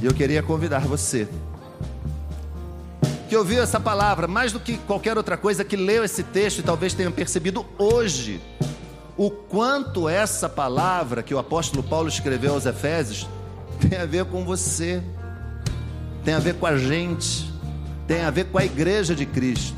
E 0.00 0.06
eu 0.06 0.14
queria 0.14 0.44
convidar 0.44 0.82
você 0.86 1.26
que 3.28 3.36
ouviu 3.36 3.60
essa 3.60 3.80
palavra, 3.80 4.28
mais 4.28 4.52
do 4.52 4.60
que 4.60 4.78
qualquer 4.78 5.16
outra 5.16 5.36
coisa, 5.36 5.64
que 5.64 5.74
leu 5.74 6.04
esse 6.04 6.22
texto 6.22 6.60
e 6.60 6.62
talvez 6.62 6.94
tenha 6.94 7.10
percebido 7.10 7.66
hoje 7.76 8.40
o 9.16 9.28
quanto 9.28 10.08
essa 10.08 10.48
palavra 10.48 11.20
que 11.20 11.34
o 11.34 11.38
apóstolo 11.40 11.82
Paulo 11.82 12.08
escreveu 12.08 12.54
aos 12.54 12.64
Efésios 12.64 13.26
tem 13.80 13.98
a 13.98 14.06
ver 14.06 14.24
com 14.26 14.44
você, 14.44 15.02
tem 16.24 16.32
a 16.32 16.38
ver 16.38 16.54
com 16.54 16.66
a 16.66 16.76
gente, 16.76 17.52
tem 18.06 18.22
a 18.22 18.30
ver 18.30 18.44
com 18.44 18.58
a 18.58 18.64
igreja 18.64 19.16
de 19.16 19.26
Cristo. 19.26 19.76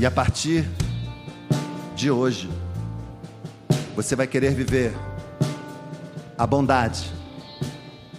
E 0.00 0.04
a 0.04 0.10
partir 0.10 0.68
de 1.96 2.10
hoje, 2.10 2.50
você 3.96 4.14
vai 4.14 4.26
querer 4.26 4.54
viver 4.54 4.94
a 6.36 6.46
bondade, 6.46 7.10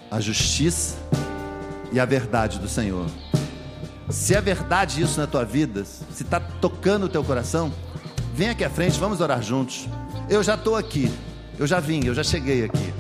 a 0.10 0.20
justiça 0.20 0.98
e 1.92 2.00
a 2.00 2.06
verdade 2.06 2.58
do 2.58 2.68
Senhor. 2.68 3.06
Se 4.10 4.34
é 4.34 4.42
verdade 4.42 5.00
isso 5.02 5.20
na 5.20 5.28
tua 5.28 5.46
vida, 5.46 5.86
se 5.86 6.24
está 6.24 6.40
tocando 6.40 7.06
o 7.06 7.10
teu 7.10 7.24
coração, 7.24 7.72
vem 8.34 8.50
aqui 8.50 8.64
à 8.64 8.70
frente, 8.70 9.00
vamos 9.00 9.22
orar 9.22 9.44
juntos. 9.44 9.88
Eu 10.28 10.42
já 10.42 10.56
estou 10.56 10.76
aqui, 10.76 11.12
eu 11.60 11.68
já 11.68 11.80
vim, 11.80 12.04
eu 12.04 12.16
já 12.16 12.24
cheguei 12.24 12.66
aqui. 12.66 12.94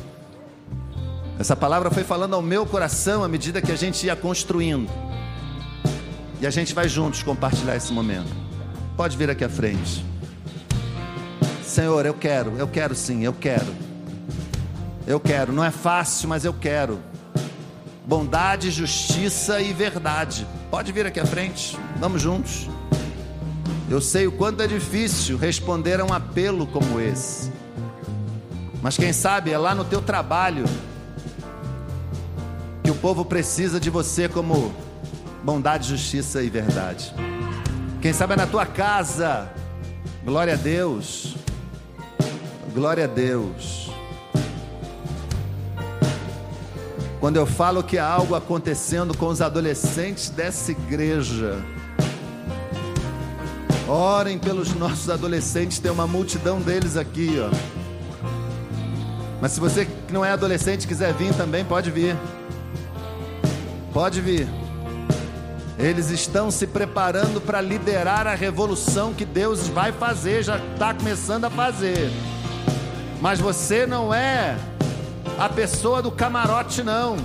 Essa 1.40 1.56
palavra 1.56 1.90
foi 1.90 2.04
falando 2.04 2.36
ao 2.36 2.42
meu 2.42 2.68
coração 2.68 3.24
à 3.24 3.28
medida 3.28 3.64
que 3.64 3.72
a 3.72 3.76
gente 3.76 4.06
ia 4.06 4.16
construindo. 4.16 4.88
E 6.40 6.46
a 6.46 6.52
gente 6.52 6.76
vai 6.76 6.88
juntos 6.88 7.24
compartilhar 7.24 7.76
esse 7.76 7.92
momento. 7.92 8.32
Pode 8.96 9.18
vir 9.18 9.30
aqui 9.32 9.44
à 9.44 9.50
frente. 9.50 10.06
Senhor, 11.68 12.05
eu 12.05 12.13
quero, 12.13 12.53
eu 12.57 12.65
quero 12.65 12.95
sim, 12.95 13.26
eu 13.26 13.34
quero. 13.34 13.76
Eu 15.05 15.20
quero, 15.20 15.51
não 15.51 15.63
é 15.63 15.70
fácil, 15.70 16.30
mas 16.30 16.45
eu 16.45 16.53
quero. 16.53 16.97
Bondade, 18.05 18.72
justiça 18.72 19.59
e 19.59 19.74
verdade. 19.74 20.47
Pode 20.72 20.93
vir 20.93 21.05
aqui 21.05 21.20
à 21.20 21.26
frente, 21.26 21.78
vamos 21.97 22.22
juntos. 22.22 22.70
Eu 23.89 23.99
sei 23.99 24.28
o 24.28 24.32
quanto 24.32 24.63
é 24.63 24.68
difícil 24.68 25.38
responder 25.38 25.99
a 25.99 26.05
um 26.05 26.13
apelo 26.13 26.65
como 26.68 27.01
esse. 27.01 27.51
Mas 28.82 28.97
quem 28.97 29.11
sabe 29.11 29.51
é 29.51 29.57
lá 29.57 29.76
no 29.76 29.84
teu 29.84 30.01
trabalho 30.01 30.63
que 32.82 32.89
o 32.89 32.95
povo 32.95 33.26
precisa 33.26 33.78
de 33.78 33.89
você 33.89 34.30
como 34.30 34.74
bondade, 35.43 35.89
justiça 35.89 36.41
e 36.41 36.49
verdade. 36.49 37.13
Quem 38.01 38.13
sabe 38.13 38.34
é 38.34 38.38
na 38.38 38.47
tua 38.47 38.65
casa. 38.65 39.51
Glória 40.24 40.53
a 40.53 40.57
Deus. 40.57 41.36
Glória 42.78 43.06
a 43.06 43.08
Deus. 43.08 43.90
Quando 47.20 47.38
eu 47.38 47.48
falo 47.48 47.82
que 47.82 47.98
há 47.98 48.06
algo 48.06 48.36
acontecendo 48.36 49.18
com 49.18 49.30
os 49.30 49.42
adolescentes 49.42 50.30
dessa 50.30 50.74
igreja, 50.74 51.60
orem 53.88 54.38
pelos 54.38 54.76
nossos 54.76 55.10
adolescentes, 55.10 55.80
tem 55.80 55.90
uma 55.90 56.06
multidão 56.06 56.62
deles 56.62 56.96
aqui, 56.98 57.40
ó. 57.40 57.50
Mas 59.42 59.54
se 59.54 59.60
você 59.60 59.86
que 59.86 60.14
não 60.14 60.24
é 60.24 60.30
adolescente 60.30 60.88
quiser 60.88 61.16
vir 61.16 61.34
também, 61.34 61.66
pode 61.66 61.90
vir. 61.90 62.16
Pode 63.92 64.22
vir. 64.22 64.48
Eles 65.80 66.12
estão 66.12 66.52
se 66.52 66.68
preparando 66.68 67.42
para 67.42 67.60
liderar 67.60 68.28
a 68.28 68.36
revolução 68.36 69.16
que 69.16 69.26
Deus 69.26 69.68
vai 69.68 69.92
fazer, 69.92 70.44
já 70.44 70.60
está 70.60 70.94
começando 70.94 71.46
a 71.46 71.50
fazer. 71.50 72.12
Mas 73.22 73.39
você 73.39 73.86
não 73.86 74.13
é 74.13 74.57
a 75.38 75.49
pessoa 75.49 76.01
do 76.01 76.11
camarote, 76.11 76.84
não. 76.84 77.18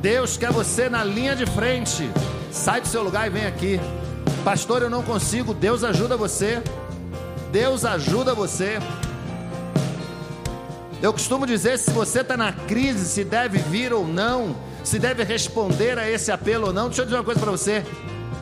Deus 0.00 0.36
quer 0.36 0.52
você 0.52 0.88
na 0.88 1.04
linha 1.04 1.34
de 1.34 1.46
frente. 1.46 2.10
Sai 2.50 2.80
do 2.80 2.88
seu 2.88 3.02
lugar 3.02 3.26
e 3.26 3.30
vem 3.30 3.46
aqui. 3.46 3.80
Pastor, 4.44 4.82
eu 4.82 4.90
não 4.90 5.02
consigo. 5.02 5.52
Deus 5.52 5.84
ajuda 5.84 6.16
você. 6.16 6.62
Deus 7.52 7.84
ajuda 7.84 8.34
você. 8.34 8.78
Eu 11.02 11.12
costumo 11.12 11.46
dizer: 11.46 11.78
se 11.78 11.90
você 11.90 12.20
está 12.20 12.36
na 12.36 12.52
crise, 12.52 13.06
se 13.06 13.24
deve 13.24 13.58
vir 13.58 13.92
ou 13.92 14.06
não, 14.06 14.54
se 14.84 14.98
deve 14.98 15.24
responder 15.24 15.98
a 15.98 16.08
esse 16.08 16.30
apelo 16.30 16.68
ou 16.68 16.72
não. 16.72 16.86
Deixa 16.86 17.02
eu 17.02 17.06
dizer 17.06 17.16
uma 17.16 17.24
coisa 17.24 17.40
para 17.40 17.50
você. 17.50 17.84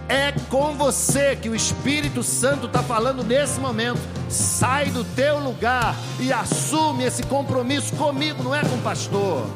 É 0.09 0.33
com 0.49 0.75
você 0.75 1.37
que 1.37 1.51
o 1.51 1.55
Espírito 1.55 2.23
Santo 2.23 2.67
está 2.67 2.83
falando 2.83 3.23
nesse 3.23 3.61
momento. 3.61 4.01
Sai 4.31 4.87
do 4.87 5.05
teu 5.05 5.39
lugar 5.39 5.95
e 6.19 6.33
assume 6.33 7.05
esse 7.05 7.23
compromisso 7.25 7.95
comigo, 7.95 8.43
não 8.43 8.55
é 8.55 8.63
com 8.63 8.75
o 8.75 8.83
pastor. 8.83 9.47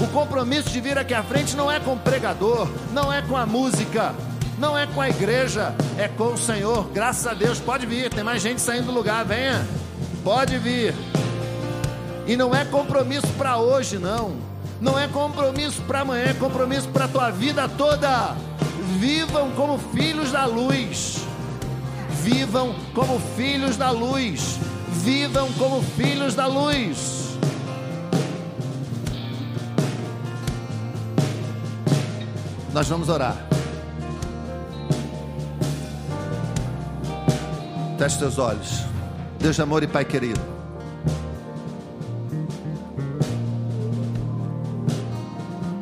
O 0.00 0.06
compromisso 0.08 0.70
de 0.70 0.80
vir 0.80 0.96
aqui 0.96 1.12
à 1.12 1.22
frente 1.22 1.56
não 1.56 1.70
é 1.70 1.80
com 1.80 1.94
o 1.94 1.98
pregador, 1.98 2.68
não 2.92 3.12
é 3.12 3.20
com 3.22 3.36
a 3.36 3.46
música, 3.46 4.14
não 4.58 4.78
é 4.78 4.86
com 4.86 5.00
a 5.00 5.08
igreja, 5.08 5.74
é 5.98 6.06
com 6.06 6.34
o 6.34 6.38
Senhor. 6.38 6.88
Graças 6.92 7.26
a 7.26 7.34
Deus, 7.34 7.58
pode 7.58 7.84
vir, 7.84 8.10
tem 8.10 8.22
mais 8.22 8.42
gente 8.42 8.60
saindo 8.60 8.86
do 8.86 8.92
lugar, 8.92 9.24
venha, 9.24 9.66
pode 10.22 10.56
vir. 10.58 10.94
E 12.26 12.36
não 12.36 12.54
é 12.54 12.64
compromisso 12.64 13.28
para 13.36 13.56
hoje, 13.56 13.98
não. 13.98 14.36
Não 14.80 14.98
é 14.98 15.08
compromisso 15.08 15.82
para 15.82 16.00
amanhã, 16.00 16.26
é 16.26 16.34
compromisso 16.34 16.88
para 16.88 17.06
a 17.06 17.08
tua 17.08 17.30
vida 17.30 17.68
toda. 17.68 18.36
Vivam 18.98 19.50
como 19.52 19.78
filhos 19.78 20.32
da 20.32 20.46
luz. 20.46 21.24
Vivam 22.22 22.74
como 22.94 23.18
filhos 23.36 23.76
da 23.76 23.90
luz. 23.90 24.58
Vivam 24.88 25.52
como 25.54 25.82
filhos 25.82 26.34
da 26.34 26.46
luz. 26.46 27.36
Nós 32.72 32.88
vamos 32.88 33.08
orar. 33.08 33.36
Feche 37.98 38.18
teus 38.18 38.38
olhos. 38.38 38.84
Deus 39.38 39.54
de 39.54 39.62
amor 39.62 39.82
e 39.82 39.86
Pai 39.86 40.04
querido. 40.04 40.40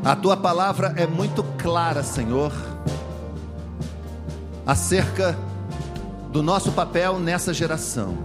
A 0.04 0.16
tua 0.16 0.36
palavra 0.36 0.92
é 0.96 1.06
muito 1.06 1.44
clara, 1.56 2.02
Senhor, 2.02 2.52
acerca 4.66 5.36
do 6.30 6.42
nosso 6.42 6.72
papel 6.72 7.18
nessa 7.18 7.52
geração. 7.52 8.16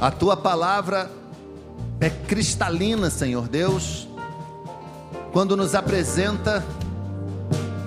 A 0.00 0.10
tua 0.10 0.36
palavra 0.36 1.10
é 2.00 2.08
cristalina, 2.08 3.10
Senhor 3.10 3.48
Deus, 3.48 4.08
quando 5.32 5.56
nos 5.56 5.74
apresenta 5.74 6.64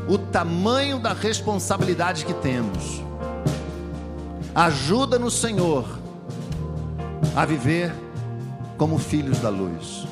o 0.08 0.18
tamanho 0.18 1.00
da 1.00 1.14
responsabilidade 1.14 2.26
que 2.26 2.34
temos. 2.34 3.02
Ajuda-nos, 4.54 5.36
Senhor, 5.36 5.86
a 7.36 7.46
viver 7.46 7.94
como 8.78 8.98
filhos 8.98 9.40
da 9.40 9.50
luz. 9.50 10.06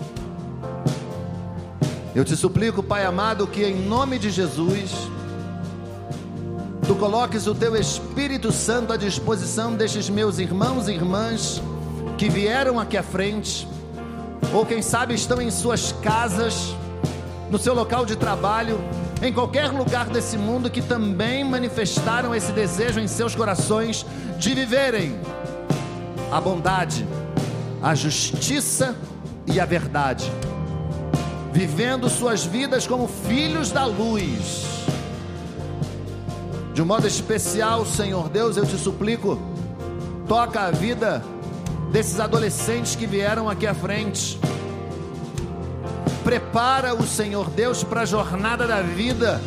Eu 2.16 2.24
te 2.24 2.36
suplico, 2.36 2.82
Pai 2.82 3.06
amado, 3.06 3.45
que 3.45 3.64
em 3.64 3.86
nome 3.86 4.18
de 4.18 4.30
Jesus, 4.30 5.10
tu 6.89 6.95
coloques 6.95 7.45
o 7.45 7.53
teu 7.53 7.75
Espírito 7.75 8.51
Santo 8.51 8.91
à 8.91 8.97
disposição 8.97 9.75
destes 9.75 10.09
meus 10.09 10.39
irmãos 10.39 10.87
e 10.87 10.93
irmãs 10.93 11.61
que 12.17 12.27
vieram 12.27 12.79
aqui 12.79 12.97
à 12.97 13.03
frente, 13.03 13.67
ou 14.51 14.65
quem 14.65 14.81
sabe 14.81 15.13
estão 15.13 15.39
em 15.39 15.51
suas 15.51 15.91
casas, 16.01 16.73
no 17.51 17.59
seu 17.59 17.75
local 17.75 18.07
de 18.07 18.15
trabalho, 18.15 18.79
em 19.21 19.31
qualquer 19.31 19.67
lugar 19.67 20.07
desse 20.07 20.35
mundo 20.35 20.67
que 20.67 20.81
também 20.81 21.43
manifestaram 21.43 22.33
esse 22.33 22.51
desejo 22.53 22.99
em 22.99 23.07
seus 23.07 23.35
corações 23.35 24.03
de 24.39 24.55
viverem 24.55 25.15
a 26.31 26.41
bondade, 26.41 27.07
a 27.83 27.93
justiça 27.93 28.95
e 29.45 29.59
a 29.59 29.65
verdade 29.65 30.27
vivendo 31.51 32.09
suas 32.09 32.45
vidas 32.45 32.87
como 32.87 33.07
filhos 33.07 33.71
da 33.71 33.85
luz. 33.85 34.78
De 36.80 36.84
um 36.84 36.86
modo 36.86 37.05
especial, 37.05 37.86
Senhor 37.86 38.30
Deus, 38.30 38.55
eu 38.55 38.65
te 38.65 38.77
suplico, 38.77 39.38
toca 40.30 40.61
a 40.61 40.71
vida 40.71 41.21
desses 41.91 42.21
adolescentes 42.21 42.95
que 42.95 43.05
vieram 43.05 43.49
aqui 43.49 43.67
à 43.67 43.73
frente. 43.73 44.39
Prepara 46.23 46.95
o 46.95 47.05
Senhor 47.05 47.49
Deus 47.49 47.84
para 47.84 48.03
a 48.03 48.05
jornada 48.05 48.65
da 48.65 48.82
vida. 48.82 49.41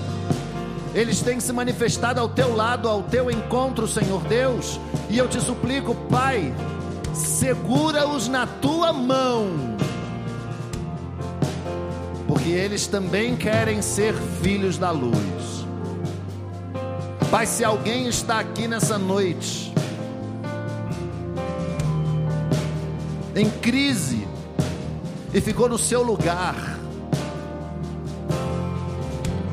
Eles 0.94 1.22
têm 1.22 1.40
se 1.40 1.54
manifestado 1.54 2.20
ao 2.20 2.28
teu 2.28 2.54
lado, 2.54 2.86
ao 2.86 3.02
teu 3.04 3.30
encontro, 3.30 3.88
Senhor 3.88 4.22
Deus. 4.24 4.78
E 5.08 5.16
eu 5.16 5.26
te 5.26 5.40
suplico, 5.40 5.94
Pai, 6.10 6.54
segura-os 7.14 8.28
na 8.28 8.46
tua 8.46 8.92
mão 8.92 9.74
porque 12.28 12.50
eles 12.50 12.86
também 12.86 13.36
querem 13.36 13.80
ser 13.80 14.12
filhos 14.42 14.76
da 14.76 14.90
luz. 14.90 15.62
Pai, 17.32 17.46
se 17.46 17.64
alguém 17.64 18.08
está 18.08 18.40
aqui 18.40 18.68
nessa 18.68 18.98
noite, 18.98 19.72
em 23.34 23.48
crise, 23.48 24.28
e 25.32 25.40
ficou 25.40 25.66
no 25.66 25.78
seu 25.78 26.02
lugar, 26.02 26.54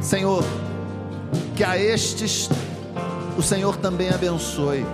Senhor, 0.01 0.43
que 1.55 1.63
a 1.63 1.77
estes 1.77 2.49
o 3.37 3.41
Senhor 3.41 3.77
também 3.77 4.09
abençoe. 4.09 4.85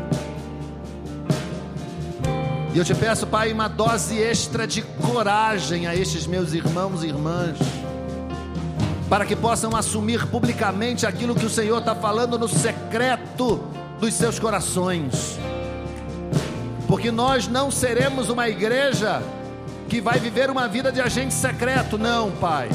E 2.72 2.78
eu 2.78 2.86
te 2.86 2.94
peço, 2.94 3.26
Pai, 3.26 3.52
uma 3.52 3.68
dose 3.68 4.16
extra 4.20 4.68
de 4.68 4.84
coragem 4.84 5.88
a 5.88 5.96
estes 5.96 6.28
meus 6.28 6.54
irmãos 6.54 7.04
e 7.04 7.08
irmãs, 7.08 7.58
para 9.10 9.26
que 9.26 9.36
possam 9.36 9.76
assumir 9.76 10.26
publicamente 10.28 11.06
aquilo 11.06 11.36
que 11.36 11.46
o 11.46 11.50
Senhor 11.50 11.80
está 11.80 11.94
falando 11.94 12.40
no 12.40 12.48
secreto 12.48 13.64
dos 14.00 14.14
seus 14.14 14.40
corações. 14.40 15.38
Porque 16.88 17.12
nós 17.12 17.48
não 17.48 17.70
seremos 17.70 18.30
uma 18.30 18.48
igreja 18.48 19.22
que 19.88 20.02
vai 20.02 20.20
viver 20.20 20.50
uma 20.50 20.68
vida 20.68 20.92
de 20.92 21.02
agente 21.02 21.34
secreto, 21.34 21.98
não, 21.98 22.32
Pai. 22.32 22.70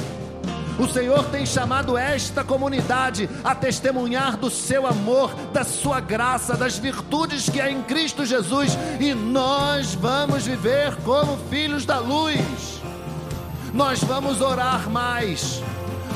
O 0.78 0.88
Senhor 0.88 1.24
tem 1.26 1.44
chamado 1.44 1.98
esta 1.98 2.42
comunidade 2.42 3.28
a 3.44 3.54
testemunhar 3.54 4.36
do 4.36 4.48
seu 4.48 4.86
amor, 4.86 5.34
da 5.52 5.62
sua 5.62 6.00
graça, 6.00 6.56
das 6.56 6.78
virtudes 6.78 7.48
que 7.50 7.60
há 7.60 7.70
em 7.70 7.82
Cristo 7.82 8.24
Jesus, 8.24 8.78
e 8.98 9.12
nós 9.12 9.94
vamos 9.94 10.46
viver 10.46 10.96
como 11.04 11.36
filhos 11.50 11.84
da 11.84 11.98
luz. 11.98 12.80
Nós 13.74 14.02
vamos 14.02 14.40
orar 14.40 14.88
mais. 14.88 15.62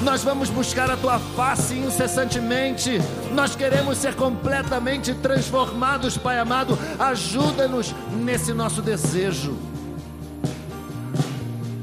Nós 0.04 0.22
vamos 0.22 0.50
buscar 0.50 0.90
a 0.90 0.98
tua 0.98 1.18
face 1.18 1.74
incessantemente. 1.78 3.00
Nós 3.32 3.56
queremos 3.56 3.96
ser 3.96 4.14
completamente 4.14 5.14
transformados, 5.14 6.18
Pai 6.18 6.38
amado. 6.38 6.78
Ajuda-nos 6.98 7.94
nesse 8.12 8.52
nosso 8.52 8.82
desejo. 8.82 9.56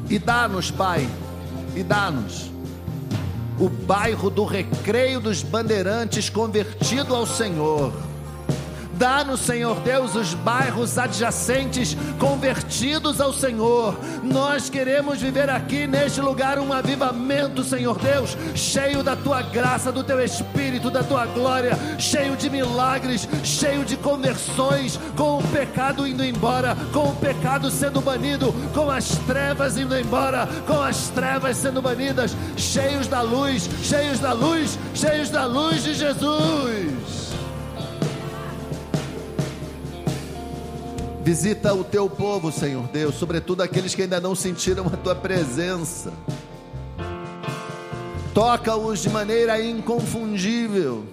E 0.07 0.19
dá-nos, 0.19 0.69
Pai, 0.69 1.09
e 1.76 1.82
dá-nos 1.82 2.51
o 3.59 3.67
bairro 3.69 4.30
do 4.30 4.45
Recreio 4.45 5.19
dos 5.19 5.41
Bandeirantes 5.41 6.30
convertido 6.30 7.15
ao 7.15 7.26
Senhor 7.26 7.91
Dá-nos, 9.02 9.39
Senhor 9.39 9.80
Deus, 9.80 10.14
os 10.14 10.36
bairros 10.36 10.99
adjacentes 10.99 11.97
convertidos 12.20 13.20
ao 13.20 13.34
Senhor. 13.34 13.97
Nós 14.22 14.70
queremos 14.70 15.20
viver 15.20 15.49
aqui 15.49 15.88
neste 15.88 16.22
lugar 16.22 16.60
um 16.60 16.72
avivamento, 16.72 17.64
Senhor 17.64 17.97
Deus, 17.97 18.38
cheio 18.54 19.02
da 19.02 19.16
tua 19.16 19.41
graça, 19.41 19.91
do 19.91 20.04
teu 20.04 20.24
espírito, 20.24 20.91
da 20.91 21.02
tua 21.02 21.26
glória, 21.26 21.72
cheio 21.97 22.36
de 22.38 22.47
milagres, 22.47 23.28
cheio 23.43 23.84
de 23.84 23.97
conversões, 23.97 24.99
com 25.18 25.39
o 25.39 25.43
pecado 25.47 26.06
indo 26.06 26.24
embora, 26.24 26.78
com 26.93 27.10
o 27.10 27.16
pecado 27.16 27.72
sendo 27.72 28.02
banido, 28.02 28.54
com 28.72 28.88
as 28.91 29.18
trevas 29.26 29.80
indo 29.80 29.97
embora, 29.97 30.47
com 30.68 30.80
as 30.80 31.10
trevas 31.10 31.58
sendo 31.58 31.82
banidas, 31.82 32.38
cheios 32.56 33.08
da 33.08 33.24
luz, 33.24 33.68
cheios 33.82 34.20
da 34.20 34.32
luz, 34.32 34.78
cheios 34.93 35.32
da 35.32 35.45
luz 35.45 35.84
de 35.84 35.95
Jesus. 35.95 37.20
Visita 41.24 41.72
o 41.72 41.84
teu 41.84 42.09
povo, 42.09 42.51
Senhor 42.51 42.88
Deus, 42.88 43.13
sobretudo 43.13 43.61
aqueles 43.61 43.93
que 43.93 44.01
ainda 44.01 44.19
não 44.19 44.34
sentiram 44.34 44.88
a 44.88 44.97
tua 44.97 45.13
presença. 45.13 46.11
Toca-os 48.34 49.03
de 49.03 49.09
maneira 49.09 49.63
inconfundível. 49.63 51.05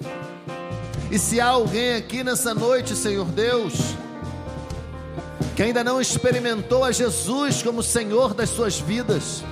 E 1.11 1.18
se 1.18 1.38
há 1.40 1.48
alguém 1.48 1.96
aqui 1.96 2.24
nessa 2.24 2.54
noite, 2.54 2.96
Senhor 2.96 3.26
Deus, 3.26 3.74
que 5.54 5.62
ainda 5.62 5.84
não 5.84 6.00
experimentou 6.00 6.84
a 6.84 6.92
Jesus 6.92 7.62
como 7.62 7.82
Senhor 7.82 8.32
das 8.32 8.48
suas 8.48 8.80
vidas, 8.80 9.44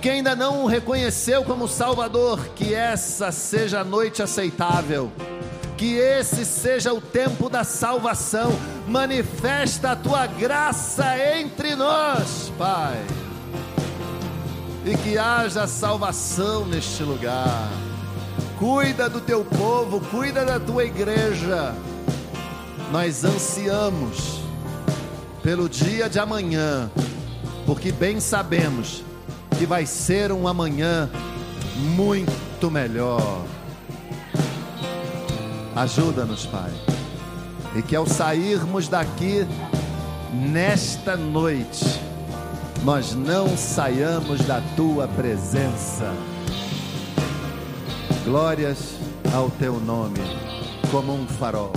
que 0.00 0.08
ainda 0.08 0.34
não 0.34 0.64
o 0.64 0.66
reconheceu 0.66 1.44
como 1.44 1.68
Salvador, 1.68 2.48
que 2.54 2.72
essa 2.72 3.30
seja 3.30 3.80
a 3.80 3.84
noite 3.84 4.22
aceitável 4.22 5.12
que 5.76 5.96
esse 5.96 6.44
seja 6.44 6.92
o 6.92 7.00
tempo 7.00 7.48
da 7.48 7.64
salvação. 7.64 8.52
Manifesta 8.86 9.92
a 9.92 9.96
tua 9.96 10.26
graça 10.26 11.04
entre 11.38 11.74
nós, 11.74 12.52
Pai. 12.56 13.02
E 14.84 14.96
que 14.98 15.16
haja 15.16 15.66
salvação 15.66 16.66
neste 16.66 17.02
lugar. 17.02 17.70
Cuida 18.58 19.08
do 19.08 19.20
teu 19.20 19.44
povo, 19.44 20.00
cuida 20.10 20.44
da 20.44 20.60
tua 20.60 20.84
igreja. 20.84 21.74
Nós 22.92 23.24
ansiamos 23.24 24.40
pelo 25.42 25.68
dia 25.68 26.08
de 26.08 26.18
amanhã, 26.18 26.90
porque 27.66 27.90
bem 27.90 28.20
sabemos 28.20 29.02
que 29.58 29.66
vai 29.66 29.86
ser 29.86 30.32
um 30.32 30.46
amanhã 30.46 31.10
muito 31.76 32.70
melhor. 32.70 33.44
Ajuda-nos, 35.76 36.46
Pai. 36.46 36.70
E 37.74 37.82
que 37.82 37.96
ao 37.96 38.06
sairmos 38.06 38.86
daqui 38.86 39.46
nesta 40.32 41.16
noite, 41.16 42.00
nós 42.84 43.14
não 43.14 43.56
saiamos 43.56 44.44
da 44.44 44.60
tua 44.76 45.08
presença. 45.08 46.12
Glórias 48.24 48.94
ao 49.34 49.50
teu 49.50 49.80
nome, 49.80 50.20
como 50.90 51.12
um 51.12 51.26
farol. 51.26 51.72